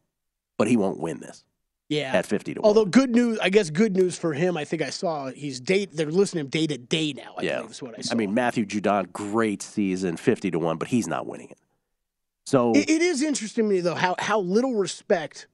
but 0.58 0.68
he 0.68 0.76
won't 0.76 1.00
win 1.00 1.22
this 1.22 1.46
Yeah. 1.94 2.14
at 2.16 2.26
fifty 2.26 2.54
to 2.54 2.62
one. 2.62 2.68
Although 2.68 2.86
good 2.86 3.12
news, 3.12 3.40
I 3.40 3.50
guess 3.50 3.70
good 3.70 3.96
news 3.96 4.18
for 4.18 4.34
him. 4.34 4.58
I 4.58 4.66
think 4.66 4.82
I 4.82 4.90
saw 4.90 5.30
he's 5.32 5.60
date. 5.60 5.92
They're 5.96 6.12
listing 6.12 6.40
him 6.40 6.48
day 6.48 6.68
to 6.68 6.78
day 6.78 7.14
now. 7.14 7.36
I 7.38 7.44
yeah, 7.44 7.58
believe 7.58 7.72
is 7.72 7.82
what 7.82 7.98
I 7.98 8.02
saw. 8.02 8.14
I 8.14 8.18
mean 8.18 8.34
Matthew 8.34 8.66
Judon, 8.66 9.12
great 9.12 9.62
season, 9.62 10.18
fifty 10.18 10.52
to 10.52 10.60
one, 10.60 10.78
but 10.78 10.88
he's 10.88 11.08
not 11.08 11.26
winning 11.28 11.50
it. 11.50 11.58
So 12.46 12.74
It, 12.74 12.90
it 12.90 13.02
is 13.02 13.22
interesting 13.22 13.66
to 13.66 13.70
me 13.70 13.80
though 13.82 13.96
how 13.96 14.16
how 14.20 14.40
little 14.40 14.76
respect. 14.76 15.48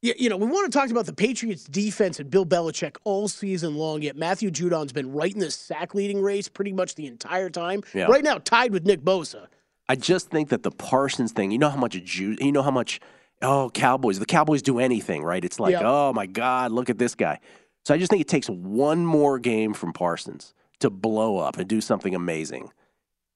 You, 0.00 0.14
you 0.18 0.28
know, 0.28 0.36
we 0.36 0.46
want 0.46 0.70
to 0.70 0.76
talk 0.76 0.90
about 0.90 1.06
the 1.06 1.12
Patriots 1.12 1.62
defense 1.64 2.18
and 2.18 2.28
Bill 2.28 2.44
Belichick 2.44 2.96
all 3.04 3.28
season 3.28 3.76
long. 3.76 4.02
Yet 4.02 4.16
Matthew 4.16 4.50
Judon's 4.50 4.92
been 4.92 5.12
right 5.12 5.32
in 5.32 5.38
the 5.38 5.50
sack 5.50 5.94
leading 5.94 6.20
race 6.20 6.48
pretty 6.48 6.72
much 6.72 6.96
the 6.96 7.06
entire 7.06 7.48
time. 7.50 7.82
Yeah. 7.94 8.06
Right 8.06 8.24
now, 8.24 8.38
tied 8.38 8.72
with 8.72 8.84
Nick 8.84 9.02
Bosa. 9.02 9.46
I 9.88 9.94
just 9.94 10.30
think 10.30 10.48
that 10.48 10.64
the 10.64 10.70
Parsons 10.72 11.32
thing, 11.32 11.50
you 11.52 11.58
know 11.58 11.68
how 11.68 11.76
much 11.76 11.92
Ju- 12.02 12.36
you 12.40 12.50
know 12.50 12.62
how 12.62 12.70
much 12.70 12.98
oh 13.42 13.70
Cowboys, 13.70 14.18
the 14.18 14.26
Cowboys 14.26 14.62
do 14.62 14.78
anything, 14.78 15.22
right? 15.22 15.44
It's 15.44 15.60
like, 15.60 15.72
Yeah. 15.72 15.82
oh 15.84 16.12
my 16.12 16.26
God, 16.26 16.72
look 16.72 16.90
at 16.90 16.98
this 16.98 17.14
guy. 17.14 17.40
So 17.84 17.94
I 17.94 17.98
just 17.98 18.10
think 18.10 18.20
it 18.22 18.28
takes 18.28 18.48
one 18.48 19.04
more 19.04 19.38
game 19.38 19.74
from 19.74 19.92
Parsons 19.92 20.54
to 20.80 20.90
blow 20.90 21.38
up 21.38 21.58
and 21.58 21.68
do 21.68 21.80
something 21.80 22.14
amazing. 22.14 22.70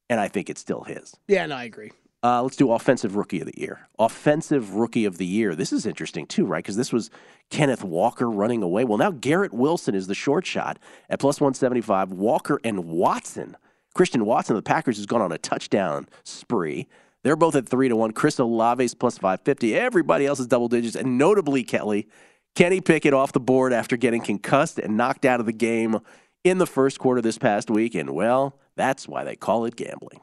And 0.09 0.21
I 0.21 0.29
think 0.29 0.49
it's 0.49 0.61
still 0.61 0.83
his. 0.85 1.15
Yeah, 1.27 1.47
no, 1.47 1.57
I 1.57 1.65
agree. 1.65 1.91
Uh, 2.23 2.43
let's 2.43 2.57
do 2.57 2.73
offensive 2.73 3.15
rookie 3.17 3.41
of 3.41 3.47
the 3.47 3.61
year. 3.61 3.89
Offensive 3.99 4.75
rookie 4.75 5.05
of 5.05 5.19
the 5.19 5.27
year. 5.27 5.55
This 5.55 5.73
is 5.73 5.85
interesting 5.87 6.27
too, 6.27 6.45
right? 6.47 6.63
Because 6.63 6.77
this 6.77 6.93
was 6.93 7.11
Kenneth 7.51 7.85
Walker 7.85 8.29
running 8.31 8.63
away. 8.63 8.85
Well, 8.85 8.99
now 8.99 9.11
Garrett 9.11 9.53
Wilson 9.53 9.95
is 9.95 10.07
the 10.07 10.15
short 10.15 10.47
shot 10.47 10.79
at 11.11 11.21
plus 11.21 11.41
175. 11.41 12.13
Walker 12.13 12.61
and 12.65 12.85
Watson. 12.87 13.57
Christian 13.95 14.25
Watson 14.25 14.57
of 14.57 14.63
the 14.65 14.69
Packers 14.69 14.97
has 14.97 15.07
gone 15.07 15.23
on 15.23 15.31
a 15.33 15.39
touchdown 15.39 16.09
spree. 16.25 16.87
They're 17.27 17.35
both 17.35 17.57
at 17.57 17.69
three 17.69 17.89
to 17.89 17.97
one. 17.97 18.13
Chris 18.13 18.39
Olave's 18.39 18.95
plus 18.95 19.19
550. 19.19 19.75
Everybody 19.75 20.27
else 20.27 20.39
is 20.39 20.47
double 20.47 20.69
digits. 20.69 20.95
And 20.95 21.19
notably, 21.19 21.65
Kelley, 21.65 22.07
Kenny 22.55 22.81
Pickett 22.81 23.13
off 23.13 23.33
the 23.33 23.41
board 23.41 23.73
after 23.73 23.97
getting 23.97 24.23
concussed 24.23 24.79
and 24.79 24.97
knocked 24.97 25.25
out 25.25 25.41
of 25.41 25.47
the 25.47 25.53
game 25.53 25.99
in 26.45 26.59
the 26.59 26.69
first 26.69 27.01
quarter 27.01 27.21
this 27.21 27.37
past 27.37 27.69
week. 27.69 27.97
And 27.97 28.11
well, 28.11 28.61
that's 28.77 29.09
why 29.09 29.25
they 29.25 29.35
call 29.35 29.65
it 29.65 29.75
gambling. 29.75 30.21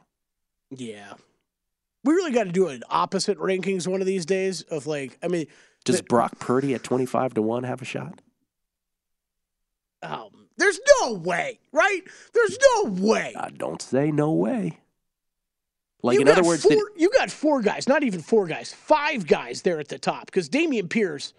Yeah. 0.70 1.12
We 2.04 2.14
really 2.14 2.32
got 2.32 2.44
to 2.44 2.52
do 2.52 2.68
an 2.68 2.82
opposite 2.88 3.36
rankings 3.36 3.86
one 3.86 4.00
of 4.00 4.06
these 4.06 4.24
days 4.24 4.62
of 4.62 4.86
like, 4.86 5.18
I 5.22 5.28
mean, 5.28 5.46
Does 5.84 6.00
Brock 6.00 6.38
Purdy 6.38 6.72
at 6.72 6.82
25 6.82 7.34
to 7.34 7.42
1 7.42 7.64
have 7.64 7.82
a 7.82 7.84
shot? 7.84 8.22
um, 10.02 10.30
there's 10.56 10.80
no 11.02 11.12
way, 11.12 11.58
right? 11.70 12.00
There's 12.32 12.58
no 12.76 12.92
way. 12.92 13.34
I 13.36 13.50
don't 13.50 13.82
say 13.82 14.10
no 14.10 14.32
way. 14.32 14.78
Like, 16.04 16.16
You 16.16 16.20
in 16.20 16.28
other 16.28 16.44
words, 16.44 16.62
four, 16.62 16.90
you 16.96 17.08
got 17.10 17.30
four 17.30 17.62
guys, 17.62 17.88
not 17.88 18.02
even 18.04 18.20
four 18.20 18.46
guys, 18.46 18.74
five 18.74 19.26
guys 19.26 19.62
there 19.62 19.80
at 19.80 19.88
the 19.88 19.98
top 19.98 20.26
because 20.26 20.50
Dameon 20.50 20.90
Pierce. 20.90 21.32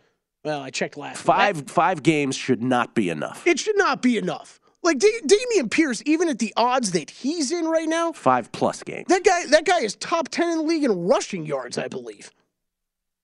Well, 0.43 0.59
I 0.61 0.71
checked 0.71 0.97
last. 0.97 1.17
week. 1.19 1.25
five 1.25 1.69
five 1.69 2.01
games 2.01 2.35
should 2.35 2.63
not 2.63 2.95
be 2.95 3.09
enough. 3.09 3.45
It 3.45 3.59
should 3.59 3.77
not 3.77 4.01
be 4.01 4.17
enough. 4.17 4.59
Like 4.81 4.97
da- 4.99 5.21
Dameon 5.21 5.69
Pierce, 5.69 6.01
even 6.07 6.29
at 6.29 6.39
the 6.39 6.51
odds 6.57 6.91
that 6.93 7.09
he's 7.11 7.51
in 7.51 7.65
right 7.65 7.87
now, 7.87 8.11
Five 8.11 8.51
plus 8.51 8.81
games. 8.81 9.05
that 9.09 9.23
guy 9.23 9.45
that 9.47 9.65
guy 9.65 9.81
is 9.81 9.95
top 9.97 10.29
ten 10.29 10.49
in 10.49 10.57
the 10.57 10.63
league 10.63 10.83
in 10.83 11.07
rushing 11.07 11.45
yards, 11.45 11.77
I 11.77 11.87
believe. 11.87 12.31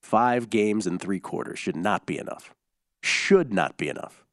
Five 0.02 0.50
games 0.52 0.86
and 0.86 1.00
three 1.02 1.20
quarters 1.20 1.58
should 1.60 1.76
not 1.76 2.06
be 2.06 2.18
enough. 2.20 2.54
Should 3.02 3.52
not 3.52 3.78
be 3.78 3.88
enough. 3.90 4.24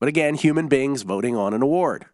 But 0.00 0.08
again, 0.08 0.34
human 0.34 0.68
beings 0.68 1.02
voting 1.02 1.36
on 1.36 1.52
an 1.54 1.62
award. 1.62 2.06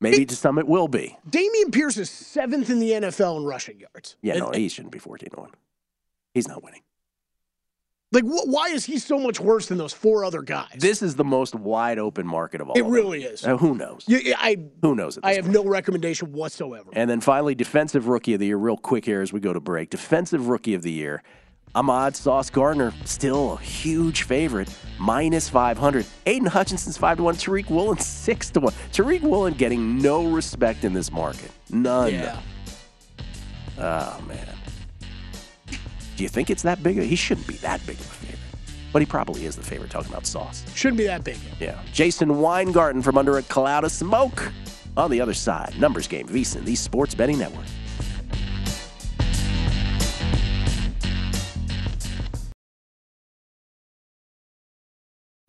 Maybe 0.00 0.26
to 0.26 0.36
some 0.36 0.58
it 0.58 0.66
will 0.66 0.88
be. 0.88 1.16
Dameon 1.30 1.72
Pierce 1.72 1.96
is 1.96 2.10
seventh 2.10 2.68
in 2.68 2.78
the 2.78 2.90
NFL 2.90 3.38
in 3.38 3.44
rushing 3.44 3.80
yards. 3.80 4.16
Yeah, 4.22 4.34
And- 4.34 4.42
no, 4.42 4.50
he 4.50 4.68
shouldn't 4.68 4.92
be 4.92 4.98
14 4.98 5.30
to 5.30 5.40
1. 5.40 5.50
He's 6.34 6.48
not 6.48 6.62
winning. 6.62 6.82
like 8.12 8.24
wh- 8.24 8.46
why 8.46 8.68
is 8.68 8.84
he 8.84 8.98
so 8.98 9.18
much 9.18 9.40
worse 9.40 9.66
than 9.66 9.78
those 9.78 9.92
four 9.92 10.24
other 10.24 10.40
guys? 10.42 10.76
This 10.78 11.02
is 11.02 11.16
the 11.16 11.24
most 11.24 11.54
wide 11.54 11.98
open 11.98 12.26
market 12.26 12.60
of 12.60 12.68
all. 12.68 12.76
it 12.76 12.82
of 12.82 12.86
really 12.88 13.24
is. 13.24 13.44
Uh, 13.44 13.56
who 13.56 13.74
knows? 13.74 14.04
Yeah, 14.06 14.36
I 14.38 14.56
Who 14.82 14.94
knows? 14.94 15.18
I 15.22 15.34
have 15.34 15.44
point? 15.46 15.54
no 15.56 15.64
recommendation 15.64 16.32
whatsoever. 16.32 16.90
And 16.92 17.08
then 17.10 17.20
finally, 17.20 17.54
defensive 17.56 18.06
rookie 18.06 18.34
of 18.34 18.40
the 18.40 18.46
year, 18.46 18.56
real 18.56 18.76
quick 18.76 19.04
here 19.04 19.20
as 19.20 19.32
we 19.32 19.40
go 19.40 19.52
to 19.52 19.58
break. 19.60 19.90
Defensive 19.90 20.48
rookie 20.48 20.74
of 20.74 20.82
the 20.82 20.92
year, 20.92 21.22
Ahmad 21.74 22.14
Sauce 22.14 22.50
Gardner, 22.50 22.92
still 23.04 23.54
a 23.54 23.60
huge 23.60 24.22
favorite, 24.22 24.68
minus 24.98 25.48
500. 25.48 26.06
Aidan 26.26 26.46
Hutchinson's 26.46 26.96
5 26.96 27.16
to 27.16 27.22
1, 27.24 27.34
Tariq 27.34 27.68
Woolen 27.68 27.98
6 27.98 28.50
to 28.50 28.60
1. 28.60 28.72
Tariq 28.92 29.22
Woolen 29.22 29.54
getting 29.54 29.98
no 29.98 30.24
respect 30.26 30.84
in 30.84 30.92
this 30.92 31.10
market. 31.10 31.50
None. 31.70 32.12
yeah. 32.12 32.40
Oh, 33.76 34.22
man. 34.28 34.48
Do 36.16 36.22
you 36.22 36.28
think 36.28 36.48
it's 36.48 36.62
that 36.62 36.80
big? 36.80 36.96
He 37.00 37.16
shouldn't 37.16 37.48
be 37.48 37.56
that 37.56 37.84
big 37.86 37.96
of 37.96 38.02
a 38.02 38.14
favorite. 38.14 38.38
But 38.92 39.02
he 39.02 39.06
probably 39.06 39.46
is 39.46 39.56
the 39.56 39.64
favorite, 39.64 39.90
talking 39.90 40.12
about 40.12 40.26
Sauce. 40.26 40.64
Shouldn't 40.76 40.98
be 40.98 41.06
that 41.06 41.24
big. 41.24 41.38
Yeah. 41.58 41.80
Jason 41.92 42.40
Weingarten 42.40 43.02
from 43.02 43.18
under 43.18 43.38
a 43.38 43.42
cloud 43.42 43.82
of 43.82 43.90
smoke. 43.90 44.52
On 44.96 45.10
the 45.10 45.20
other 45.20 45.34
side, 45.34 45.74
numbers 45.80 46.06
game, 46.06 46.28
VSIN, 46.28 46.64
the 46.64 46.76
Sports 46.76 47.16
Betting 47.16 47.36
Network. 47.36 47.64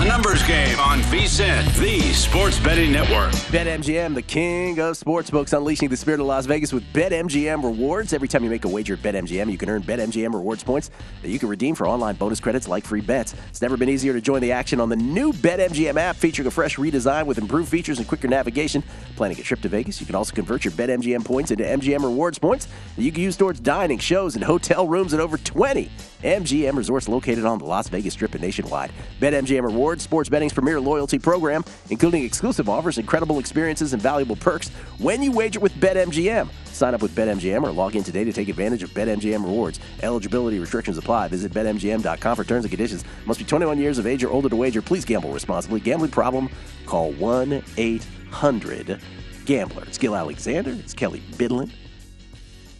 A 0.00 0.04
numbers 0.06 0.42
game 0.44 0.80
on 0.80 1.00
VSIN, 1.02 1.78
the 1.78 2.00
Sports 2.14 2.58
Betting 2.58 2.90
Network. 2.90 3.32
BetMGM, 3.52 4.14
the 4.14 4.22
king 4.22 4.80
of 4.80 4.98
sportsbooks, 4.98 5.54
unleashing 5.54 5.90
the 5.90 5.96
spirit 5.98 6.20
of 6.20 6.26
Las 6.26 6.46
Vegas 6.46 6.72
with 6.72 6.90
BetMGM 6.94 7.62
rewards. 7.62 8.14
Every 8.14 8.26
time 8.26 8.42
you 8.42 8.48
make 8.48 8.64
a 8.64 8.68
wager 8.68 8.94
at 8.94 9.00
BetMGM, 9.00 9.50
you 9.50 9.58
can 9.58 9.68
earn 9.68 9.82
BetMGM 9.82 10.32
rewards 10.32 10.64
points 10.64 10.90
that 11.20 11.28
you 11.28 11.38
can 11.38 11.50
redeem 11.50 11.74
for 11.74 11.86
online 11.86 12.14
bonus 12.14 12.40
credits 12.40 12.66
like 12.66 12.86
free 12.86 13.02
bets. 13.02 13.34
It's 13.50 13.60
never 13.60 13.76
been 13.76 13.90
easier 13.90 14.14
to 14.14 14.22
join 14.22 14.40
the 14.40 14.52
action 14.52 14.80
on 14.80 14.88
the 14.88 14.96
new 14.96 15.34
BetMGM 15.34 15.98
app, 15.98 16.16
featuring 16.16 16.48
a 16.48 16.50
fresh 16.50 16.76
redesign 16.76 17.26
with 17.26 17.36
improved 17.36 17.68
features 17.68 17.98
and 17.98 18.08
quicker 18.08 18.26
navigation. 18.26 18.82
Planning 19.16 19.38
a 19.38 19.42
trip 19.42 19.60
to 19.60 19.68
Vegas, 19.68 20.00
you 20.00 20.06
can 20.06 20.14
also 20.14 20.34
convert 20.34 20.64
your 20.64 20.72
BetMGM 20.72 21.26
points 21.26 21.50
into 21.50 21.64
MGM 21.64 22.02
rewards 22.02 22.38
points 22.38 22.68
that 22.96 23.02
you 23.02 23.12
can 23.12 23.22
use 23.22 23.36
towards 23.36 23.60
dining, 23.60 23.98
shows, 23.98 24.34
and 24.34 24.42
hotel 24.42 24.88
rooms 24.88 25.12
at 25.12 25.20
over 25.20 25.36
20 25.36 25.90
MGM 26.22 26.76
resorts 26.76 27.08
located 27.08 27.44
on 27.44 27.58
the 27.58 27.64
Las 27.64 27.88
Vegas 27.88 28.12
Strip 28.12 28.34
and 28.34 28.42
nationwide. 28.42 28.92
BetMGM 29.20 29.64
Rewards, 29.64 29.89
sports 29.98 30.28
betting's 30.28 30.52
premier 30.52 30.78
loyalty 30.78 31.18
program, 31.18 31.64
including 31.88 32.22
exclusive 32.22 32.68
offers, 32.68 32.98
incredible 32.98 33.38
experiences, 33.38 33.94
and 33.94 34.02
valuable 34.02 34.36
perks 34.36 34.68
when 34.98 35.22
you 35.22 35.32
wager 35.32 35.58
with 35.58 35.72
BetMGM. 35.72 36.50
Sign 36.66 36.94
up 36.94 37.00
with 37.00 37.16
BetMGM 37.16 37.62
or 37.62 37.72
log 37.72 37.96
in 37.96 38.04
today 38.04 38.24
to 38.24 38.32
take 38.32 38.48
advantage 38.48 38.82
of 38.82 38.90
BetMGM 38.90 39.42
rewards. 39.42 39.80
Eligibility 40.02 40.60
restrictions 40.60 40.98
apply. 40.98 41.28
Visit 41.28 41.52
BetMGM.com 41.52 42.36
for 42.36 42.44
terms 42.44 42.64
and 42.64 42.70
conditions. 42.70 43.04
Must 43.24 43.38
be 43.40 43.46
21 43.46 43.78
years 43.78 43.98
of 43.98 44.06
age 44.06 44.22
or 44.22 44.30
older 44.30 44.50
to 44.50 44.56
wager. 44.56 44.82
Please 44.82 45.06
gamble 45.06 45.32
responsibly. 45.32 45.80
Gambling 45.80 46.10
problem? 46.10 46.50
Call 46.84 47.12
1 47.12 47.62
800 47.76 49.00
Gambler. 49.46 49.84
It's 49.84 49.98
Gill 49.98 50.14
Alexander. 50.14 50.70
It's 50.70 50.94
Kelley 50.94 51.22
Bydlon. 51.32 51.70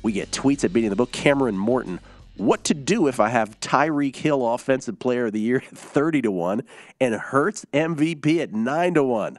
We 0.03 0.13
get 0.13 0.31
tweets 0.31 0.65
at 0.65 0.73
Beating 0.73 0.91
the 0.91 0.97
Book. 0.97 1.11
Cameron 1.11 1.59
Morton. 1.59 1.99
What 2.41 2.64
to 2.64 2.74
do 2.74 3.07
if 3.07 3.20
I 3.20 3.28
have 3.28 3.61
Tyreek 3.61 4.16
Hill 4.16 4.55
Offensive 4.55 4.99
Player 4.99 5.26
of 5.26 5.32
the 5.34 5.41
Year 5.41 5.59
at 5.59 5.76
30 5.76 6.22
to 6.22 6.30
1 6.30 6.62
and 6.99 7.14
Hurts 7.14 7.66
MVP 7.74 8.38
at 8.38 8.55
9 8.55 8.95
to 8.95 9.05
1? 9.05 9.38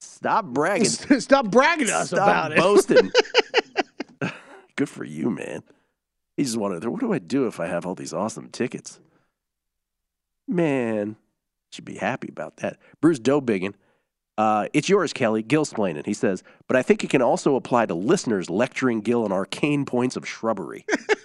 Stop 0.00 0.44
bragging. 0.44 0.84
Stop 0.84 1.50
bragging 1.50 1.86
to 1.86 1.94
us 1.94 2.08
Stop 2.08 2.18
about 2.28 2.52
it. 2.52 2.58
boasting. 2.58 3.10
Good 4.76 4.90
for 4.90 5.04
you, 5.04 5.30
man. 5.30 5.62
He 6.36 6.44
just 6.44 6.58
wanted 6.58 6.82
to, 6.82 6.90
what 6.90 7.00
do 7.00 7.14
I 7.14 7.18
do 7.18 7.46
if 7.46 7.58
I 7.58 7.68
have 7.68 7.86
all 7.86 7.94
these 7.94 8.12
awesome 8.12 8.50
tickets? 8.50 9.00
Man, 10.46 11.16
should 11.72 11.86
be 11.86 11.96
happy 11.96 12.28
about 12.28 12.58
that. 12.58 12.76
Bruce 13.00 13.18
Dobiggin. 13.18 13.72
Uh, 14.36 14.68
it's 14.74 14.90
yours, 14.90 15.14
Kelley. 15.14 15.42
Gill 15.42 15.64
splaining. 15.64 16.04
He 16.04 16.12
says, 16.12 16.42
but 16.68 16.76
I 16.76 16.82
think 16.82 17.02
it 17.02 17.08
can 17.08 17.22
also 17.22 17.56
apply 17.56 17.86
to 17.86 17.94
listeners 17.94 18.50
lecturing 18.50 19.00
Gill 19.00 19.24
on 19.24 19.32
arcane 19.32 19.86
points 19.86 20.16
of 20.16 20.28
shrubbery. 20.28 20.84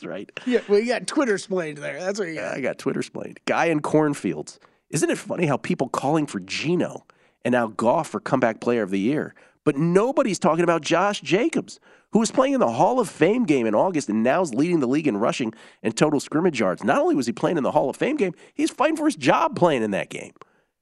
That's 0.00 0.04
right. 0.10 0.30
Yeah, 0.46 0.60
well, 0.68 0.78
you 0.80 0.86
got 0.86 1.06
Twitter 1.06 1.34
explained 1.34 1.78
there. 1.78 2.00
That's 2.00 2.18
what 2.18 2.28
you 2.28 2.34
got. 2.36 2.56
I 2.56 2.60
got 2.60 2.78
Twitter 2.78 3.02
splained. 3.02 3.40
Guy 3.46 3.66
in 3.66 3.80
cornfields. 3.80 4.58
Isn't 4.90 5.10
it 5.10 5.18
funny 5.18 5.46
how 5.46 5.56
people 5.56 5.88
calling 5.88 6.26
for 6.26 6.40
Geno 6.40 7.06
and 7.44 7.52
now 7.52 7.68
Goff 7.68 8.08
for 8.08 8.20
comeback 8.20 8.60
player 8.60 8.82
of 8.82 8.90
the 8.90 8.98
year? 8.98 9.34
But 9.64 9.76
nobody's 9.76 10.38
talking 10.38 10.64
about 10.64 10.80
Josh 10.82 11.20
Jacobs, 11.20 11.78
who 12.12 12.18
was 12.18 12.30
playing 12.30 12.54
in 12.54 12.60
the 12.60 12.72
Hall 12.72 12.98
of 12.98 13.08
Fame 13.08 13.44
game 13.44 13.66
in 13.66 13.74
August 13.74 14.08
and 14.08 14.22
now 14.22 14.40
is 14.40 14.54
leading 14.54 14.80
the 14.80 14.88
league 14.88 15.06
in 15.06 15.18
rushing 15.18 15.52
and 15.82 15.96
total 15.96 16.18
scrimmage 16.18 16.58
yards. 16.58 16.82
Not 16.82 16.98
only 16.98 17.14
was 17.14 17.26
he 17.26 17.32
playing 17.32 17.56
in 17.58 17.62
the 17.62 17.70
Hall 17.70 17.88
of 17.90 17.96
Fame 17.96 18.16
game, 18.16 18.32
he's 18.54 18.70
fighting 18.70 18.96
for 18.96 19.04
his 19.04 19.16
job 19.16 19.54
playing 19.54 19.82
in 19.82 19.90
that 19.92 20.08
game. 20.08 20.32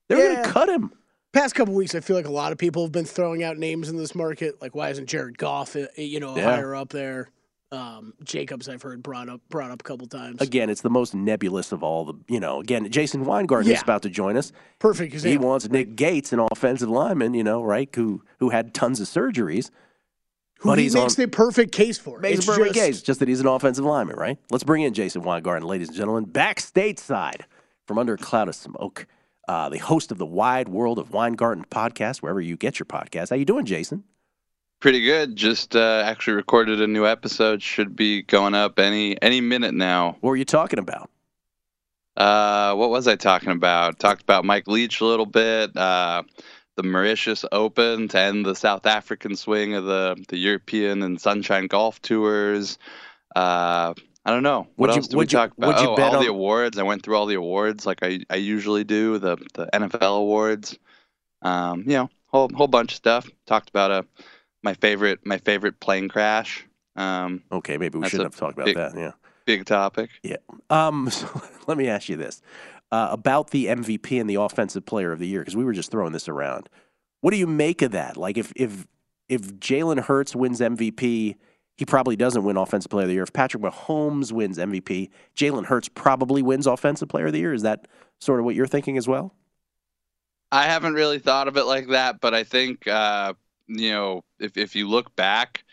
They're 0.09 0.16
going 0.33 0.43
to 0.45 0.51
cut 0.51 0.69
him. 0.69 0.93
Past 1.35 1.55
couple 1.55 1.75
weeks, 1.75 1.95
I 1.95 2.01
feel 2.01 2.16
like 2.16 2.27
a 2.27 2.33
lot 2.33 2.53
of 2.53 2.57
people 2.59 2.83
have 2.85 2.93
been 2.93 3.05
throwing 3.05 3.43
out 3.43 3.59
names 3.59 3.91
in 3.91 3.97
this 3.99 4.14
market. 4.14 4.62
Like, 4.62 4.75
why 4.75 4.89
isn't 4.89 5.07
Jared 5.07 5.37
Goff, 5.37 5.77
uh, 5.77 5.87
you 5.97 6.19
know, 6.21 6.35
Yeah. 6.35 6.45
higher 6.45 6.75
up 6.75 6.89
there? 6.89 7.29
Um, 7.71 8.14
Jacobs, 8.25 8.66
I've 8.69 8.81
heard 8.81 9.03
brought 9.03 9.29
up 9.29 9.43
brought 9.51 9.71
up 9.71 9.81
a 9.81 9.85
couple 9.85 10.07
times. 10.07 10.41
Again, 10.41 10.71
it's 10.71 10.81
the 10.81 10.89
most 10.91 11.14
nebulous 11.14 11.71
of 11.71 11.83
all 11.83 12.07
the, 12.07 12.14
you 12.27 12.41
know, 12.41 12.61
again, 12.61 12.91
Jason 12.91 13.25
Weingarten 13.27 13.71
is 13.71 13.83
about 13.83 14.03
to 14.03 14.09
join 14.11 14.37
us. 14.39 14.53
Perfect 14.79 15.14
He 15.23 15.37
wants 15.37 15.69
Nick 15.69 15.95
Gates, 15.95 16.33
an 16.33 16.41
offensive 16.51 16.89
lineman, 16.89 17.35
you 17.35 17.45
know, 17.45 17.62
right, 17.62 17.89
who 17.95 18.23
who 18.39 18.49
had 18.51 18.73
tons 18.73 19.01
of 19.01 19.07
surgeries. 19.07 19.71
Who 20.61 20.71
but 20.71 20.79
he 20.79 20.85
makes 20.91 20.97
on- 21.19 21.23
the 21.23 21.29
perfect 21.29 21.73
case 21.73 21.99
for. 21.99 22.19
Makes 22.19 22.39
It's 22.39 22.49
a 22.49 22.53
perfect 22.53 22.75
just- 22.75 22.87
case, 22.87 23.03
just 23.03 23.21
that 23.21 23.29
he's 23.29 23.41
an 23.41 23.47
offensive 23.47 23.85
lineman, 23.85 24.16
right? 24.16 24.39
Let's 24.51 24.64
bring 24.64 24.83
in 24.83 24.95
Jason 24.95 25.23
Weingarten, 25.23 25.69
ladies 25.69 25.89
and 25.89 25.97
gentlemen, 25.97 26.25
back 26.25 26.59
stateside 26.61 27.43
from 27.87 27.99
under 27.99 28.14
a 28.14 28.19
cloud 28.19 28.49
of 28.49 28.55
smoke. 28.55 29.07
Uh, 29.47 29.69
the 29.69 29.79
host 29.79 30.11
of 30.11 30.19
the 30.19 30.27
Wide 30.27 30.69
World 30.69 30.99
of 30.99 31.11
Weingarten 31.12 31.64
podcast, 31.71 32.19
wherever 32.19 32.41
you 32.41 32.57
get 32.57 32.79
your 32.79 32.87
podcast. 32.87 33.31
How 33.31 33.37
you 33.37 33.45
doing, 33.45 33.64
Jason? 33.66 34.05
Pretty 34.81 35.01
good. 35.01 35.35
Just 35.35 35.74
uh, 35.74 36.03
actually 36.05 36.35
recorded 36.35 36.81
a 36.81 36.87
new 36.87 37.05
episode. 37.05 37.62
Should 37.62 37.97
be 37.97 38.22
going 38.22 38.55
up 38.55 38.79
any 38.79 39.20
any 39.20 39.41
minute 39.41 39.74
now. 39.74 40.16
What 40.20 40.31
were 40.31 40.37
you 40.37 40.45
talking 40.45 40.79
about? 40.79 41.11
Uh, 42.16 42.74
what 42.74 42.91
was 42.91 43.09
I 43.09 43.16
talking 43.16 43.51
about? 43.51 43.99
Talked 43.99 44.22
about 44.22 44.45
Mike 44.45 44.68
Leach 44.68 45.01
a 45.01 45.05
little 45.05 45.26
bit. 45.26 45.76
Uh, 45.76 46.22
the 46.76 46.85
Mauritius 46.85 47.45
Open 47.51 48.07
to 48.09 48.18
end 48.20 48.47
the 48.47 48.55
South 48.55 48.87
African 48.87 49.35
swing 49.35 49.74
of 49.74 49.85
the 49.85 50.16
the 50.29 50.37
European 50.37 51.03
and 51.03 51.20
Sunshine 51.20 51.66
Golf 51.66 52.01
Tours. 52.01 52.79
Uh, 53.35 53.95
I 54.24 54.31
don't 54.31 54.45
know. 54.45 54.68
What 54.76 54.91
you- 54.91 54.97
else 54.97 55.09
did 55.09 55.16
we 55.16 55.24
you- 55.24 55.29
talk 55.29 55.57
about? 55.59 55.81
you 55.81 55.89
oh, 55.89 55.97
bet 55.97 56.14
all 56.14 56.20
the 56.20 56.29
awards. 56.29 56.79
I 56.79 56.85
went 56.85 57.03
through 57.03 57.16
all 57.16 57.26
the 57.26 57.35
awards 57.35 57.85
like 57.85 57.99
I, 58.03 58.20
I 58.31 58.37
usually 58.37 58.85
do. 58.85 59.18
The 59.18 59.39
the 59.55 59.66
NFL 59.72 60.18
awards. 60.18 60.79
Um, 61.43 61.81
you 61.81 61.95
know, 61.95 62.11
whole 62.26 62.49
whole 62.55 62.68
bunch 62.68 62.93
of 62.93 62.97
stuff. 62.97 63.29
Talked 63.47 63.70
about 63.70 63.91
uh, 63.91 64.03
my 64.63 64.75
favorite 64.75 65.21
my 65.25 65.39
favorite 65.39 65.81
plane 65.81 66.09
crash. 66.09 66.67
Um, 66.97 67.43
Okay, 67.53 67.79
maybe 67.79 67.99
we 67.99 68.09
shouldn't 68.09 68.33
have 68.33 68.39
talked 68.39 68.55
about 68.55 68.67
big- 68.67 68.77
that. 68.77 68.97
Yeah. 68.97 69.13
big 69.47 69.65
topic. 69.65 70.11
Yeah. 70.23 70.37
Um, 70.71 71.09
so 71.13 71.29
let 71.67 71.79
me 71.79 71.89
ask 71.89 72.09
you 72.09 72.17
this 72.17 72.43
uh, 72.91 73.09
about 73.11 73.51
the 73.51 73.67
MVP 73.67 74.21
and 74.21 74.29
the 74.29 74.37
Offensive 74.37 74.85
Player 74.87 75.13
of 75.13 75.19
the 75.19 75.27
Year, 75.29 75.41
because 75.41 75.57
we 75.57 75.65
were 75.65 75.73
just 75.73 75.91
throwing 75.91 76.13
this 76.13 76.29
around. 76.29 76.69
What 77.21 77.31
do 77.33 77.37
you 77.37 77.47
make 77.47 77.83
of 77.83 77.93
that? 77.93 78.17
Like, 78.17 78.37
if 78.39 78.53
if 78.57 78.87
if 79.29 79.43
Jalen 79.57 80.01
Hurts 80.05 80.35
wins 80.35 80.61
MVP, 80.61 81.37
he 81.77 81.85
probably 81.85 82.17
doesn't 82.17 82.43
win 82.45 82.57
Offensive 82.57 82.91
Player 82.91 83.05
of 83.05 83.09
the 83.09 83.15
Year. 83.15 83.23
If 83.23 83.33
Patrick 83.33 83.63
Mahomes 83.63 84.33
wins 84.33 84.59
MVP, 84.59 85.11
Jalen 85.37 85.67
Hurts 85.67 85.89
probably 85.89 86.43
wins 86.43 86.67
Offensive 86.67 87.09
Player 87.09 87.27
of 87.27 87.33
the 87.33 87.39
Year. 87.41 87.53
Is 87.53 87.63
that 87.63 87.87
sort 88.21 88.41
of 88.41 88.45
what 88.47 88.55
you're 88.55 88.67
thinking 88.67 88.97
as 88.97 89.07
well? 89.07 89.35
I 90.51 90.65
haven't 90.65 90.95
really 90.95 91.19
thought 91.19 91.47
of 91.47 91.57
it 91.57 91.65
like 91.65 91.89
that, 91.89 92.21
but 92.21 92.35
I 92.35 92.43
think 92.45 92.87
uh, 92.89 93.35
you 93.69 93.91
know 93.91 94.25
if 94.41 94.57
if 94.57 94.75
you 94.75 94.89
look 94.89 95.14
back, 95.16 95.64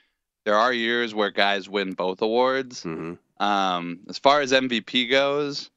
there 0.46 0.56
are 0.56 0.72
years 0.72 1.16
where 1.16 1.32
guys 1.32 1.68
win 1.70 1.93
both 1.93 2.22
awards. 2.22 2.84
Mm-hmm. 2.84 3.43
Um, 3.43 4.00
as 4.08 4.18
far 4.18 4.41
as 4.41 4.52
MVP 4.52 5.10
goes, 5.10 5.70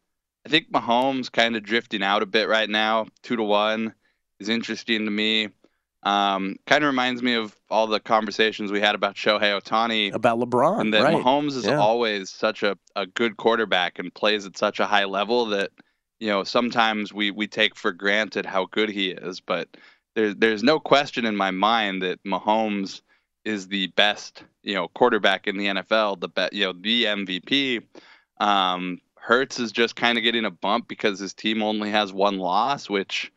I 0.46 0.48
think 0.48 0.70
Mahomes 0.70 1.30
kind 1.32 1.56
of 1.56 1.62
drifting 1.62 2.02
out 2.02 2.22
a 2.22 2.26
bit 2.26 2.48
right 2.48 2.68
now. 2.68 3.06
Two 3.22 3.36
to 3.36 3.42
one 3.42 3.94
is 4.38 4.48
interesting 4.48 5.04
to 5.04 5.10
me. 5.10 5.48
Um, 6.04 6.56
kind 6.66 6.84
of 6.84 6.88
reminds 6.88 7.22
me 7.22 7.34
of 7.34 7.56
all 7.68 7.88
the 7.88 7.98
conversations 7.98 8.70
we 8.70 8.80
had 8.80 8.94
about 8.94 9.16
Shohei 9.16 9.60
Ohtani. 9.60 10.14
About 10.14 10.38
LeBron, 10.38 10.80
and 10.80 10.94
that 10.94 11.02
right? 11.02 11.16
Mahomes 11.16 11.56
is 11.56 11.66
Yeah. 11.66 11.78
always 11.80 12.30
such 12.30 12.62
a, 12.62 12.78
a 12.94 13.06
good 13.06 13.36
quarterback 13.36 13.98
and 13.98 14.14
plays 14.14 14.46
at 14.46 14.56
such 14.56 14.78
a 14.78 14.86
high 14.86 15.06
level 15.06 15.46
that 15.46 15.70
you 16.20 16.28
know 16.28 16.44
sometimes 16.44 17.12
we 17.12 17.30
we 17.32 17.48
take 17.48 17.74
for 17.74 17.92
granted 17.92 18.46
how 18.46 18.66
good 18.66 18.88
he 18.90 19.10
is. 19.10 19.40
But 19.40 19.68
there's 20.18 20.34
there's 20.34 20.62
no 20.64 20.80
question 20.80 21.24
in 21.24 21.36
my 21.36 21.52
mind 21.52 22.02
that 22.02 22.22
Mahomes 22.24 23.02
is 23.44 23.68
the 23.68 23.86
best 23.88 24.42
you 24.64 24.74
know 24.74 24.88
quarterback 24.88 25.46
in 25.46 25.56
the 25.56 25.66
NFL, 25.66 26.20
the 26.20 26.28
be, 26.28 26.48
you 26.52 26.64
know 26.64 26.72
the 26.72 27.04
MVP. 27.04 27.82
Um, 28.40 29.00
Hurts 29.14 29.60
is 29.60 29.70
just 29.70 29.94
kind 29.94 30.18
of 30.18 30.24
getting 30.24 30.44
a 30.44 30.50
bump 30.50 30.88
because 30.88 31.20
his 31.20 31.34
team 31.34 31.62
only 31.62 31.90
has 31.90 32.12
one 32.12 32.38
loss, 32.38 32.90
which 32.90 33.32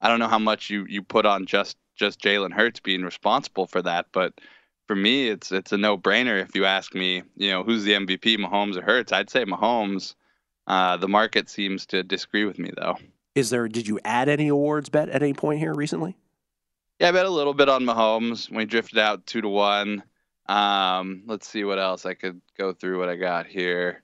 I 0.00 0.08
don't 0.08 0.20
know 0.20 0.28
how 0.28 0.38
much 0.38 0.70
you 0.70 0.86
you 0.88 1.02
put 1.02 1.26
on 1.26 1.44
just 1.44 1.76
just 1.96 2.20
Jalen 2.20 2.52
Hurts 2.54 2.80
being 2.80 3.02
responsible 3.02 3.66
for 3.66 3.82
that, 3.82 4.06
but 4.12 4.32
for 4.86 4.96
me, 4.96 5.28
it's 5.28 5.52
it's 5.52 5.72
a 5.72 5.76
no 5.76 5.98
brainer. 5.98 6.40
If 6.40 6.54
you 6.54 6.64
ask 6.64 6.94
me, 6.94 7.24
you 7.36 7.50
know, 7.50 7.62
who's 7.62 7.84
the 7.84 7.92
MVP, 7.92 8.38
Mahomes 8.38 8.78
or 8.78 8.82
Hurts? 8.82 9.12
I'd 9.12 9.28
say 9.28 9.44
Mahomes. 9.44 10.14
Uh, 10.66 10.96
the 10.96 11.08
market 11.08 11.50
seems 11.50 11.86
to 11.86 12.02
disagree 12.02 12.46
with 12.46 12.58
me 12.58 12.70
though. 12.74 12.96
Is 13.34 13.50
there? 13.50 13.68
Did 13.68 13.86
you 13.86 14.00
add 14.04 14.30
any 14.30 14.48
awards 14.48 14.88
bet 14.88 15.10
at 15.10 15.22
any 15.22 15.34
point 15.34 15.58
here 15.58 15.74
recently? 15.74 16.16
Yeah, 16.98 17.08
I 17.08 17.12
bet 17.12 17.26
a 17.26 17.30
little 17.30 17.54
bit 17.54 17.68
on 17.68 17.84
Mahomes. 17.84 18.50
We 18.50 18.64
drifted 18.64 18.98
out 18.98 19.26
two 19.26 19.40
to 19.40 19.48
one. 19.48 20.04
Um, 20.46 21.22
let's 21.26 21.48
see 21.48 21.64
what 21.64 21.78
else 21.78 22.06
I 22.06 22.14
could 22.14 22.40
go 22.56 22.72
through. 22.72 22.98
What 22.98 23.08
I 23.08 23.16
got 23.16 23.46
here. 23.46 24.02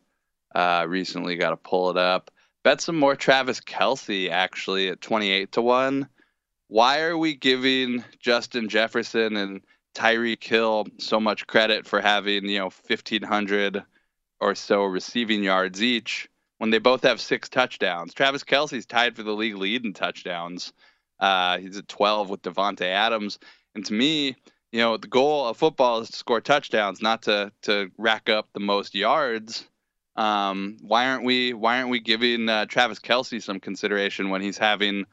Uh, 0.55 0.85
recently 0.89 1.37
got 1.37 1.51
to 1.51 1.57
pull 1.57 1.91
it 1.91 1.97
up. 1.97 2.31
Bet 2.65 2.81
some 2.81 2.99
more 2.99 3.15
Travis 3.15 3.61
Kelce 3.61 4.31
actually 4.31 4.89
at 4.89 5.01
twenty 5.01 5.31
eight 5.31 5.53
to 5.53 5.63
one. 5.63 6.09
Why 6.69 7.01
are 7.01 7.17
we 7.17 7.35
giving 7.35 8.05
Justin 8.19 8.69
Jefferson 8.69 9.37
and 9.37 9.61
Tyreek 9.95 10.43
Hill 10.43 10.87
so 10.99 11.21
much 11.21 11.47
credit 11.47 11.87
for 11.87 12.01
having 12.01 12.47
you 12.49 12.59
know 12.59 12.71
fifteen 12.71 13.23
hundred 13.23 13.83
or 14.41 14.55
so 14.55 14.85
receiving 14.85 15.43
yards 15.43 15.83
each 15.83 16.29
when 16.59 16.71
they 16.71 16.79
both 16.79 17.03
have 17.05 17.21
six 17.21 17.49
touchdowns? 17.49 18.15
Travis 18.15 18.45
Kelce's 18.45 18.87
tied 18.87 19.15
for 19.15 19.23
the 19.23 19.33
league 19.35 19.57
lead 19.57 19.85
in 19.85 19.93
touchdowns. 19.93 20.73
Uh, 21.21 21.59
he's 21.59 21.77
at 21.77 21.89
12 21.89 22.31
with 22.31 22.43
Davante 22.43 22.83
Adams. 22.83 23.39
And 23.75 23.85
to 23.87 23.93
me, 23.93 24.37
you 24.73 24.81
know, 24.81 24.97
the 24.97 25.09
goal 25.09 25.47
of 25.47 25.57
football 25.57 26.01
is 26.01 26.11
to 26.11 26.17
score 26.17 26.41
touchdowns, 26.41 27.01
not 27.01 27.23
to 27.23 27.53
to 27.63 27.91
rack 27.97 28.29
up 28.29 28.49
the 28.53 28.61
most 28.61 28.95
yards. 28.95 29.67
Um, 30.17 30.79
why 30.83 31.09
aren't 31.09 31.25
we 31.25 31.55
Why 31.55 31.79
aren't 31.79 31.91
we 31.91 32.01
giving 32.01 32.49
uh, 32.49 32.67
Travis 32.67 32.99
Kelce 32.99 33.43
some 33.43 33.61
consideration 33.61 34.31
when 34.31 34.43
he's 34.43 34.59
having, 34.59 35.07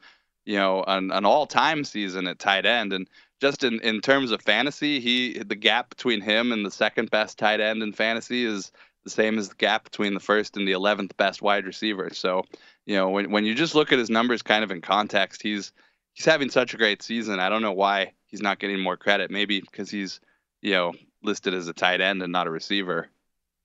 you 0.44 0.56
know, 0.56 0.84
an, 0.86 1.10
an 1.10 1.24
all 1.24 1.46
time 1.46 1.84
season 1.84 2.26
at 2.26 2.38
tight 2.38 2.66
end? 2.66 2.92
And 2.92 3.08
just 3.40 3.64
in, 3.64 3.80
in 3.80 4.00
terms 4.00 4.30
of 4.30 4.42
fantasy, 4.42 5.00
he 5.00 5.38
the 5.38 5.56
gap 5.56 5.90
between 5.90 6.20
him 6.20 6.52
and 6.52 6.64
the 6.64 6.70
second 6.70 7.10
best 7.10 7.38
tight 7.38 7.60
end 7.60 7.82
in 7.82 7.92
fantasy 7.92 8.44
is 8.44 8.72
the 9.04 9.10
same 9.10 9.38
as 9.38 9.48
the 9.48 9.54
gap 9.54 9.84
between 9.84 10.14
the 10.14 10.20
first 10.20 10.56
and 10.56 10.66
the 10.66 10.72
11th 10.72 11.16
best 11.16 11.40
wide 11.40 11.64
receiver. 11.64 12.10
So, 12.12 12.44
you 12.84 12.96
know, 12.96 13.08
when 13.08 13.30
when 13.30 13.44
you 13.44 13.54
just 13.54 13.74
look 13.74 13.92
at 13.92 13.98
his 13.98 14.10
numbers 14.10 14.42
kind 14.42 14.64
of 14.64 14.70
in 14.70 14.80
context, 14.82 15.42
he's 15.42 15.72
he's 16.16 16.26
having 16.26 16.50
such 16.50 16.74
a 16.74 16.76
great 16.76 17.02
season. 17.02 17.38
I 17.38 17.48
don't 17.48 17.62
know 17.62 17.72
why 17.72 18.12
he's 18.26 18.40
not 18.40 18.58
getting 18.58 18.80
more 18.80 18.96
credit. 18.96 19.30
Maybe 19.30 19.60
because 19.60 19.90
he's, 19.90 20.20
you 20.62 20.72
know, 20.72 20.94
listed 21.22 21.54
as 21.54 21.68
a 21.68 21.72
tight 21.72 22.00
end 22.00 22.22
and 22.22 22.32
not 22.32 22.46
a 22.46 22.50
receiver. 22.50 23.08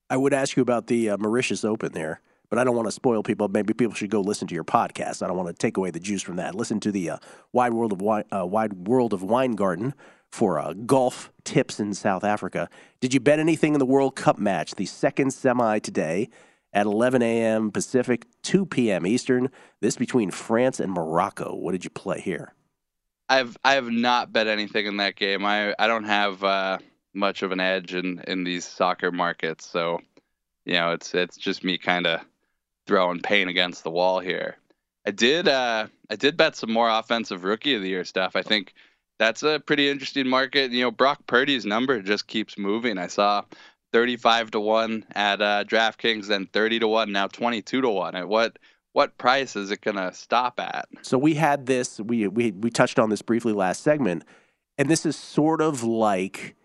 I 0.09 0.17
would 0.17 0.33
ask 0.33 0.57
you 0.57 0.61
about 0.61 0.87
the 0.87 1.11
uh, 1.11 1.17
Mauritius 1.17 1.63
Open 1.63 1.93
there, 1.93 2.19
but 2.49 2.59
I 2.59 2.65
don't 2.65 2.75
want 2.75 2.89
to 2.89 2.91
spoil 2.91 3.23
people. 3.23 3.47
Maybe 3.47 3.73
people 3.73 3.95
should 3.95 4.09
go 4.09 4.19
listen 4.19 4.47
to 4.49 4.53
your 4.53 4.65
podcast. 4.65 5.23
I 5.23 5.27
don't 5.27 5.37
want 5.37 5.47
to 5.47 5.53
take 5.53 5.77
away 5.77 5.91
the 5.91 6.01
juice 6.01 6.21
from 6.21 6.35
that. 6.35 6.53
Listen 6.53 6.81
to 6.81 6.91
the 6.91 7.11
uh, 7.11 7.17
Wide 7.53 7.73
World 7.73 7.93
of 7.93 8.01
Wine, 8.01 8.25
uh, 8.35 8.45
Wide 8.45 8.73
World 8.87 9.13
of 9.13 9.23
Weingarten 9.23 9.93
for 10.29 10.59
uh, 10.59 10.73
golf 10.73 11.31
tips 11.45 11.79
in 11.79 11.93
South 11.93 12.25
Africa. 12.25 12.69
Did 12.99 13.13
you 13.13 13.21
bet 13.21 13.39
anything 13.39 13.73
in 13.73 13.79
the 13.79 13.85
World 13.85 14.17
Cup 14.17 14.37
match, 14.37 14.75
the 14.75 14.85
second 14.85 15.31
semi 15.31 15.79
today 15.79 16.29
at 16.73 16.85
11 16.85 17.21
a.m. 17.21 17.71
Pacific, 17.71 18.25
2 18.43 18.65
p.m. 18.65 19.05
Eastern? 19.05 19.49
This 19.81 19.97
between 19.97 20.31
France 20.31 20.79
and 20.79 20.91
Morocco. 20.91 21.55
What 21.55 21.73
did 21.73 21.83
you 21.83 21.89
play 21.89 22.19
here? 22.19 22.53
I've 23.29 23.57
I 23.63 23.73
have 23.73 23.89
not 23.89 24.33
bet 24.33 24.47
anything 24.47 24.85
in 24.85 24.97
that 24.97 25.15
game. 25.15 25.45
I 25.45 25.73
I 25.79 25.87
don't 25.87 26.03
have 26.03 26.43
uh, 26.43 26.79
much 27.13 27.43
of 27.43 27.51
an 27.51 27.61
edge 27.61 27.93
in 27.93 28.21
in 28.27 28.43
these 28.43 28.65
soccer 28.65 29.11
markets, 29.11 29.65
so 29.65 30.01
you 30.65 30.73
know 30.73 30.91
it's 30.91 31.13
it's 31.13 31.37
just 31.37 31.63
me 31.63 31.77
kind 31.77 32.07
of 32.07 32.21
throwing 32.87 33.21
paint 33.21 33.49
against 33.49 33.83
the 33.83 33.91
wall 33.91 34.19
here. 34.19 34.57
I 35.05 35.11
did 35.11 35.47
uh 35.47 35.87
I 36.09 36.15
did 36.17 36.35
bet 36.35 36.57
some 36.57 36.73
more 36.73 36.89
offensive 36.89 37.45
rookie 37.45 37.75
of 37.75 37.81
the 37.81 37.89
year 37.89 38.03
stuff. 38.03 38.35
I 38.35 38.41
think 38.41 38.73
that's 39.17 39.43
a 39.43 39.59
pretty 39.59 39.87
interesting 39.87 40.27
market. 40.27 40.71
You 40.71 40.81
know, 40.81 40.91
Brock 40.91 41.25
Purdy's 41.27 41.65
number 41.65 42.01
just 42.01 42.27
keeps 42.27 42.57
moving. 42.57 42.97
I 42.97 43.07
saw 43.07 43.43
35 43.91 44.51
to 44.51 44.59
1 44.59 45.05
at 45.11 45.41
uh, 45.41 45.63
DraftKings, 45.65 46.27
then 46.27 46.47
30 46.47 46.79
to 46.79 46.87
1, 46.87 47.11
now 47.11 47.27
22 47.27 47.81
to 47.81 47.89
1. 47.89 48.15
At 48.15 48.27
what 48.27 48.57
what 48.93 49.17
price 49.17 49.55
is 49.55 49.71
it 49.71 49.81
going 49.81 49.95
to 49.95 50.13
stop 50.13 50.59
at? 50.59 50.87
So 51.01 51.17
we 51.17 51.35
had 51.35 51.65
this. 51.65 51.99
We 51.99 52.27
we 52.27 52.51
we 52.51 52.69
touched 52.69 52.99
on 52.99 53.09
this 53.09 53.21
briefly 53.21 53.53
last 53.53 53.83
segment, 53.83 54.23
and 54.77 54.89
this 54.89 55.05
is 55.05 55.15
sort 55.15 55.61
of 55.61 55.83
like 55.83 56.55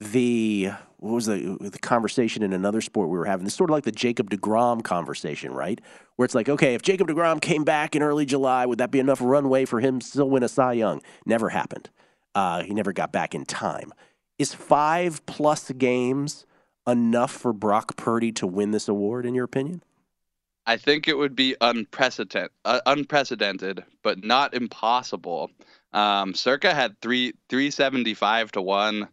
the 0.00 0.70
what 0.98 1.12
was 1.12 1.26
the 1.26 1.56
the 1.60 1.78
conversation 1.78 2.42
in 2.42 2.52
another 2.52 2.80
sport 2.80 3.08
we 3.08 3.18
were 3.18 3.24
having. 3.24 3.44
This 3.44 3.52
is 3.52 3.58
sort 3.58 3.70
of 3.70 3.74
like 3.74 3.84
the 3.84 3.92
Jacob 3.92 4.30
deGrom 4.30 4.82
conversation, 4.82 5.52
right? 5.52 5.80
Where 6.16 6.24
it's 6.24 6.34
like, 6.34 6.48
okay, 6.48 6.74
if 6.74 6.82
Jacob 6.82 7.08
deGrom 7.08 7.40
came 7.40 7.64
back 7.64 7.94
in 7.94 8.02
early 8.02 8.26
July, 8.26 8.66
would 8.66 8.78
that 8.78 8.90
be 8.90 8.98
enough 8.98 9.20
runway 9.20 9.64
for 9.64 9.80
him 9.80 10.00
to 10.00 10.06
still 10.06 10.30
win 10.30 10.42
a 10.42 10.48
Cy 10.48 10.72
Young? 10.72 11.02
Never 11.24 11.50
happened. 11.50 11.90
Uh, 12.34 12.62
he 12.62 12.74
never 12.74 12.92
got 12.92 13.12
back 13.12 13.34
in 13.34 13.44
time. 13.44 13.92
Is 14.38 14.52
five 14.52 15.24
plus 15.24 15.70
games 15.72 16.46
enough 16.86 17.32
for 17.32 17.52
Brock 17.52 17.96
Purdy 17.96 18.32
to 18.32 18.46
win 18.46 18.70
this 18.70 18.88
award, 18.88 19.26
in 19.26 19.34
your 19.34 19.44
opinion? 19.44 19.82
I 20.66 20.76
think 20.76 21.06
it 21.06 21.16
would 21.16 21.36
be 21.36 21.54
unprecedented, 21.60 22.50
uh, 22.64 22.80
unprecedented, 22.86 23.84
but 24.02 24.24
not 24.24 24.52
impossible. 24.54 25.50
Um, 25.92 26.34
Circa 26.34 26.74
had 26.74 27.00
three 27.00 27.34
three 27.48 27.70
seventy 27.70 28.14
five 28.14 28.50
to 28.52 28.62
one 28.62 29.08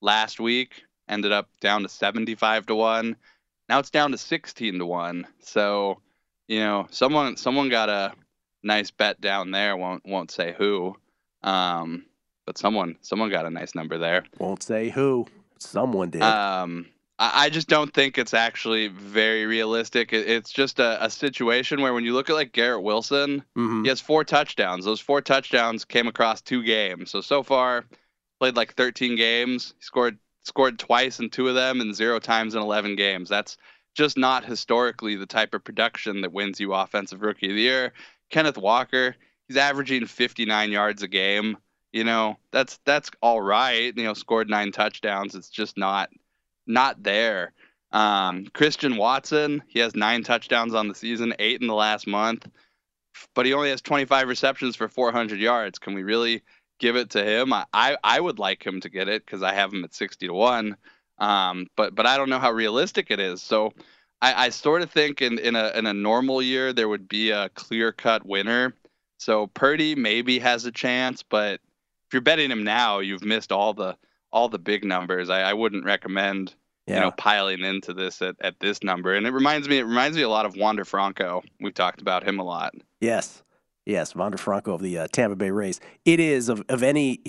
last 0.00 0.40
week, 0.40 0.82
ended 1.08 1.30
up 1.30 1.48
down 1.60 1.82
to 1.82 1.88
seventy 1.88 2.34
five 2.34 2.66
to 2.66 2.74
one. 2.74 3.16
Now 3.68 3.78
it's 3.78 3.90
down 3.90 4.12
to 4.12 4.18
sixteen 4.18 4.78
to 4.78 4.86
one. 4.86 5.26
So, 5.40 6.00
you 6.48 6.60
know, 6.60 6.86
someone 6.90 7.36
someone 7.36 7.68
got 7.68 7.90
a 7.90 8.12
nice 8.62 8.90
bet 8.90 9.20
down 9.20 9.50
there. 9.50 9.76
Won't 9.76 10.06
won't 10.06 10.30
say 10.30 10.54
who, 10.56 10.96
um, 11.42 12.06
but 12.46 12.56
someone 12.56 12.96
someone 13.02 13.28
got 13.28 13.44
a 13.44 13.50
nice 13.50 13.74
number 13.74 13.98
there. 13.98 14.24
Won't 14.38 14.62
say 14.62 14.88
who. 14.88 15.26
Someone 15.58 16.10
did. 16.10 16.22
Um, 16.22 16.86
I 17.16 17.48
just 17.48 17.68
don't 17.68 17.94
think 17.94 18.18
it's 18.18 18.34
actually 18.34 18.88
very 18.88 19.46
realistic. 19.46 20.12
It's 20.12 20.50
just 20.50 20.80
a, 20.80 21.04
a 21.04 21.08
situation 21.08 21.80
where 21.80 21.94
when 21.94 22.04
you 22.04 22.12
look 22.12 22.28
at 22.28 22.34
like 22.34 22.52
Garrett 22.52 22.82
Wilson, 22.82 23.44
Mhm. 23.56 23.82
he 23.84 23.88
has 23.88 24.00
four 24.00 24.24
touchdowns. 24.24 24.84
Those 24.84 25.00
four 25.00 25.20
touchdowns 25.20 25.84
came 25.84 26.08
across 26.08 26.40
two 26.42 26.64
games. 26.64 27.10
So 27.12 27.20
so 27.20 27.44
far, 27.44 27.84
played 28.40 28.56
like 28.56 28.74
13 28.74 29.14
games. 29.14 29.74
He 29.78 29.82
scored 29.84 30.18
scored 30.42 30.78
twice 30.78 31.20
in 31.20 31.30
two 31.30 31.48
of 31.48 31.54
them 31.54 31.80
and 31.80 31.94
zero 31.94 32.18
times 32.18 32.54
in 32.56 32.60
11 32.62 32.96
games. 32.96 33.28
That's 33.28 33.56
just 33.94 34.18
not 34.18 34.44
historically 34.44 35.14
the 35.14 35.24
type 35.24 35.54
of 35.54 35.62
production 35.62 36.20
that 36.22 36.32
wins 36.32 36.58
you 36.58 36.74
offensive 36.74 37.22
rookie 37.22 37.48
of 37.48 37.54
the 37.54 37.62
year. 37.62 37.92
Kenneth 38.30 38.58
Walker, 38.58 39.14
he's 39.46 39.56
averaging 39.56 40.06
59 40.06 40.72
yards 40.72 41.02
a 41.04 41.08
game. 41.08 41.56
You 41.92 42.02
know, 42.02 42.38
that's 42.50 42.80
that's 42.84 43.08
all 43.22 43.40
right. 43.40 43.96
You 43.96 44.02
know, 44.02 44.14
scored 44.14 44.50
nine 44.50 44.72
touchdowns. 44.72 45.36
It's 45.36 45.48
just 45.48 45.78
not 45.78 46.10
not 46.66 47.02
there. 47.02 47.52
Um, 47.92 48.46
Christian 48.52 48.96
Watson, 48.96 49.62
he 49.68 49.78
has 49.78 49.94
nine 49.94 50.24
touchdowns 50.24 50.74
on 50.74 50.88
the 50.88 50.94
season, 50.94 51.34
eight 51.38 51.60
in 51.60 51.68
the 51.68 51.74
last 51.74 52.06
month, 52.06 52.48
but 53.34 53.46
he 53.46 53.52
only 53.52 53.70
has 53.70 53.80
25 53.80 54.28
receptions 54.28 54.74
for 54.74 54.88
400 54.88 55.38
yards. 55.38 55.78
Can 55.78 55.94
we 55.94 56.02
really 56.02 56.42
give 56.80 56.96
it 56.96 57.10
to 57.10 57.24
him? 57.24 57.52
I, 57.52 57.66
I, 57.72 57.96
I 58.02 58.20
would 58.20 58.38
like 58.38 58.66
him 58.66 58.80
to 58.80 58.88
get 58.88 59.08
it 59.08 59.24
because 59.24 59.42
I 59.42 59.54
have 59.54 59.72
him 59.72 59.84
at 59.84 59.94
60 59.94 60.26
to 60.26 60.34
1. 60.34 60.76
Um, 61.18 61.68
but 61.76 61.94
but 61.94 62.06
I 62.06 62.16
don't 62.16 62.30
know 62.30 62.40
how 62.40 62.50
realistic 62.50 63.10
it 63.10 63.20
is. 63.20 63.40
So 63.40 63.72
I, 64.20 64.46
I 64.46 64.48
sort 64.48 64.82
of 64.82 64.90
think 64.90 65.22
in, 65.22 65.38
in 65.38 65.54
a 65.54 65.70
in 65.76 65.86
a 65.86 65.94
normal 65.94 66.42
year 66.42 66.72
there 66.72 66.88
would 66.88 67.08
be 67.08 67.30
a 67.30 67.50
clear 67.50 67.92
cut 67.92 68.26
winner. 68.26 68.74
So 69.18 69.46
Purdy 69.48 69.94
maybe 69.94 70.38
has 70.40 70.64
a 70.64 70.72
chance, 70.72 71.22
but 71.22 71.60
if 72.06 72.12
you're 72.12 72.22
betting 72.22 72.50
him 72.50 72.64
now, 72.64 72.98
you've 72.98 73.24
missed 73.24 73.52
all 73.52 73.74
the 73.74 73.96
all 74.34 74.48
the 74.50 74.58
big 74.58 74.84
numbers. 74.84 75.30
I, 75.30 75.40
I 75.40 75.54
wouldn't 75.54 75.84
recommend 75.84 76.54
you 76.86 76.96
know 76.96 77.12
piling 77.12 77.62
into 77.62 77.94
this 77.94 78.20
at, 78.20 78.36
at 78.40 78.60
this 78.60 78.82
number. 78.82 79.14
And 79.14 79.26
it 79.26 79.30
reminds 79.30 79.68
me 79.68 79.78
it 79.78 79.84
reminds 79.84 80.16
me 80.16 80.22
a 80.22 80.28
lot 80.28 80.44
of 80.44 80.56
Wander 80.56 80.84
Franco. 80.84 81.42
We've 81.60 81.72
talked 81.72 82.02
about 82.02 82.24
him 82.24 82.38
a 82.38 82.44
lot. 82.44 82.74
Yes, 83.00 83.42
yes, 83.86 84.14
Wander 84.14 84.36
Franco 84.36 84.74
of 84.74 84.82
the 84.82 84.98
uh, 84.98 85.06
Tampa 85.12 85.36
Bay 85.36 85.50
Rays. 85.50 85.80
It 86.04 86.20
is 86.20 86.48
of, 86.48 86.62
of 86.68 86.82
any 86.82 87.22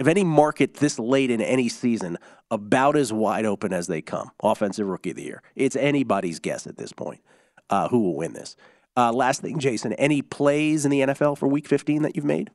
of 0.00 0.08
any 0.08 0.24
market 0.24 0.74
this 0.74 0.98
late 0.98 1.30
in 1.30 1.40
any 1.40 1.68
season 1.68 2.18
about 2.50 2.96
as 2.96 3.12
wide 3.12 3.44
open 3.44 3.72
as 3.72 3.86
they 3.86 4.00
come. 4.00 4.30
Offensive 4.42 4.86
Rookie 4.86 5.10
of 5.10 5.16
the 5.16 5.24
Year. 5.24 5.42
It's 5.54 5.76
anybody's 5.76 6.40
guess 6.40 6.66
at 6.66 6.78
this 6.78 6.92
point 6.92 7.20
uh, 7.70 7.88
who 7.88 8.00
will 8.00 8.16
win 8.16 8.32
this. 8.32 8.56
Uh, 8.96 9.12
last 9.12 9.42
thing, 9.42 9.58
Jason. 9.60 9.92
Any 9.92 10.22
plays 10.22 10.84
in 10.84 10.90
the 10.90 11.00
NFL 11.00 11.38
for 11.38 11.46
Week 11.46 11.68
15 11.68 12.02
that 12.02 12.16
you've 12.16 12.24
made? 12.24 12.50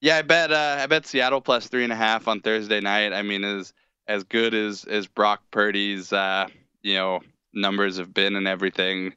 Yeah, 0.00 0.16
I 0.16 0.22
bet 0.22 0.52
uh, 0.52 0.76
I 0.78 0.86
bet 0.86 1.06
Seattle 1.06 1.40
plus 1.40 1.66
three 1.66 1.84
and 1.84 1.92
a 1.92 1.96
half 1.96 2.28
on 2.28 2.40
Thursday 2.40 2.80
night. 2.80 3.12
I 3.12 3.22
mean, 3.22 3.42
as 3.44 3.72
as 4.06 4.24
good 4.24 4.54
as 4.54 4.84
as 4.84 5.06
Brock 5.06 5.42
Purdy's 5.50 6.12
uh, 6.12 6.46
you 6.82 6.94
know 6.94 7.20
numbers 7.52 7.98
have 7.98 8.14
been 8.14 8.36
and 8.36 8.46
everything. 8.46 9.14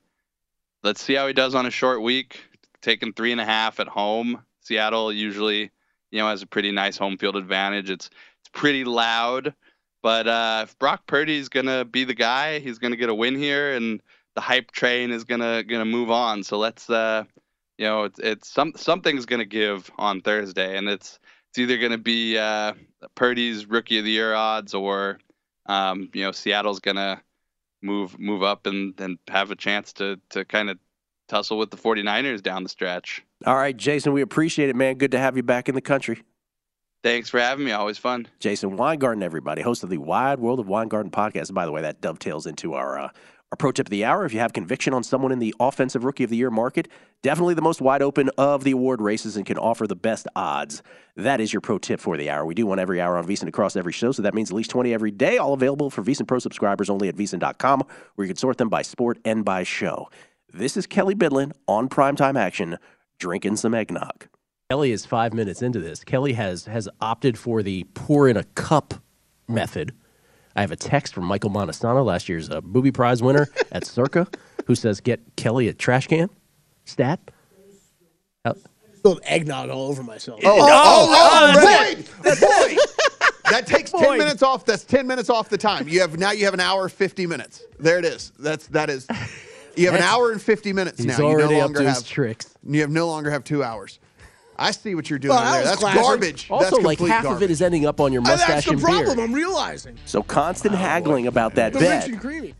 Let's 0.83 1.01
see 1.01 1.13
how 1.13 1.27
he 1.27 1.33
does 1.33 1.53
on 1.53 1.67
a 1.67 1.71
short 1.71 2.01
week. 2.01 2.43
Taking 2.81 3.13
three 3.13 3.31
and 3.31 3.39
a 3.39 3.45
half 3.45 3.79
at 3.79 3.87
home. 3.87 4.43
Seattle 4.61 5.13
usually 5.13 5.69
you 6.09 6.19
know 6.19 6.27
has 6.27 6.41
a 6.41 6.47
pretty 6.47 6.71
nice 6.71 6.97
home 6.97 7.17
field 7.17 7.35
advantage. 7.35 7.91
It's 7.91 8.09
it's 8.39 8.49
pretty 8.51 8.83
loud, 8.83 9.53
but 10.01 10.27
uh, 10.27 10.61
if 10.63 10.79
Brock 10.79 11.05
Purdy's 11.05 11.47
gonna 11.49 11.85
be 11.85 12.05
the 12.05 12.15
guy, 12.15 12.57
he's 12.57 12.79
gonna 12.79 12.95
get 12.95 13.09
a 13.09 13.15
win 13.15 13.35
here, 13.35 13.75
and 13.75 14.01
the 14.33 14.41
hype 14.41 14.71
train 14.71 15.11
is 15.11 15.25
gonna 15.25 15.61
gonna 15.63 15.85
move 15.85 16.09
on. 16.09 16.41
So 16.41 16.57
let's 16.57 16.89
uh, 16.89 17.25
you 17.77 17.85
know, 17.85 18.03
it's, 18.03 18.19
it's 18.19 18.49
some 18.49 18.73
something's 18.75 19.25
going 19.25 19.39
to 19.39 19.45
give 19.45 19.89
on 19.97 20.21
Thursday, 20.21 20.77
and 20.77 20.87
it's 20.87 21.19
it's 21.49 21.57
either 21.57 21.77
going 21.77 21.91
to 21.91 21.97
be 21.97 22.37
uh, 22.37 22.73
Purdy's 23.15 23.65
Rookie 23.65 23.99
of 23.99 24.05
the 24.05 24.11
Year 24.11 24.33
odds, 24.33 24.73
or 24.73 25.19
um, 25.65 26.09
you 26.13 26.23
know, 26.23 26.31
Seattle's 26.31 26.79
going 26.79 26.97
to 26.97 27.21
move 27.81 28.19
move 28.19 28.43
up 28.43 28.67
and 28.67 28.99
and 28.99 29.17
have 29.27 29.51
a 29.51 29.55
chance 29.55 29.93
to 29.93 30.19
to 30.29 30.45
kind 30.45 30.69
of 30.69 30.77
tussle 31.27 31.57
with 31.57 31.71
the 31.71 31.77
49ers 31.77 32.43
down 32.43 32.63
the 32.63 32.69
stretch. 32.69 33.23
All 33.45 33.55
right, 33.55 33.75
Jason, 33.75 34.13
we 34.13 34.21
appreciate 34.21 34.69
it, 34.69 34.75
man. 34.75 34.95
Good 34.95 35.11
to 35.11 35.19
have 35.19 35.37
you 35.37 35.43
back 35.43 35.69
in 35.69 35.75
the 35.75 35.81
country. 35.81 36.21
Thanks 37.03 37.29
for 37.29 37.39
having 37.39 37.65
me. 37.65 37.71
Always 37.71 37.97
fun. 37.97 38.27
Jason 38.39 38.77
Weingarten, 38.77 39.23
everybody, 39.23 39.63
host 39.63 39.83
of 39.83 39.89
the 39.89 39.97
Wide 39.97 40.39
World 40.39 40.59
of 40.59 40.67
Weingarten 40.67 41.09
podcast. 41.09 41.47
And 41.47 41.55
by 41.55 41.65
the 41.65 41.71
way, 41.71 41.81
that 41.81 41.99
dovetails 42.01 42.45
into 42.45 42.73
our 42.73 42.99
uh, 42.99 43.09
our 43.51 43.57
pro 43.57 43.71
tip 43.71 43.87
of 43.87 43.91
the 43.91 44.05
hour. 44.05 44.25
If 44.25 44.33
you 44.33 44.39
have 44.39 44.53
conviction 44.53 44.93
on 44.93 45.03
someone 45.03 45.31
in 45.31 45.39
the 45.39 45.53
offensive 45.59 46.05
rookie 46.05 46.23
of 46.23 46.29
the 46.29 46.37
year 46.37 46.49
market, 46.49 46.87
definitely 47.21 47.53
the 47.53 47.61
most 47.61 47.81
wide 47.81 48.01
open 48.01 48.29
of 48.37 48.63
the 48.63 48.71
award 48.71 49.01
races 49.01 49.35
and 49.35 49.45
can 49.45 49.57
offer 49.57 49.85
the 49.85 49.95
best 49.95 50.27
odds. 50.35 50.81
That 51.17 51.41
is 51.41 51.51
your 51.51 51.59
pro 51.59 51.77
tip 51.77 51.99
for 51.99 52.15
the 52.15 52.29
hour. 52.29 52.45
We 52.45 52.53
do 52.53 52.65
one 52.65 52.79
every 52.79 53.01
hour 53.01 53.17
on 53.17 53.27
VSiN 53.27 53.49
across 53.49 53.75
every 53.75 53.91
show, 53.91 54.13
so 54.13 54.21
that 54.21 54.33
means 54.33 54.51
at 54.51 54.55
least 54.55 54.69
20 54.69 54.93
every 54.93 55.11
day, 55.11 55.37
all 55.37 55.53
available 55.53 55.89
for 55.89 56.01
VSiN 56.01 56.27
Pro 56.27 56.39
subscribers 56.39 56.89
only 56.89 57.09
at 57.09 57.15
VSiN.com, 57.15 57.83
where 58.15 58.25
you 58.25 58.29
can 58.29 58.37
sort 58.37 58.57
them 58.57 58.69
by 58.69 58.81
sport 58.81 59.19
and 59.25 59.43
by 59.43 59.63
show. 59.63 60.09
This 60.53 60.77
is 60.77 60.87
Kelley 60.87 61.15
Bydlon 61.15 61.51
on 61.67 61.89
primetime 61.89 62.39
action, 62.39 62.77
drinking 63.19 63.57
some 63.57 63.73
eggnog. 63.73 64.27
Kelley 64.69 64.93
is 64.93 65.05
five 65.05 65.33
minutes 65.33 65.61
into 65.61 65.79
this. 65.81 66.05
Kelley 66.05 66.33
has 66.33 66.65
has 66.65 66.87
opted 67.01 67.37
for 67.37 67.61
the 67.61 67.83
pour 67.93 68.29
in 68.29 68.37
a 68.37 68.45
cup 68.45 68.93
method. 69.45 69.93
I 70.55 70.61
have 70.61 70.71
a 70.71 70.75
text 70.75 71.13
from 71.13 71.25
Michael 71.25 71.49
Montesano, 71.49 72.03
last 72.05 72.27
year's 72.29 72.49
uh, 72.49 72.61
booby 72.61 72.91
prize 72.91 73.21
winner 73.23 73.47
at 73.71 73.85
Circa, 73.85 74.27
who 74.65 74.75
says, 74.75 74.99
"Get 74.99 75.21
Kelley 75.35 75.67
a 75.67 75.73
trash 75.73 76.07
can." 76.07 76.29
Stat. 76.85 77.19
Uh, 78.43 78.53
Spilled 78.95 79.21
eggnog 79.23 79.69
all 79.69 79.87
over 79.87 80.03
myself. 80.03 80.39
Oh, 80.43 80.57
oh, 80.61 81.53
oh, 81.55 81.93
Boyd! 81.93 82.05
Boyd! 82.23 82.77
That 83.49 83.67
takes 83.67 83.91
ten 83.91 84.03
Boyd. 84.03 84.19
minutes 84.19 84.43
off. 84.43 84.65
That's 84.65 84.83
ten 84.83 85.07
minutes 85.07 85.29
off 85.29 85.49
the 85.49 85.57
time. 85.57 85.87
You 85.87 86.01
have 86.01 86.17
now. 86.17 86.31
You 86.31 86.45
have 86.45 86.53
an 86.53 86.59
hour 86.59 86.87
fifty 86.89 87.25
minutes. 87.27 87.63
There 87.79 87.99
it 87.99 88.05
is. 88.05 88.31
That's 88.39 88.67
that 88.67 88.89
is. 88.89 89.07
You 89.75 89.85
have 89.87 89.95
an 89.95 90.03
hour 90.03 90.31
and 90.31 90.41
fifty 90.41 90.73
minutes 90.73 90.97
He's 90.97 91.07
now. 91.07 91.17
You 91.17 91.25
already 91.25 91.53
no 91.55 91.59
up 91.59 91.61
longer 91.63 91.79
to 91.79 91.85
have 91.87 91.95
his 91.97 92.03
tricks. 92.07 92.53
You 92.63 92.81
have 92.81 92.89
no 92.91 93.07
longer 93.07 93.31
have 93.31 93.43
two 93.43 93.63
hours. 93.63 93.99
I 94.61 94.71
see 94.71 94.93
what 94.95 95.09
you're 95.09 95.17
doing 95.19 95.35
Well, 95.35 95.51
there. 95.51 95.61
was 95.61 95.69
That's 95.69 95.79
classic. 95.79 96.01
garbage. 96.01 96.47
Also, 96.51 96.69
That's 96.75 96.83
like 96.85 96.99
half 96.99 97.23
garbage. 97.23 97.37
of 97.37 97.43
it 97.43 97.51
is 97.51 97.61
ending 97.61 97.85
up 97.85 97.99
on 97.99 98.13
your 98.13 98.19
And 98.21 98.27
mustache 98.29 98.47
that's 98.47 98.65
the 98.67 98.71
and 98.73 98.81
problem. 98.81 99.05
beard. 99.17 99.19
I'm 99.19 99.33
realizing. 99.33 99.97
So 100.05 100.21
constant 100.21 100.75
haggling 100.75 101.25
about 101.27 101.55
that 101.55 101.73
The 101.73 101.79
bet. 101.79 102.03
rich 102.05 102.13
and 102.13 102.21
creamy. 102.21 102.53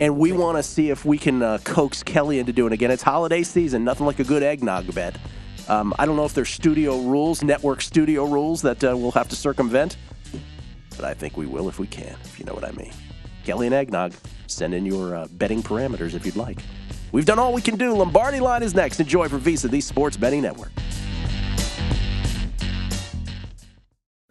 And 0.00 0.18
we 0.18 0.32
want 0.32 0.58
to 0.58 0.62
see 0.62 0.90
if 0.90 1.04
we 1.04 1.16
can 1.16 1.42
uh, 1.42 1.58
coax 1.64 2.02
Kelley 2.02 2.38
into 2.40 2.52
doing 2.52 2.72
it 2.72 2.74
again. 2.74 2.90
It's 2.90 3.02
holiday 3.04 3.42
season. 3.44 3.84
Nothing 3.84 4.04
like 4.06 4.18
a 4.18 4.24
good 4.24 4.42
eggnog 4.42 4.92
bet. 4.94 5.16
Um, 5.68 5.94
I 5.98 6.04
don't 6.06 6.16
know 6.16 6.24
if 6.24 6.34
there's 6.34 6.50
studio 6.50 6.98
rules, 7.00 7.42
network 7.42 7.80
studio 7.82 8.24
rules 8.26 8.60
that 8.62 8.82
uh, 8.84 8.96
we'll 8.96 9.12
have 9.12 9.28
to 9.30 9.36
circumvent, 9.36 9.96
but 10.96 11.04
I 11.06 11.14
think 11.14 11.36
we 11.38 11.46
will 11.46 11.68
if 11.70 11.78
we 11.78 11.86
can, 11.86 12.16
if 12.24 12.38
you 12.38 12.44
know 12.44 12.52
what 12.52 12.64
I 12.64 12.72
mean. 12.72 12.92
Kelley 13.44 13.66
and 13.66 13.74
eggnog, 13.74 14.12
send 14.46 14.74
in 14.74 14.84
your 14.84 15.14
uh, 15.16 15.26
betting 15.32 15.62
parameters 15.62 16.14
if 16.14 16.26
you'd 16.26 16.36
like. 16.36 16.58
We've 17.12 17.24
done 17.24 17.38
all 17.38 17.52
we 17.54 17.62
can 17.62 17.76
do. 17.76 17.94
Lombardi 17.94 18.40
line 18.40 18.62
is 18.62 18.74
next. 18.74 18.98
Enjoy 19.00 19.28
from 19.28 19.40
VSIN, 19.40 19.70
the 19.70 19.80
Sports 19.80 20.16
Betting 20.16 20.42
Network. 20.42 20.70